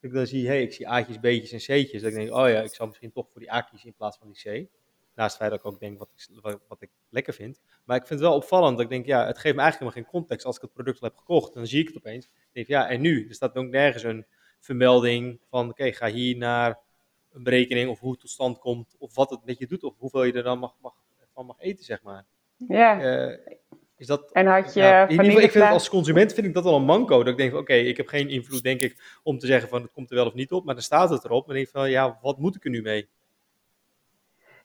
Ik 0.00 0.12
dan 0.12 0.26
zie, 0.26 0.46
hey, 0.46 0.62
ik 0.62 0.72
zie 0.72 0.88
A'tjes, 0.88 1.18
B'tjes 1.18 1.52
en 1.52 1.58
C'tjes. 1.58 2.02
Dat 2.02 2.10
ik 2.10 2.16
denk, 2.16 2.30
oh 2.30 2.48
ja, 2.48 2.60
ik 2.60 2.74
zal 2.74 2.86
misschien 2.86 3.12
toch 3.12 3.28
voor 3.30 3.40
die 3.40 3.52
A 3.52 3.60
kiezen 3.60 3.88
in 3.88 3.94
plaats 3.94 4.18
van 4.18 4.32
die 4.32 4.66
C. 4.66 4.68
Naast 5.14 5.30
het 5.30 5.38
feit 5.38 5.50
dat 5.50 5.60
ik 5.60 5.66
ook 5.66 5.80
denk 5.80 5.98
wat 5.98 6.08
ik, 6.16 6.58
wat, 6.68 6.82
ik 6.82 6.90
lekker 7.08 7.34
vind. 7.34 7.60
Maar 7.84 7.96
ik 7.96 8.06
vind 8.06 8.20
het 8.20 8.28
wel 8.28 8.38
opvallend 8.38 8.76
dat 8.76 8.84
ik 8.84 8.90
denk, 8.90 9.06
ja, 9.06 9.26
het 9.26 9.38
geeft 9.38 9.54
me 9.54 9.60
eigenlijk 9.60 9.78
helemaal 9.78 10.12
geen 10.12 10.20
context. 10.20 10.46
Als 10.46 10.56
ik 10.56 10.62
het 10.62 10.72
product 10.72 11.00
al 11.00 11.08
heb 11.08 11.16
gekocht, 11.16 11.54
dan 11.54 11.66
zie 11.66 11.80
ik 11.80 11.86
het 11.86 11.96
opeens. 11.96 12.28
Denk 12.52 12.66
ja, 12.66 12.88
en 12.88 13.00
nu? 13.00 13.26
Er 13.28 13.34
staat 13.34 13.56
ook 13.56 13.66
nergens 13.66 14.02
een 14.02 14.26
vermelding 14.60 15.40
van, 15.48 15.68
oké, 15.70 15.92
ga 15.92 16.10
hier 16.10 16.36
naar 16.36 16.78
een 17.32 17.42
berekening 17.42 17.90
of 17.90 18.00
hoe 18.00 18.10
het 18.10 18.20
tot 18.20 18.30
stand 18.30 18.58
komt, 18.58 18.96
of 18.98 19.14
wat 19.14 19.30
het 19.30 19.44
met 19.44 19.58
je 19.58 19.66
doet, 19.66 19.82
of 19.82 19.94
hoeveel 19.98 20.24
je 20.24 20.32
er 20.32 20.42
dan 20.42 20.58
mag, 20.58 20.74
mag, 20.80 20.94
van 21.32 21.46
mag 21.46 21.60
eten, 21.60 21.84
zeg 21.84 22.02
maar. 22.02 22.24
Ja. 22.56 23.26
Uh, 23.28 23.38
is 23.96 24.06
dat, 24.06 24.32
en 24.32 24.46
had 24.46 24.74
je 24.74 24.80
ja, 24.80 25.02
in 25.02 25.10
ieder 25.10 25.24
geval, 25.24 25.42
ik 25.42 25.50
vind 25.50 25.64
het 25.64 25.72
als 25.72 25.88
consument 25.88 26.32
vind 26.32 26.46
ik 26.46 26.54
dat 26.54 26.64
wel 26.64 26.76
een 26.76 26.84
manco. 26.84 27.18
Dat 27.18 27.28
ik 27.32 27.36
denk 27.36 27.54
oké, 27.54 27.74
ik 27.74 27.96
heb 27.96 28.06
geen 28.06 28.28
invloed, 28.28 28.62
denk 28.62 28.80
ik, 28.80 29.18
om 29.22 29.38
te 29.38 29.46
zeggen 29.46 29.68
van, 29.68 29.82
het 29.82 29.92
komt 29.92 30.10
er 30.10 30.16
wel 30.16 30.26
of 30.26 30.34
niet 30.34 30.52
op. 30.52 30.64
Maar 30.64 30.74
dan 30.74 30.82
staat 30.82 31.10
het 31.10 31.24
erop. 31.24 31.48
En 31.48 31.54
denk 31.54 31.66
ik 31.66 31.72
van, 31.72 31.90
ja, 31.90 32.18
wat 32.22 32.38
moet 32.38 32.56
ik 32.56 32.64
er 32.64 32.70
nu 32.70 32.82
mee? 32.82 33.08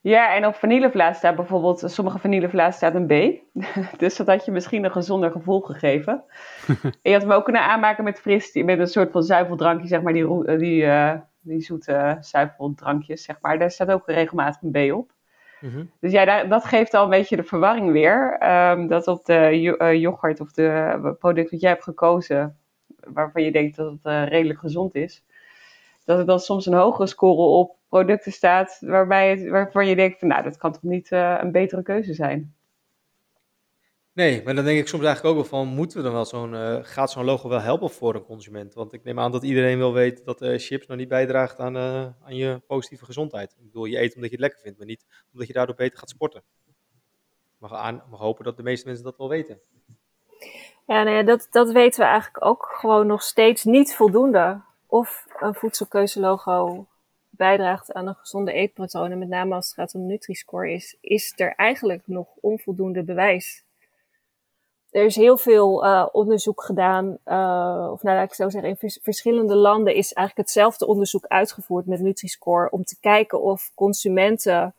Ja, 0.02 0.36
en 0.36 0.46
op 0.46 0.56
vanillevla 0.56 1.14
staat 1.14 1.36
bijvoorbeeld, 1.36 1.84
sommige 1.86 2.20
vanillevla 2.20 2.72
staat 2.72 2.96
een 2.96 3.08
B. 3.08 3.42
dus 4.02 4.16
dat 4.16 4.28
had 4.28 4.46
je 4.46 4.52
misschien 4.52 4.84
een 4.84 4.92
gezonder 4.92 5.32
gevoel 5.32 5.62
gegeven. 5.62 6.24
en 6.84 6.92
je 7.02 7.12
had 7.12 7.22
hem 7.22 7.32
ook 7.32 7.44
kunnen 7.44 7.62
aanmaken 7.62 8.04
met 8.04 8.20
fris, 8.20 8.54
met 8.54 8.80
een 8.80 8.88
soort 8.88 9.12
van 9.12 9.24
zuiveldrankje, 9.24 9.88
zeg 9.88 10.02
maar, 10.02 10.14
die, 10.14 10.58
die, 10.58 10.84
uh, 10.84 11.14
die 11.40 11.62
zoete 11.62 12.18
zuiveldrankjes, 12.20 13.24
zeg 13.24 13.38
maar. 13.42 13.60
Daar 13.60 13.72
staat 13.72 13.92
ook 13.92 14.08
regelmatig 14.08 14.62
een 14.62 14.72
B 14.72 14.94
op. 14.94 15.12
Mhm. 15.60 15.84
Dus 16.00 16.12
ja, 16.12 16.44
dat 16.44 16.66
geeft 16.66 16.94
al 16.94 17.04
een 17.04 17.10
beetje 17.10 17.36
de 17.36 17.44
verwarring 17.44 17.92
weer. 17.92 18.50
Um, 18.72 18.88
dat 18.88 19.08
op 19.08 19.26
de 19.26 19.76
uh, 19.80 19.94
yoghurt 19.94 20.40
of 20.40 20.52
de 20.52 21.16
product 21.20 21.52
wat 21.52 21.62
jij 21.62 21.70
hebt 21.70 21.84
gekozen, 21.84 22.58
waarvan 23.00 23.44
je 23.44 23.52
denkt 23.52 23.76
dat 23.76 23.92
het 23.92 24.06
uh, 24.14 24.28
redelijk 24.28 24.60
gezond 24.60 24.96
is, 24.96 25.24
dat 26.06 26.20
er 26.20 26.26
dan 26.26 26.40
soms 26.40 26.66
een 26.66 26.74
hogere 26.74 27.08
score 27.08 27.42
op 27.42 27.78
producten 27.90 28.32
staat 28.32 28.78
waarbij 28.80 29.30
het, 29.30 29.50
waarvan 29.50 29.88
je 29.88 29.96
denkt 29.96 30.20
van 30.20 30.28
nou, 30.28 30.44
dat 30.44 30.58
kan 30.58 30.72
toch 30.72 30.84
niet 30.84 31.12
uh, 31.12 31.38
een 31.42 31.52
betere 31.52 31.84
keuze 31.84 32.14
zijn. 32.14 32.54
Nee, 34.14 34.44
maar 34.44 34.56
dan 34.56 34.64
denk 34.64 34.80
ik 34.80 34.88
soms 34.88 35.04
eigenlijk 35.04 35.36
ook 35.36 35.42
wel 35.42 35.60
van, 35.60 35.68
moeten 35.68 35.98
we 35.98 36.04
dan 36.04 36.14
wel 36.14 36.26
zo'n, 36.26 36.54
uh, 36.54 36.78
gaat 36.82 37.12
zo'n 37.12 37.26
logo 37.26 37.50
wel 37.50 37.62
helpen 37.62 37.90
voor 37.90 38.16
een 38.16 38.24
consument? 38.24 38.74
Want 38.74 38.94
ik 38.94 39.04
neem 39.04 39.20
aan 39.20 39.32
dat 39.32 39.44
iedereen 39.44 39.78
wil 39.78 39.94
weten 39.94 40.26
dat 40.26 40.42
uh, 40.42 40.58
chips 40.58 40.88
nog 40.88 40.98
niet 40.98 41.08
bijdraagt 41.08 41.60
aan, 41.60 41.76
uh, 41.76 42.06
aan 42.24 42.36
je 42.36 42.62
positieve 42.68 43.06
gezondheid. 43.06 43.52
Ik 43.52 43.66
bedoel, 43.66 43.86
je 43.86 44.00
eet 44.00 44.16
omdat 44.16 44.30
je 44.30 44.36
het 44.36 44.46
lekker 44.46 44.60
vindt, 44.60 44.78
maar 44.78 44.88
niet 44.88 45.06
omdat 45.32 45.48
je 45.48 45.54
daardoor 45.54 45.76
beter 45.76 46.00
gaat 46.00 46.10
sporten. 46.10 46.44
Ik 46.66 46.74
mag, 47.58 47.74
aan, 47.74 48.04
mag 48.10 48.20
hopen 48.20 48.44
dat 48.44 48.58
de 48.58 48.64
meeste 48.64 48.88
mensen 48.88 49.06
dat 49.06 49.18
wel 49.18 49.30
weten. 49.30 49.60
Ja, 50.88 51.04
nee, 51.04 51.24
dat, 51.24 51.48
dat 51.52 51.72
weten 51.72 52.00
we 52.00 52.06
eigenlijk 52.06 52.46
ook 52.46 52.66
gewoon 52.80 53.08
nog 53.08 53.22
steeds 53.22 53.64
niet 53.64 53.96
voldoende. 53.96 54.62
Of 54.86 55.28
een 55.40 55.54
voedselkeuzelogo 55.54 56.88
bijdraagt 57.40 57.94
aan 57.94 58.08
een 58.08 58.16
gezonde 58.16 58.52
eetpatroon, 58.52 59.12
en 59.12 59.20
met 59.20 59.28
name 59.28 59.56
als 59.56 59.66
het 59.66 59.76
gaat 59.76 59.96
om 59.96 60.06
Nutri-Score, 60.06 60.74
is, 60.74 60.98
is 61.02 61.34
er 61.36 61.54
eigenlijk 61.56 62.02
nog 62.06 62.28
onvoldoende 62.40 63.04
bewijs 63.04 63.68
er 64.92 65.06
is 65.06 65.16
heel 65.16 65.38
veel 65.38 65.86
uh, 65.86 66.08
onderzoek 66.12 66.64
gedaan, 66.64 67.06
uh, 67.06 67.90
of 67.92 68.04
nou 68.04 68.18
laat 68.18 68.28
ik 68.28 68.34
zo 68.34 68.50
zeggen, 68.50 68.70
in 68.70 68.76
vers 68.76 69.00
verschillende 69.02 69.56
landen 69.56 69.96
is 69.96 70.14
eigenlijk 70.14 70.48
hetzelfde 70.48 70.88
onderzoek 70.88 71.26
uitgevoerd 71.26 71.86
met 71.86 72.00
Nutri-Score 72.00 72.70
om 72.70 72.84
te 72.84 73.00
kijken 73.00 73.42
of 73.42 73.72
consumenten, 73.76 74.76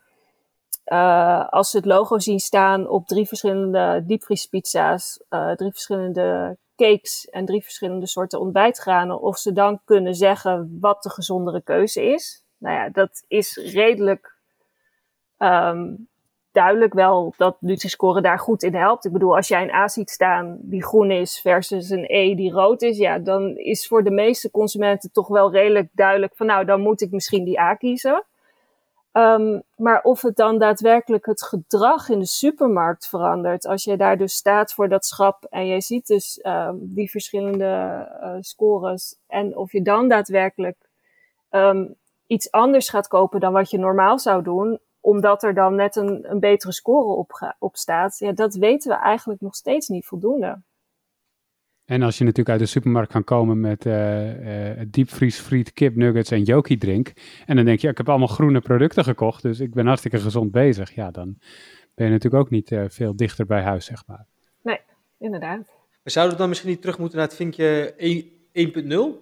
uh, 0.86 1.48
als 1.48 1.70
ze 1.70 1.76
het 1.76 1.86
logo 1.86 2.18
zien 2.18 2.40
staan 2.40 2.88
op 2.88 3.06
drie 3.06 3.26
verschillende 3.26 4.02
diepvriespizza's, 4.06 5.24
drie 5.56 5.70
verschillende 5.70 6.58
cakes 6.76 7.26
en 7.30 7.44
drie 7.44 7.62
verschillende 7.62 8.06
soorten 8.06 8.40
ontbijtgranen, 8.40 9.20
of 9.20 9.38
ze 9.38 9.52
dan 9.52 9.80
kunnen 9.84 10.14
zeggen 10.14 10.78
wat 10.80 11.02
de 11.02 11.10
gezondere 11.10 11.62
keuze 11.62 12.02
is. 12.02 12.39
Nou 12.60 12.74
ja, 12.76 12.88
dat 12.88 13.24
is 13.28 13.56
redelijk 13.56 14.34
um, 15.38 16.08
duidelijk 16.52 16.92
wel 16.94 17.34
dat 17.36 17.56
Nutri-Score 17.60 18.20
daar 18.20 18.38
goed 18.38 18.62
in 18.62 18.74
helpt. 18.74 19.04
Ik 19.04 19.12
bedoel, 19.12 19.36
als 19.36 19.48
jij 19.48 19.62
een 19.62 19.74
A 19.74 19.88
ziet 19.88 20.10
staan 20.10 20.58
die 20.60 20.84
groen 20.84 21.10
is 21.10 21.40
versus 21.40 21.90
een 21.90 22.04
E 22.08 22.34
die 22.34 22.52
rood 22.52 22.82
is, 22.82 22.98
ja, 22.98 23.18
dan 23.18 23.56
is 23.56 23.86
voor 23.86 24.04
de 24.04 24.10
meeste 24.10 24.50
consumenten 24.50 25.12
toch 25.12 25.28
wel 25.28 25.52
redelijk 25.52 25.88
duidelijk 25.92 26.36
van 26.36 26.46
nou, 26.46 26.64
dan 26.64 26.80
moet 26.80 27.00
ik 27.00 27.10
misschien 27.10 27.44
die 27.44 27.60
A 27.60 27.74
kiezen. 27.74 28.24
Um, 29.12 29.62
maar 29.76 30.02
of 30.02 30.22
het 30.22 30.36
dan 30.36 30.58
daadwerkelijk 30.58 31.26
het 31.26 31.42
gedrag 31.42 32.08
in 32.08 32.18
de 32.18 32.26
supermarkt 32.26 33.08
verandert, 33.08 33.66
als 33.66 33.84
je 33.84 33.96
daar 33.96 34.18
dus 34.18 34.34
staat 34.34 34.72
voor 34.72 34.88
dat 34.88 35.06
schap 35.06 35.44
en 35.44 35.66
je 35.66 35.80
ziet 35.80 36.06
dus 36.06 36.40
um, 36.42 36.78
die 36.94 37.10
verschillende 37.10 38.08
uh, 38.22 38.36
scores 38.40 39.16
en 39.26 39.56
of 39.56 39.72
je 39.72 39.82
dan 39.82 40.08
daadwerkelijk 40.08 40.76
iets 42.30 42.50
anders 42.50 42.88
gaat 42.88 43.08
kopen 43.08 43.40
dan 43.40 43.52
wat 43.52 43.70
je 43.70 43.78
normaal 43.78 44.18
zou 44.18 44.42
doen, 44.42 44.80
omdat 45.00 45.42
er 45.42 45.54
dan 45.54 45.74
net 45.74 45.96
een, 45.96 46.30
een 46.30 46.40
betere 46.40 46.72
score 46.72 47.16
op, 47.16 47.54
op 47.58 47.76
staat. 47.76 48.18
Ja, 48.18 48.32
dat 48.32 48.54
weten 48.54 48.90
we 48.90 48.96
eigenlijk 48.96 49.40
nog 49.40 49.54
steeds 49.54 49.88
niet 49.88 50.06
voldoende. 50.06 50.62
En 51.84 52.02
als 52.02 52.18
je 52.18 52.24
natuurlijk 52.24 52.50
uit 52.50 52.58
de 52.58 52.66
supermarkt 52.66 53.12
kan 53.12 53.24
komen 53.24 53.60
met 53.60 53.84
uh, 53.84 54.78
uh, 54.78 54.84
diepvries, 54.88 55.38
friet, 55.38 55.72
kip, 55.72 55.96
nuggets 55.96 56.30
en 56.30 56.42
yoki 56.42 56.78
drink. 56.78 57.12
En 57.46 57.56
dan 57.56 57.64
denk 57.64 57.80
je, 57.80 57.88
ik 57.88 57.96
heb 57.96 58.08
allemaal 58.08 58.26
groene 58.26 58.60
producten 58.60 59.04
gekocht, 59.04 59.42
dus 59.42 59.60
ik 59.60 59.74
ben 59.74 59.86
hartstikke 59.86 60.18
gezond 60.18 60.50
bezig. 60.50 60.94
Ja, 60.94 61.10
dan 61.10 61.38
ben 61.94 62.06
je 62.06 62.12
natuurlijk 62.12 62.42
ook 62.42 62.50
niet 62.50 62.70
uh, 62.70 62.84
veel 62.88 63.16
dichter 63.16 63.46
bij 63.46 63.62
huis, 63.62 63.84
zeg 63.84 64.06
maar. 64.06 64.26
Nee, 64.62 64.80
inderdaad. 65.18 65.70
We 66.02 66.10
zouden 66.10 66.38
dan 66.38 66.48
misschien 66.48 66.70
niet 66.70 66.80
terug 66.80 66.98
moeten 66.98 67.18
naar 67.18 67.26
het 67.26 67.36
vinkje 67.36 67.94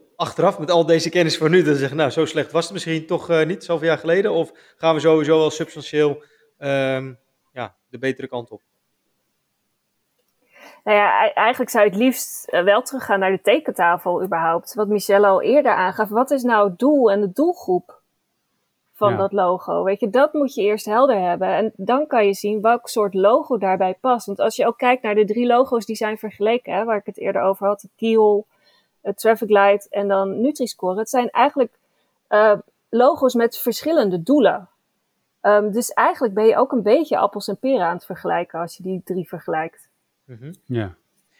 1.0? 0.00 0.07
Achteraf 0.18 0.58
met 0.58 0.70
al 0.70 0.86
deze 0.86 1.10
kennis 1.10 1.38
voor 1.38 1.50
nu, 1.50 1.62
dan 1.62 1.74
zeggen, 1.74 1.96
nou, 1.96 2.10
zo 2.10 2.24
slecht 2.24 2.52
was 2.52 2.64
het 2.64 2.72
misschien 2.72 3.06
toch 3.06 3.30
uh, 3.30 3.46
niet, 3.46 3.64
zoveel 3.64 3.88
jaar 3.88 3.98
geleden? 3.98 4.32
Of 4.32 4.52
gaan 4.76 4.94
we 4.94 5.00
sowieso 5.00 5.38
wel 5.38 5.50
substantieel 5.50 6.22
um, 6.58 7.18
ja, 7.52 7.74
de 7.90 7.98
betere 7.98 8.28
kant 8.28 8.50
op? 8.50 8.62
Nou 10.84 10.96
ja, 10.96 11.34
eigenlijk 11.34 11.70
zou 11.70 11.84
je 11.84 11.90
het 11.90 11.98
liefst 11.98 12.48
eh, 12.48 12.62
wel 12.62 12.82
teruggaan 12.82 13.18
naar 13.18 13.30
de 13.30 13.40
tekentafel 13.40 14.22
überhaupt. 14.22 14.74
Wat 14.74 14.88
Michelle 14.88 15.26
al 15.26 15.42
eerder 15.42 15.72
aangaf. 15.72 16.08
Wat 16.08 16.30
is 16.30 16.42
nou 16.42 16.68
het 16.68 16.78
doel 16.78 17.10
en 17.10 17.20
de 17.20 17.32
doelgroep 17.32 18.00
van 18.92 19.10
ja. 19.10 19.16
dat 19.16 19.32
logo? 19.32 19.82
Weet 19.82 20.00
je, 20.00 20.10
dat 20.10 20.32
moet 20.32 20.54
je 20.54 20.62
eerst 20.62 20.84
helder 20.84 21.20
hebben. 21.20 21.48
En 21.48 21.72
dan 21.76 22.06
kan 22.06 22.26
je 22.26 22.34
zien 22.34 22.60
welk 22.60 22.88
soort 22.88 23.14
logo 23.14 23.58
daarbij 23.58 23.94
past. 24.00 24.26
Want 24.26 24.40
als 24.40 24.56
je 24.56 24.66
ook 24.66 24.78
kijkt 24.78 25.02
naar 25.02 25.14
de 25.14 25.24
drie 25.24 25.46
logo's 25.46 25.86
die 25.86 25.96
zijn 25.96 26.18
vergeleken, 26.18 26.72
hè, 26.72 26.84
waar 26.84 26.98
ik 26.98 27.06
het 27.06 27.18
eerder 27.18 27.42
over 27.42 27.66
had. 27.66 27.80
De 27.80 27.88
Kiel, 27.96 28.46
Traffic 29.14 29.48
Light 29.48 29.88
en 29.88 30.08
dan 30.08 30.40
Nutri-Score. 30.40 30.98
Het 30.98 31.10
zijn 31.10 31.30
eigenlijk 31.30 31.78
uh, 32.28 32.58
logo's 32.88 33.34
met 33.34 33.58
verschillende 33.58 34.22
doelen. 34.22 34.68
Um, 35.42 35.72
dus 35.72 35.92
eigenlijk 35.92 36.34
ben 36.34 36.46
je 36.46 36.56
ook 36.56 36.72
een 36.72 36.82
beetje 36.82 37.18
appels 37.18 37.48
en 37.48 37.58
peren 37.58 37.86
aan 37.86 37.94
het 37.94 38.04
vergelijken 38.04 38.60
als 38.60 38.76
je 38.76 38.82
die 38.82 39.00
drie 39.04 39.28
vergelijkt. 39.28 39.88
Mm 40.24 40.36
-hmm. 40.40 40.54
Ja. 40.64 40.96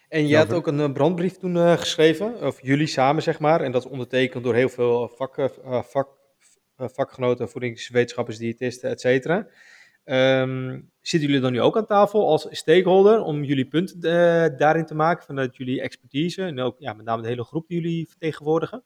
En 0.09 0.27
je 0.27 0.37
had 0.37 0.53
ook 0.53 0.67
een 0.67 0.93
brandbrief 0.93 1.37
toen 1.37 1.55
uh, 1.55 1.73
geschreven, 1.73 2.43
of 2.43 2.63
jullie 2.63 2.87
samen 2.87 3.23
zeg 3.23 3.39
maar, 3.39 3.61
en 3.61 3.73
dat 3.73 3.85
is 3.85 3.91
ondertekend 3.91 4.45
door 4.45 4.55
heel 4.55 4.69
veel 4.69 5.09
vak, 5.09 5.37
uh, 5.39 5.83
vak, 5.83 6.09
vakgenoten, 6.77 7.49
voedingswetenschappers, 7.49 8.39
diëtisten, 8.39 8.91
et 8.91 9.01
cetera. 9.01 9.47
Um, 10.11 10.91
zitten 11.01 11.29
jullie 11.29 11.43
dan 11.43 11.53
nu 11.53 11.61
ook 11.61 11.77
aan 11.77 11.87
tafel 11.87 12.29
als 12.29 12.47
stakeholder 12.51 13.23
om 13.23 13.43
jullie 13.43 13.69
punten 13.69 13.97
uh, 13.97 14.59
daarin 14.59 14.87
te 14.87 14.95
maken 14.95 15.25
vanuit 15.25 15.57
jullie 15.57 15.81
expertise 15.81 16.43
en 16.43 16.61
ook 16.61 16.77
ja, 16.79 16.93
met 16.93 17.05
name 17.07 17.23
de 17.23 17.29
hele 17.29 17.45
groep 17.45 17.69
die 17.69 17.81
jullie 17.81 18.09
vertegenwoordigen? 18.09 18.83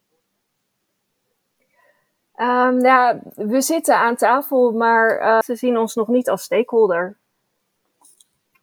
Um, 2.36 2.84
ja, 2.84 3.20
we 3.34 3.60
zitten 3.60 3.96
aan 3.96 4.16
tafel, 4.16 4.72
maar 4.72 5.20
uh, 5.20 5.38
ze 5.40 5.54
zien 5.54 5.78
ons 5.78 5.94
nog 5.94 6.08
niet 6.08 6.28
als 6.28 6.42
stakeholder 6.42 7.16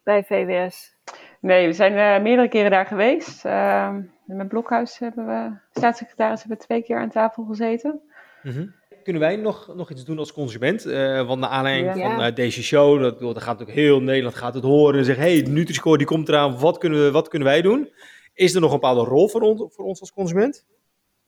bij 0.02 0.24
VWS. 0.24 0.96
Nee, 1.40 1.66
we 1.66 1.72
zijn 1.72 1.92
uh, 1.92 2.22
meerdere 2.22 2.48
keren 2.48 2.70
daar 2.70 2.86
geweest. 2.86 3.44
met 4.24 4.48
Blokhuis 4.48 4.98
hebben 4.98 5.26
we, 5.26 5.56
staatssecretaris 5.72 6.40
hebben 6.40 6.58
twee 6.58 6.82
keer 6.82 6.98
aan 6.98 7.10
tafel 7.10 7.44
gezeten. 7.44 8.00
Mm 8.42 8.52
-hmm 8.52 8.78
kunnen 9.02 9.22
wij 9.22 9.36
nog, 9.36 9.74
nog 9.74 9.90
iets 9.90 10.04
doen 10.04 10.18
als 10.18 10.32
consument? 10.32 10.86
Uh, 10.86 11.26
want 11.26 11.40
naar 11.40 11.50
aanleiding 11.50 11.96
ja. 11.96 12.10
van 12.10 12.26
uh, 12.26 12.34
deze 12.34 12.62
show, 12.62 13.00
dat, 13.00 13.20
dat 13.20 13.38
gaat 13.38 13.58
natuurlijk 13.58 13.78
heel 13.78 14.00
Nederland 14.00 14.34
gaat 14.34 14.54
het 14.54 14.64
horen 14.64 14.98
en 14.98 15.04
zeggen, 15.04 15.24
hey, 15.24 15.46
Nutri-Score 15.48 15.98
die 15.98 16.06
komt 16.06 16.28
eraan, 16.28 16.58
wat 16.58 16.78
kunnen, 16.78 17.04
we, 17.04 17.10
wat 17.10 17.28
kunnen 17.28 17.48
wij 17.48 17.62
doen? 17.62 17.88
Is 18.34 18.54
er 18.54 18.60
nog 18.60 18.72
een 18.72 18.80
bepaalde 18.80 19.10
rol 19.10 19.28
voor 19.28 19.40
ons, 19.40 19.74
voor 19.74 19.84
ons 19.84 20.00
als 20.00 20.12
consument? 20.12 20.66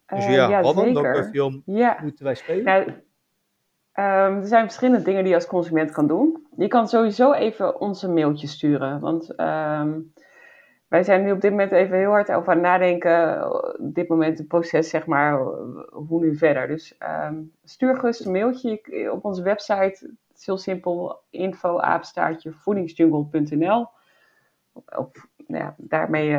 Dus 0.06 0.24
uh, 0.24 0.34
ja, 0.34 0.48
ja, 0.48 0.62
wat 0.62 0.74
dan? 0.74 0.92
Welke 0.92 1.28
film 1.32 1.62
ja. 1.66 1.98
moeten 2.02 2.24
wij 2.24 2.34
spelen? 2.34 2.64
Nou, 2.64 2.82
um, 2.84 4.40
er 4.40 4.46
zijn 4.46 4.64
verschillende 4.64 5.02
dingen 5.02 5.20
die 5.20 5.28
je 5.28 5.38
als 5.38 5.46
consument 5.46 5.90
kan 5.90 6.06
doen. 6.06 6.46
Je 6.56 6.68
kan 6.68 6.88
sowieso 6.88 7.32
even 7.32 7.80
ons 7.80 8.02
een 8.02 8.14
mailtje 8.14 8.46
sturen, 8.46 9.00
want... 9.00 9.40
Um, 9.40 10.12
wij 10.92 11.02
zijn 11.02 11.22
nu 11.22 11.32
op 11.32 11.40
dit 11.40 11.50
moment 11.50 11.72
even 11.72 11.98
heel 11.98 12.10
hard 12.10 12.32
over 12.32 12.48
aan 12.48 12.58
het 12.58 12.66
nadenken. 12.66 13.44
Op 13.78 13.94
dit 13.94 14.08
moment 14.08 14.38
het 14.38 14.48
proces, 14.48 14.88
zeg 14.88 15.06
maar, 15.06 15.38
hoe 15.90 16.20
nu 16.20 16.36
verder. 16.36 16.68
Dus 16.68 16.96
um, 17.28 17.52
stuur 17.64 17.96
gerust 17.96 18.24
een 18.24 18.32
mailtje 18.32 19.12
op 19.12 19.24
onze 19.24 19.42
website. 19.42 20.14
Het 20.28 20.38
is 20.38 20.46
heel 20.46 20.58
simpel, 20.58 21.22
info 21.30 21.80
voedingsjungle.nl. 22.44 23.86
Nou 25.46 25.64
ja, 25.64 25.74
daarmee 25.76 26.38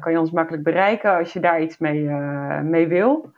kan 0.00 0.12
je 0.12 0.20
ons 0.20 0.30
makkelijk 0.30 0.62
bereiken 0.62 1.16
als 1.16 1.32
je 1.32 1.40
daar 1.40 1.62
iets 1.62 1.78
mee, 1.78 2.02
uh, 2.02 2.60
mee 2.60 2.88
wil. 2.88 3.30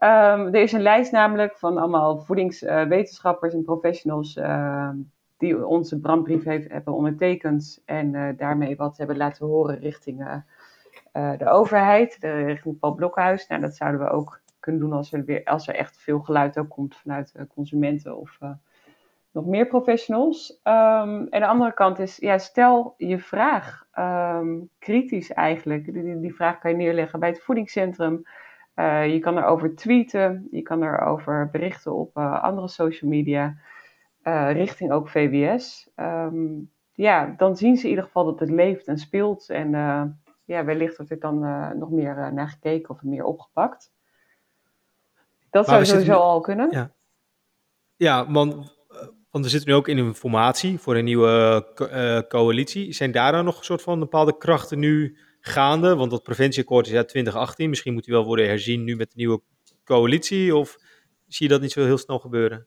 Um, 0.00 0.46
er 0.46 0.62
is 0.62 0.72
een 0.72 0.82
lijst 0.82 1.12
namelijk 1.12 1.58
van 1.58 1.78
allemaal 1.78 2.18
voedingswetenschappers 2.18 3.54
en 3.54 3.64
professionals 3.64 4.40
die 5.36 5.66
onze 5.66 6.00
brandbrief 6.00 6.44
heeft, 6.44 6.70
hebben 6.70 6.94
ondertekend 6.94 7.82
en 7.84 8.14
uh, 8.14 8.28
daarmee 8.36 8.76
wat 8.76 8.96
hebben 8.96 9.16
laten 9.16 9.46
horen 9.46 9.78
richting 9.78 10.20
uh, 10.20 10.36
uh, 11.12 11.38
de 11.38 11.48
overheid, 11.48 12.20
de, 12.20 12.44
richting 12.44 12.78
Paul 12.78 12.94
Blokhuis. 12.94 13.46
Nou, 13.46 13.60
dat 13.60 13.76
zouden 13.76 14.00
we 14.00 14.10
ook 14.10 14.40
kunnen 14.60 14.80
doen 14.80 14.92
als 14.92 15.12
er, 15.12 15.24
weer, 15.24 15.44
als 15.44 15.68
er 15.68 15.74
echt 15.74 15.96
veel 15.96 16.20
geluid 16.20 16.58
ook 16.58 16.68
komt 16.68 16.96
vanuit 16.96 17.34
consumenten 17.54 18.16
of 18.16 18.38
nog 19.30 19.46
meer 19.46 19.66
professionals. 19.66 20.60
Um, 20.64 21.26
en 21.28 21.40
de 21.40 21.46
andere 21.46 21.74
kant 21.74 21.98
is, 21.98 22.16
ja, 22.16 22.38
stel 22.38 22.94
je 22.96 23.18
vraag 23.18 23.86
ehm, 23.92 24.60
kritisch 24.78 25.32
eigenlijk. 25.32 25.92
Die, 26.20 26.34
vraag 26.34 26.58
kan 26.58 26.70
je 26.70 26.76
neerleggen 26.76 27.20
bij 27.20 27.28
het 27.28 27.42
voedingscentrum. 27.42 28.22
Je 29.06 29.18
kan 29.20 29.38
erover 29.38 29.74
tweeten, 29.74 30.48
je 30.50 30.62
kan 30.62 30.82
erover 30.82 31.48
berichten 31.52 31.94
op 31.94 32.16
andere 32.18 32.68
social 32.68 33.10
media, 33.10 33.56
uh, 34.24 34.52
richting 34.52 34.92
ook 34.92 35.08
VWS. 35.08 35.90
Um, 35.96 36.04
ehm, 36.06 36.72
ja, 36.92 37.34
dan 37.36 37.56
zien 37.56 37.76
ze 37.76 37.82
in 37.82 37.88
ieder 37.88 38.04
geval 38.04 38.24
dat 38.24 38.40
het 38.40 38.50
leeft 38.50 38.86
en 38.86 38.98
speelt. 38.98 39.50
En 39.50 39.70
ja, 40.44 40.64
wellicht 40.64 40.96
wordt 40.96 41.12
er 41.12 41.20
dan 41.20 41.38
nog 41.78 41.90
meer 41.90 42.32
naar 42.32 42.48
gekeken 42.48 42.90
of 42.90 43.02
meer 43.02 43.24
opgepakt. 43.24 43.92
Dat 45.50 45.66
zou 45.66 45.84
sowieso 45.84 46.18
al 46.18 46.40
kunnen. 46.40 46.70
Ja, 46.70 46.90
ja 47.96 48.30
want 48.30 48.74
want 49.30 49.44
we 49.44 49.50
zitten 49.50 49.70
nu 49.70 49.76
ook 49.76 49.88
in 49.88 49.98
een 49.98 50.14
formatie 50.14 50.78
voor 50.78 50.96
een 50.96 51.04
nieuwe 51.04 51.66
coalitie. 52.28 52.92
Zijn 52.92 53.12
daar 53.12 53.32
dan 53.32 53.44
nog 53.44 53.58
een 53.58 53.64
soort 53.64 53.82
van 53.82 53.98
bepaalde 53.98 54.36
krachten 54.36 54.78
nu 54.78 55.18
gaande? 55.40 55.96
Want 55.96 56.10
dat 56.10 56.22
preventieakkoord 56.22 56.86
is 56.86 56.94
uit 56.94 57.08
2018. 57.08 57.68
Misschien 57.68 57.92
moet 57.92 58.04
die 58.04 58.14
wel 58.14 58.24
worden 58.24 58.46
herzien 58.46 58.84
nu 58.84 58.96
met 58.96 59.10
de 59.10 59.16
nieuwe 59.16 59.42
coalitie. 59.84 60.56
Of 60.56 60.76
zie 61.26 61.46
je 61.46 61.52
dat 61.52 61.60
niet 61.60 61.72
zo 61.72 61.84
heel 61.84 61.98
snel 61.98 62.18
gebeuren? 62.18 62.66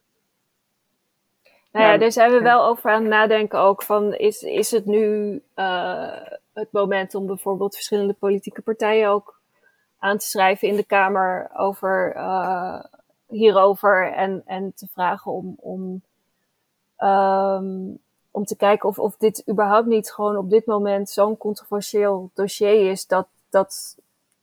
Nou 1.78 1.92
ja, 1.92 1.98
daar 1.98 2.12
zijn 2.12 2.32
we 2.32 2.42
wel 2.42 2.66
over 2.66 2.92
aan 2.92 3.02
het 3.02 3.10
nadenken 3.10 3.60
ook 3.60 3.84
van 3.84 4.14
is, 4.14 4.42
is 4.42 4.72
het 4.72 4.86
nu 4.86 5.34
uh, 5.56 6.12
het 6.54 6.72
moment 6.72 7.16
om 7.16 7.26
bijvoorbeeld 7.26 7.76
verschillende 7.76 8.14
politieke 8.14 8.62
partijen 8.62 9.10
ook 9.10 9.40
aan 10.00 10.18
te 10.18 10.26
schrijven 10.26 10.68
in 10.68 10.76
de 10.76 10.84
Kamer 10.84 11.50
over 11.56 12.14
uh, 12.16 12.80
hierover 13.28 14.14
en, 14.14 14.42
en 14.46 14.74
te 14.76 14.88
vragen 14.94 15.32
om, 15.32 15.56
om 15.60 16.02
Um, 17.00 18.00
om 18.32 18.46
te 18.46 18.56
kijken 18.56 18.90
of, 18.90 19.00
of 19.00 19.18
dit 19.18 19.44
überhaupt 19.50 19.88
niet 19.88 20.12
gewoon 20.12 20.38
op 20.38 20.50
dit 20.50 20.66
moment 20.66 21.10
zo'n 21.10 21.38
controversieel 21.38 22.30
dossier 22.34 22.90
is 22.90 23.08
dat, 23.08 23.28
dat 23.50 23.98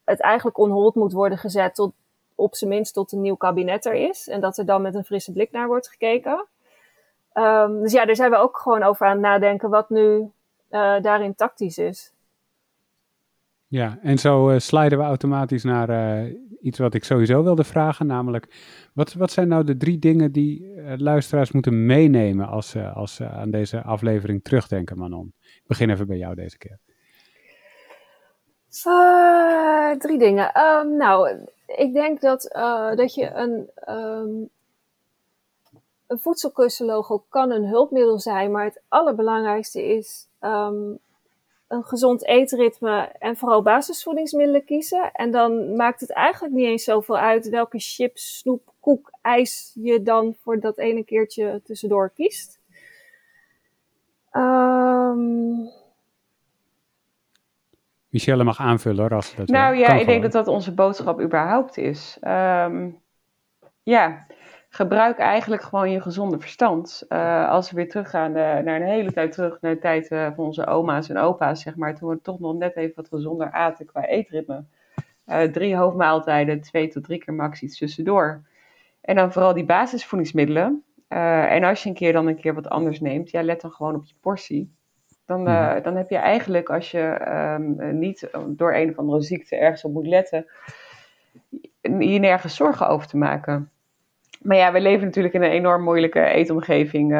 het 0.04 0.20
eigenlijk 0.20 0.58
onhold 0.58 0.94
moet 0.94 1.12
worden 1.12 1.38
gezet 1.38 1.74
tot 1.74 1.92
op 2.34 2.54
zijn 2.54 2.70
minst 2.70 2.94
tot 2.94 3.12
een 3.12 3.20
nieuw 3.20 3.34
kabinet 3.34 3.84
er 3.84 3.94
is. 3.94 4.28
En 4.28 4.40
dat 4.40 4.58
er 4.58 4.66
dan 4.66 4.82
met 4.82 4.94
een 4.94 5.04
frisse 5.04 5.32
blik 5.32 5.50
naar 5.50 5.66
wordt 5.66 5.88
gekeken. 5.88 6.46
Um, 7.34 7.82
dus 7.82 7.92
ja, 7.92 8.04
daar 8.04 8.16
zijn 8.16 8.30
we 8.30 8.36
ook 8.36 8.58
gewoon 8.58 8.82
over 8.82 9.06
aan 9.06 9.12
het 9.12 9.20
nadenken 9.20 9.70
wat 9.70 9.90
nu 9.90 10.30
uh, 10.70 11.00
daarin 11.00 11.34
tactisch 11.34 11.78
is. 11.78 12.12
Ja, 13.66 13.98
en 14.02 14.18
zo 14.18 14.50
uh, 14.50 14.58
sliden 14.58 14.98
we 14.98 15.04
automatisch 15.04 15.64
naar 15.64 15.90
uh, 15.90 16.34
iets 16.60 16.78
wat 16.78 16.94
ik 16.94 17.04
sowieso 17.04 17.42
wilde 17.42 17.64
vragen, 17.64 18.06
namelijk 18.06 18.46
wat, 18.92 19.12
wat 19.12 19.30
zijn 19.30 19.48
nou 19.48 19.64
de 19.64 19.76
drie 19.76 19.98
dingen 19.98 20.32
die 20.32 20.72
luisteraars 20.96 21.52
moeten 21.52 21.86
meenemen 21.86 22.48
als 22.48 22.70
ze 22.70 22.88
als, 22.88 23.22
aan 23.22 23.50
deze 23.50 23.82
aflevering 23.82 24.44
terugdenken, 24.44 24.98
Manon? 24.98 25.32
Ik 25.40 25.66
begin 25.66 25.90
even 25.90 26.06
bij 26.06 26.16
jou 26.16 26.34
deze 26.34 26.58
keer. 26.58 26.78
drie 29.98 30.18
dingen. 30.18 30.60
Um, 30.60 30.96
nou, 30.96 31.46
ik 31.66 31.92
denk 31.92 32.20
dat, 32.20 32.50
dat 32.96 33.14
je 33.14 33.30
een, 33.34 33.70
um, 33.88 34.50
een 36.06 36.18
voedselkussenlogo 36.18 37.24
kan 37.28 37.50
een 37.50 37.66
hulpmiddel 37.66 38.18
zijn, 38.18 38.50
maar 38.50 38.64
het 38.64 38.82
allerbelangrijkste 38.88 39.82
is 39.82 40.26
um, 40.40 40.98
een 41.68 41.84
gezond 41.84 42.24
eetritme 42.24 43.12
en 43.18 43.36
vooral 43.36 43.62
basisvoedingsmiddelen 43.62 44.64
kiezen. 44.64 45.12
En 45.12 45.30
dan 45.30 45.76
maakt 45.76 46.00
het 46.00 46.12
eigenlijk 46.12 46.54
niet 46.54 46.66
eens 46.66 46.84
zoveel 46.84 47.16
uit 47.16 47.48
welke 47.48 47.78
chips, 47.78 48.38
snoep, 48.38 48.72
koek, 48.80 49.10
ijs 49.22 49.72
je 49.74 50.02
dan 50.02 50.34
voor 50.42 50.60
dat 50.60 50.78
ene 50.78 51.04
keertje 51.04 51.60
tussendoor 51.64 52.10
kiest. 52.14 52.60
Um... 54.32 55.68
Michelle 58.08 58.44
mag 58.44 58.58
aanvullen 58.58 59.00
hoor, 59.00 59.14
als 59.14 59.34
dat 59.34 59.48
Nou 59.48 59.76
ja, 59.76 59.88
ik 59.88 60.06
denk 60.06 60.22
dat 60.22 60.32
dat 60.32 60.48
onze 60.48 60.74
boodschap 60.74 61.20
überhaupt 61.20 61.76
is. 61.76 62.18
Um, 62.22 63.00
ja, 63.82 64.26
gebruik 64.74 65.18
eigenlijk 65.18 65.62
gewoon 65.62 65.90
je 65.90 66.00
gezonde 66.00 66.38
verstand. 66.38 67.04
Uh, 67.08 67.48
als 67.48 67.70
we 67.70 67.76
weer 67.76 67.88
teruggaan 67.88 68.30
uh, 68.30 68.36
naar 68.36 68.80
een 68.80 68.86
hele 68.86 69.12
tijd 69.12 69.32
terug, 69.32 69.60
naar 69.60 69.74
de 69.74 69.80
tijd 69.80 70.10
uh, 70.10 70.26
van 70.34 70.44
onze 70.44 70.66
oma's 70.66 71.08
en 71.08 71.18
opa's, 71.18 71.62
zeg 71.62 71.76
maar, 71.76 71.94
toen 71.94 72.08
we 72.08 72.20
toch 72.22 72.40
nog 72.40 72.54
net 72.54 72.76
even 72.76 72.94
wat 72.96 73.08
gezonder 73.08 73.50
aten 73.50 73.86
qua 73.86 74.06
eetritme. 74.06 74.64
drie 75.52 75.76
hoofdmaaltijden, 75.76 76.60
twee 76.60 76.88
tot 76.88 77.04
drie 77.04 77.18
keer 77.18 77.34
max 77.34 77.62
iets 77.62 77.78
tussendoor. 77.78 78.42
En 79.00 79.16
dan 79.16 79.32
vooral 79.32 79.54
die 79.54 79.64
basisvoedingsmiddelen. 79.64 80.84
en 81.08 81.64
als 81.64 81.82
je 81.82 81.88
een 81.88 81.94
keer 81.94 82.12
dan 82.12 82.26
een 82.26 82.40
keer 82.40 82.54
wat 82.54 82.68
anders 82.68 83.00
neemt, 83.00 83.30
ja, 83.30 83.42
let 83.42 83.60
dan 83.60 83.70
gewoon 83.70 83.94
op 83.94 84.04
je 84.04 84.14
portie. 84.20 84.74
Dan, 85.26 85.42
mhm. 85.42 85.82
dan 85.82 85.96
heb 85.96 86.10
je 86.10 86.16
eigenlijk, 86.16 86.70
als 86.70 86.90
je 86.90 87.28
um, 87.58 87.98
niet 87.98 88.28
door 88.46 88.74
een 88.74 88.90
of 88.90 88.98
andere 88.98 89.22
ziekte 89.22 89.56
ergens 89.56 89.84
op 89.84 89.92
moet 89.92 90.06
letten, 90.06 90.46
je 91.80 92.18
nergens 92.18 92.56
zorgen 92.56 92.88
over 92.88 93.06
te 93.06 93.16
maken. 93.16 93.68
Maar 94.44 94.56
ja, 94.56 94.72
we 94.72 94.80
leven 94.80 95.04
natuurlijk 95.04 95.34
in 95.34 95.42
een 95.42 95.50
enorm 95.50 95.82
moeilijke 95.82 96.24
eetomgeving. 96.24 97.12
Uh, 97.12 97.18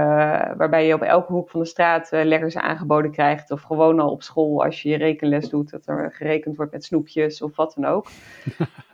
waarbij 0.57 0.87
je 0.87 0.95
op 0.95 1.03
elke 1.03 1.33
hoek 1.33 1.51
van 1.51 1.61
de 1.61 1.67
straat 1.67 2.13
uh, 2.13 2.25
lekkers 2.25 2.57
aangeboden 2.57 3.11
krijgt. 3.11 3.51
Of 3.51 3.63
gewoon 3.63 4.01
al 4.01 4.11
op 4.11 4.23
school, 4.23 4.65
als 4.65 4.83
je 4.83 4.89
je 4.89 4.97
rekenles 4.97 5.49
doet, 5.49 5.71
dat 5.71 5.87
er 5.87 6.13
gerekend 6.13 6.57
wordt 6.57 6.73
met 6.73 6.85
snoepjes 6.85 7.43
of 7.43 7.57
wat 7.57 7.75
dan 7.77 7.85
ook. 7.85 8.07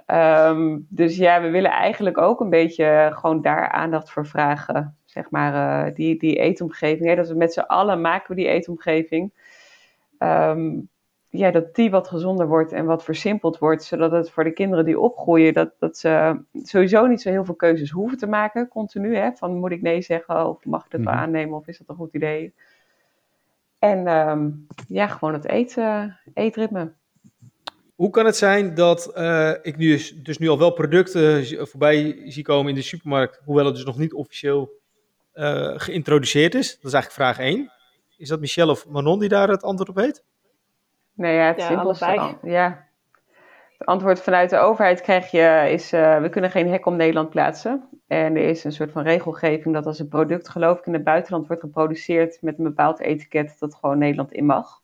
um, 0.06 0.86
dus 1.00 1.16
ja, 1.16 1.40
we 1.40 1.50
willen 1.50 1.70
eigenlijk 1.70 2.18
ook 2.18 2.40
een 2.40 2.50
beetje 2.50 3.10
gewoon 3.14 3.42
daar 3.42 3.68
aandacht 3.68 4.10
voor 4.10 4.26
vragen. 4.26 4.96
Zeg 5.04 5.30
maar, 5.30 5.86
uh, 5.88 5.94
die, 5.94 6.18
die 6.18 6.36
eetomgeving. 6.36 7.08
Hè, 7.08 7.14
dat 7.14 7.28
we 7.28 7.34
met 7.34 7.52
z'n 7.52 7.60
allen 7.60 8.00
maken 8.00 8.34
we 8.34 8.42
die 8.42 8.50
eetomgeving. 8.50 9.32
Um, 10.18 10.88
ja, 11.30 11.50
dat 11.50 11.74
die 11.74 11.90
wat 11.90 12.08
gezonder 12.08 12.48
wordt 12.48 12.72
en 12.72 12.84
wat 12.84 13.04
versimpeld 13.04 13.58
wordt, 13.58 13.84
zodat 13.84 14.10
het 14.10 14.30
voor 14.30 14.44
de 14.44 14.52
kinderen 14.52 14.84
die 14.84 15.00
opgroeien, 15.00 15.52
dat, 15.52 15.70
dat 15.78 15.98
ze 15.98 16.40
sowieso 16.62 17.06
niet 17.06 17.20
zo 17.20 17.30
heel 17.30 17.44
veel 17.44 17.54
keuzes 17.54 17.90
hoeven 17.90 18.18
te 18.18 18.26
maken, 18.26 18.68
continu. 18.68 19.16
Hè? 19.16 19.30
Van 19.32 19.58
moet 19.58 19.70
ik 19.70 19.82
nee 19.82 20.02
zeggen 20.02 20.48
of 20.48 20.64
mag 20.64 20.84
ik 20.86 20.92
het 20.92 21.04
wel 21.04 21.12
mhm. 21.12 21.22
aannemen 21.22 21.58
of 21.58 21.66
is 21.66 21.78
dat 21.78 21.88
een 21.88 21.94
goed 21.94 22.14
idee? 22.14 22.54
En 23.78 24.08
um, 24.08 24.66
ja, 24.88 25.06
gewoon 25.06 25.34
het 25.34 25.46
eten, 25.46 26.18
eetritme. 26.34 26.92
Hoe 27.94 28.10
kan 28.10 28.26
het 28.26 28.36
zijn 28.36 28.74
dat 28.74 29.12
uh, 29.16 29.52
ik 29.62 29.76
nu 29.76 29.88
dus, 29.90 30.14
dus 30.22 30.38
nu 30.38 30.48
al 30.48 30.58
wel 30.58 30.72
producten 30.72 31.46
voorbij 31.68 32.22
zie 32.24 32.42
komen 32.42 32.68
in 32.68 32.74
de 32.74 32.82
supermarkt, 32.82 33.40
hoewel 33.44 33.64
het 33.64 33.74
dus 33.74 33.84
nog 33.84 33.98
niet 33.98 34.14
officieel 34.14 34.70
uh, 35.34 35.72
geïntroduceerd 35.76 36.54
is? 36.54 36.68
Dat 36.68 36.84
is 36.84 36.92
eigenlijk 36.92 37.12
vraag 37.12 37.46
1. 37.46 37.70
Is 38.16 38.28
dat 38.28 38.40
Michelle 38.40 38.70
of 38.70 38.88
Manon 38.88 39.18
die 39.18 39.28
daar 39.28 39.48
het 39.48 39.62
antwoord 39.62 39.88
op 39.88 39.94
weet? 39.94 40.24
Nee, 41.20 41.36
ja, 41.36 41.46
het 41.46 41.60
ja, 41.60 41.66
simpelste. 41.66 42.36
Ja. 42.42 42.86
Het 43.78 43.88
antwoord 43.88 44.20
vanuit 44.20 44.50
de 44.50 44.58
overheid 44.58 45.00
krijg 45.00 45.30
je 45.30 45.68
is, 45.70 45.92
uh, 45.92 46.20
we 46.20 46.28
kunnen 46.28 46.50
geen 46.50 46.68
hek 46.68 46.86
om 46.86 46.96
Nederland 46.96 47.30
plaatsen. 47.30 47.88
En 48.06 48.36
er 48.36 48.48
is 48.48 48.64
een 48.64 48.72
soort 48.72 48.92
van 48.92 49.02
regelgeving 49.02 49.74
dat 49.74 49.86
als 49.86 49.98
een 49.98 50.08
product, 50.08 50.48
geloof 50.48 50.78
ik, 50.78 50.86
in 50.86 50.92
het 50.92 51.04
buitenland 51.04 51.46
wordt 51.46 51.62
geproduceerd 51.62 52.38
met 52.42 52.58
een 52.58 52.64
bepaald 52.64 53.00
etiket, 53.00 53.56
dat 53.58 53.74
gewoon 53.74 53.98
Nederland 53.98 54.32
in 54.32 54.46
mag. 54.46 54.80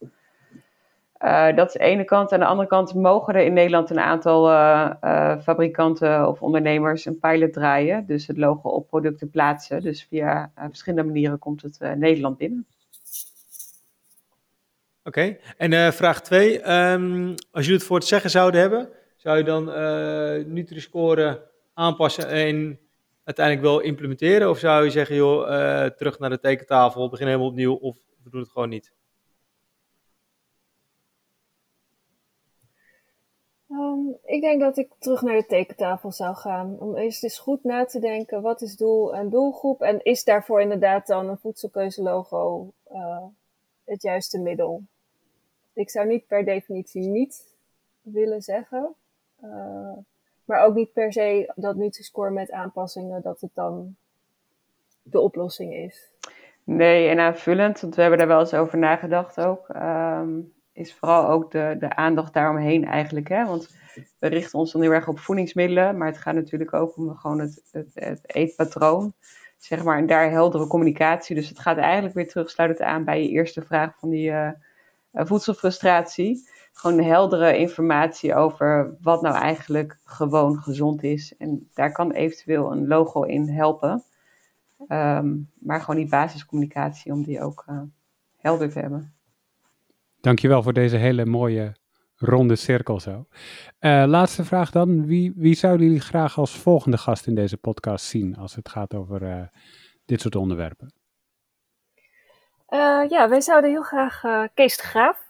Uh, 1.24 1.56
dat 1.56 1.66
is 1.66 1.72
de 1.72 1.78
ene 1.78 2.04
kant. 2.04 2.32
Aan 2.32 2.40
de 2.40 2.46
andere 2.46 2.68
kant 2.68 2.94
mogen 2.94 3.34
er 3.34 3.44
in 3.44 3.52
Nederland 3.52 3.90
een 3.90 4.00
aantal 4.00 4.50
uh, 4.50 5.38
fabrikanten 5.42 6.28
of 6.28 6.42
ondernemers 6.42 7.04
een 7.04 7.18
pilot 7.18 7.52
draaien. 7.52 8.06
Dus 8.06 8.26
het 8.26 8.36
logo 8.36 8.68
op 8.68 8.88
producten 8.88 9.30
plaatsen. 9.30 9.82
Dus 9.82 10.06
via 10.08 10.50
verschillende 10.54 11.04
manieren 11.04 11.38
komt 11.38 11.62
het 11.62 11.78
Nederland 11.96 12.36
binnen. 12.36 12.66
Oké, 15.06 15.36
en 15.56 15.72
uh, 15.72 15.90
vraag 15.90 16.22
2. 16.22 16.58
Um, 16.58 16.62
ehm, 16.62 17.34
als 17.50 17.64
jullie 17.64 17.78
het 17.78 17.86
voor 17.86 17.96
het 17.96 18.06
zeggen 18.06 18.30
zouden 18.30 18.60
hebben, 18.60 18.88
zou 19.16 19.38
je 19.38 19.44
dan 19.44 19.68
uh, 19.68 20.44
Nutri-score 20.44 21.50
aanpassen 21.74 22.28
en 22.28 22.78
uiteindelijk 23.24 23.66
wel 23.66 23.80
implementeren? 23.80 24.50
Of 24.50 24.58
zou 24.58 24.84
je 24.84 24.90
zeggen, 24.90 25.16
joh, 25.16 25.48
uh, 25.50 25.84
terug 25.84 26.18
naar 26.18 26.30
de 26.30 26.38
tekentafel, 26.38 27.08
begin 27.08 27.26
helemaal 27.26 27.46
opnieuw 27.46 27.74
of 27.74 27.96
we 28.22 28.30
doen 28.30 28.40
het 28.40 28.50
gewoon 28.50 28.68
niet? 28.68 28.92
Um, 33.70 34.16
ik 34.24 34.40
denk 34.40 34.60
dat 34.60 34.76
ik 34.76 34.90
terug 34.98 35.22
naar 35.22 35.36
de 35.36 35.46
tekentafel 35.46 36.12
zou 36.12 36.34
gaan. 36.34 36.78
Om 36.78 36.96
eerst 36.96 37.22
eens 37.22 37.38
goed 37.38 37.64
na 37.64 37.84
te 37.84 38.00
denken, 38.00 38.42
wat 38.42 38.62
is 38.62 38.76
doel 38.76 39.14
en 39.14 39.30
doelgroep? 39.30 39.82
En 39.82 40.02
is 40.02 40.24
daarvoor 40.24 40.60
inderdaad 40.60 41.06
dan 41.06 41.28
een 41.28 41.38
voedselkeuzelogo 41.38 42.72
het 43.84 44.02
juiste 44.02 44.38
middel? 44.38 44.82
Ik 45.76 45.90
zou 45.90 46.06
niet 46.06 46.26
per 46.26 46.44
definitie 46.44 47.02
niet 47.02 47.54
willen 48.00 48.42
zeggen. 48.42 48.94
Uh, 49.44 49.92
maar 50.44 50.64
ook 50.64 50.74
niet 50.74 50.92
per 50.92 51.12
se 51.12 51.52
dat 51.54 51.76
Nutri-Score 51.76 52.30
met 52.30 52.50
aanpassingen, 52.50 53.22
dat 53.22 53.40
het 53.40 53.50
dan 53.54 53.96
de 55.02 55.20
oplossing 55.20 55.74
is. 55.74 56.10
Nee, 56.64 57.08
en 57.08 57.18
aanvullend, 57.18 57.80
want 57.80 57.94
we 57.94 58.00
hebben 58.00 58.18
daar 58.18 58.28
wel 58.28 58.40
eens 58.40 58.54
over 58.54 58.78
nagedacht 58.78 59.40
ook. 59.40 59.68
Um, 59.68 60.52
is 60.72 60.94
vooral 60.94 61.28
ook 61.28 61.50
de, 61.50 61.76
de 61.78 61.96
aandacht 61.96 62.32
daaromheen 62.32 62.84
eigenlijk. 62.84 63.28
Hè? 63.28 63.44
Want 63.44 63.76
we 64.18 64.26
richten 64.26 64.58
ons 64.58 64.72
dan 64.72 64.82
heel 64.82 64.90
erg 64.90 65.08
op 65.08 65.18
voedingsmiddelen, 65.18 65.98
maar 65.98 66.06
het 66.06 66.18
gaat 66.18 66.34
natuurlijk 66.34 66.72
ook 66.74 66.96
om 66.96 67.16
gewoon 67.16 67.38
het, 67.38 67.62
het, 67.70 67.90
het 67.94 68.34
eetpatroon. 68.34 69.12
Zeg 69.56 69.84
maar, 69.84 69.98
en 69.98 70.06
daar 70.06 70.30
heldere 70.30 70.66
communicatie. 70.66 71.34
Dus 71.34 71.48
het 71.48 71.58
gaat 71.58 71.76
eigenlijk 71.76 72.14
weer 72.14 72.28
terugsluitend 72.28 72.80
aan 72.80 73.04
bij 73.04 73.22
je 73.22 73.28
eerste 73.28 73.62
vraag 73.62 73.98
van 73.98 74.08
die 74.08 74.30
uh, 74.30 74.50
voedselfrustratie. 75.24 76.48
Gewoon 76.72 77.00
heldere 77.00 77.58
informatie 77.58 78.34
over 78.34 78.96
wat 79.00 79.22
nou 79.22 79.34
eigenlijk 79.34 79.98
gewoon 80.04 80.58
gezond 80.58 81.02
is. 81.02 81.36
En 81.36 81.68
daar 81.74 81.92
kan 81.92 82.12
eventueel 82.12 82.72
een 82.72 82.86
logo 82.86 83.22
in 83.22 83.48
helpen. 83.48 84.04
Um, 84.88 85.50
maar 85.58 85.80
gewoon 85.80 85.96
die 85.96 86.08
basiscommunicatie 86.08 87.12
om 87.12 87.22
die 87.22 87.40
ook 87.40 87.64
uh, 87.70 87.80
helder 88.36 88.70
te 88.70 88.78
hebben. 88.78 89.14
Dankjewel 90.20 90.62
voor 90.62 90.72
deze 90.72 90.96
hele 90.96 91.24
mooie 91.24 91.76
ronde 92.16 92.56
cirkel 92.56 93.00
zo. 93.00 93.26
Uh, 93.80 94.04
laatste 94.06 94.44
vraag 94.44 94.70
dan. 94.70 95.06
Wie, 95.06 95.32
wie 95.36 95.54
zouden 95.54 95.86
jullie 95.86 96.00
graag 96.00 96.38
als 96.38 96.58
volgende 96.58 96.98
gast 96.98 97.26
in 97.26 97.34
deze 97.34 97.56
podcast 97.56 98.04
zien 98.04 98.36
als 98.36 98.54
het 98.54 98.68
gaat 98.68 98.94
over 98.94 99.50
dit 100.04 100.20
soort 100.20 100.36
onderwerpen? 100.36 100.92
Uh, 102.70 103.08
ja, 103.08 103.28
wij 103.28 103.40
zouden 103.40 103.70
heel 103.70 103.82
graag 103.82 104.20
Kees 104.54 104.76
de 104.76 104.82
Graaf 104.82 105.24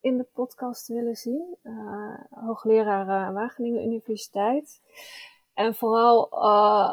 in 0.00 0.16
de 0.16 0.26
podcast 0.32 0.88
willen 0.88 1.16
zien. 1.16 1.56
hoogleraar 2.30 3.32
Wageningen 3.32 3.84
Universiteit. 3.84 4.80
En 5.54 5.74
vooral 5.74 6.30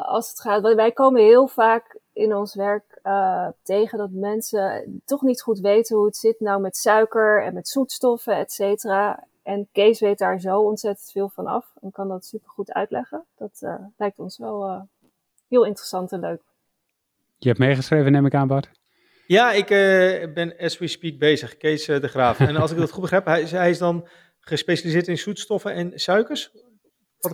als 0.06 0.28
het 0.28 0.40
gaat, 0.40 0.74
wij 0.74 0.92
komen 0.92 1.22
heel 1.22 1.46
vaak 1.46 1.98
in 2.12 2.34
ons 2.34 2.54
werk 2.54 3.00
uh, 3.02 3.48
tegen 3.62 3.98
dat 3.98 4.10
mensen 4.10 5.02
toch 5.04 5.22
niet 5.22 5.42
goed 5.42 5.58
weten 5.58 5.96
hoe 5.96 6.06
het 6.06 6.16
zit 6.16 6.40
nou 6.40 6.60
met 6.60 6.76
suiker 6.76 7.42
en 7.42 7.54
met 7.54 7.68
zoetstoffen, 7.68 8.36
et 8.36 8.52
cetera. 8.52 9.24
En 9.42 9.68
Kees 9.72 10.00
weet 10.00 10.18
daar 10.18 10.40
zo 10.40 10.60
ontzettend 10.60 11.10
veel 11.10 11.28
van 11.28 11.46
af 11.46 11.72
en 11.80 11.90
kan 11.90 12.08
dat 12.08 12.24
super 12.24 12.48
goed 12.48 12.72
uitleggen. 12.72 13.24
Dat 13.36 13.60
uh, 13.60 13.74
lijkt 13.96 14.18
ons 14.18 14.38
wel 14.38 14.68
uh, 14.68 14.80
heel 15.48 15.64
interessant 15.64 16.12
en 16.12 16.20
leuk. 16.20 16.42
Je 17.36 17.48
hebt 17.48 17.60
meegeschreven, 17.60 18.12
neem 18.12 18.26
ik 18.26 18.34
aan, 18.34 18.48
Bart? 18.48 18.70
Ja, 19.26 19.52
ik 19.52 19.66
ben 20.34 20.54
as 20.58 20.78
we 20.78 20.86
speak 20.86 21.18
bezig, 21.18 21.56
Kees 21.56 21.84
de 21.84 22.08
Graaf. 22.08 22.40
en 22.40 22.56
als 22.56 22.70
ik 22.70 22.78
dat 22.78 22.90
goed 22.90 23.00
begrijp, 23.00 23.24
hij, 23.24 23.42
hij 23.42 23.70
is 23.70 23.78
dan 23.78 24.08
gespecialiseerd 24.40 25.08
in 25.08 25.18
zoetstoffen 25.18 25.72
en 25.72 25.92
suikers? 25.94 26.52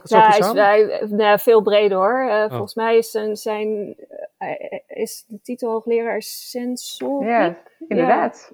ja, 0.04 0.28
hij 0.28 0.38
is 0.38 0.46
hij, 0.46 1.06
nou, 1.08 1.38
veel 1.38 1.62
breder 1.62 1.96
hoor. 1.96 2.24
Uh, 2.28 2.42
oh. 2.44 2.48
Volgens 2.48 2.74
mij 2.74 2.96
is 2.96 3.10
zijn, 3.10 3.36
zijn 3.36 3.96
is 4.86 5.24
de 5.26 5.40
titel 5.40 5.70
hoogleraar 5.70 6.22
sensoriek. 6.22 7.28
Ja, 7.28 7.58
inderdaad. 7.88 8.52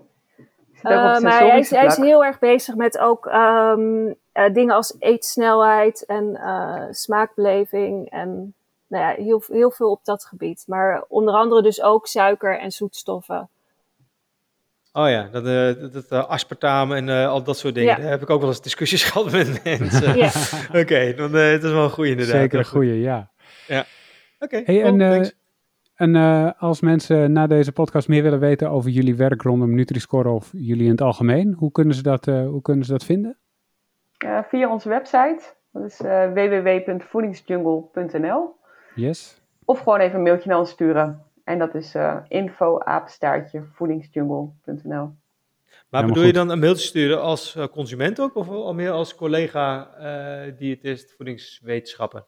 Uh, 0.83 1.19
maar 1.21 1.39
hij 1.39 1.59
is, 1.59 1.71
hij 1.71 1.87
is, 1.87 1.97
heel 1.97 2.25
erg 2.25 2.39
bezig 2.39 2.75
met 2.75 2.99
ook 2.99 3.27
um, 3.27 4.07
uh, 4.07 4.53
dingen 4.53 4.75
als 4.75 4.97
eetsnelheid 4.99 6.05
en 6.07 6.31
uh, 6.35 6.85
smaakbeleving 6.91 8.11
en 8.11 8.55
nou 8.89 9.05
ja, 9.05 9.25
heel, 9.25 9.43
heel 9.47 9.71
veel 9.71 9.91
op 9.91 10.05
dat 10.05 10.25
gebied. 10.25 10.65
Maar 10.67 11.05
onder 11.09 11.35
andere 11.35 11.63
dus 11.63 11.83
ook 11.83 12.07
suiker 12.07 12.59
en 12.59 12.71
zoetstoffen. 12.71 13.49
Oh 14.93 15.09
ja, 15.09 15.29
dat, 15.33 15.47
uh, 15.47 15.73
dat 15.93 16.13
uh, 16.13 16.29
aspartame 16.29 16.97
en 16.97 17.09
uh, 17.09 17.29
al 17.29 17.43
dat 17.43 17.59
soort 17.59 17.75
dingen. 17.75 17.97
Ja. 17.97 18.01
Daar 18.01 18.11
heb 18.11 18.23
ik 18.23 18.31
ook 18.31 18.41
wel 18.41 18.49
eens 18.49 18.63
discussies 18.63 19.05
gehad 19.11 19.33
met 19.33 19.65
mensen. 19.65 20.17
ja. 20.17 20.31
Oké, 20.69 20.79
okay, 20.79 21.15
dan 21.15 21.33
het 21.33 21.63
is 21.63 21.71
wel 21.71 21.85
een 21.85 21.91
goede 21.91 22.11
inderdaad. 22.11 22.37
Zeker 22.37 22.59
een 22.59 22.65
goede, 22.65 23.01
ja. 23.01 23.31
Ja. 23.67 23.85
Oké, 24.39 24.59
okay, 24.59 24.63
hey, 24.65 24.83
en, 24.83 25.33
en 25.95 26.17
als 26.59 26.81
mensen 26.81 27.33
na 27.33 27.47
deze 27.47 27.73
podcast 27.73 28.09
meer 28.09 28.23
willen 28.23 28.41
weten 28.41 28.71
over 28.71 28.91
jullie 28.91 29.17
werk 29.17 29.43
rondom 29.43 29.75
Nutri-Score 29.75 30.29
of 30.29 30.51
jullie 30.53 30.85
in 30.85 30.91
het 30.91 31.01
algemeen, 31.01 31.55
hoe 31.59 31.73
kunnen 31.73 31.95
ze 31.95 32.03
dat, 32.03 32.25
hoe 32.25 32.63
kunnen 32.63 32.85
ze 32.85 32.93
dat 32.93 33.05
vinden? 33.05 33.39
via 34.49 34.71
onze 34.71 34.89
website, 34.89 35.41
dat 35.73 35.85
is 35.85 35.99
www.voedingsjungle.nl. 36.35 38.58
Yes. 38.99 39.41
Of 39.65 39.79
gewoon 39.79 40.01
even 40.01 40.17
een 40.17 40.23
mailtje 40.23 40.49
naar 40.49 40.59
ons 40.59 40.71
sturen 40.71 41.25
en 41.45 41.59
dat 41.59 41.75
is 41.75 41.95
uh, 41.95 42.17
info 42.29 42.79
voedingsjungle.nl. 43.73 45.11
Maar 45.89 46.07
bedoel 46.07 46.23
je 46.23 46.33
dan 46.33 46.49
een 46.49 46.59
mailtje 46.59 46.87
sturen 46.87 47.23
als 47.23 47.57
uh, 47.57 47.67
consument 47.67 48.21
ook, 48.21 48.35
of 48.35 48.49
al 48.49 48.75
meer 48.75 48.91
als 48.91 49.15
collega 49.15 49.89
uh, 50.47 50.53
diëtist, 50.59 51.15
voedingswetenschapper? 51.17 52.25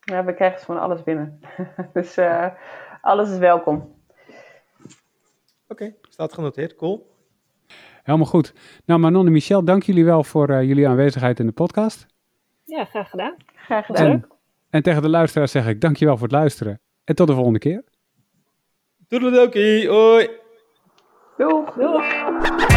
Ja, 0.00 0.24
we 0.24 0.34
krijgen 0.34 0.60
gewoon 0.60 0.80
alles 0.80 1.02
binnen. 1.02 1.40
dus 1.92 2.18
alles 3.00 3.30
is 3.30 3.38
welkom. 3.38 3.76
Oké, 3.76 4.92
okay, 5.68 5.96
staat 6.08 6.32
genoteerd. 6.32 6.74
Cool. 6.74 7.14
Helemaal 8.02 8.26
goed. 8.26 8.54
Nou, 8.84 9.00
Manon 9.00 9.26
en 9.26 9.32
Michel, 9.32 9.64
dank 9.64 9.82
jullie 9.82 10.04
wel 10.04 10.24
voor 10.24 10.64
jullie 10.64 10.88
aanwezigheid 10.88 11.40
in 11.40 11.46
de 11.46 11.52
podcast. 11.52 12.06
Ja, 12.64 12.84
graag 12.84 13.10
gedaan. 13.10 13.36
Graag 13.54 13.86
gedaan. 13.86 14.06
En, 14.06 14.28
en 14.70 14.82
tegen 14.82 15.02
de 15.02 15.08
luisteraars 15.08 15.52
zeg 15.52 15.66
ik 15.66 15.80
dankjewel 15.80 16.16
voor 16.16 16.26
het 16.26 16.36
luisteren. 16.36 16.80
En 17.04 17.14
tot 17.14 17.26
de 17.26 17.34
volgende 17.34 17.58
keer. 17.58 17.84
Toedeledokie, 19.08 19.88
hoi. 19.88 20.28
Doeg. 21.36 21.74
Doeg. 21.74 22.69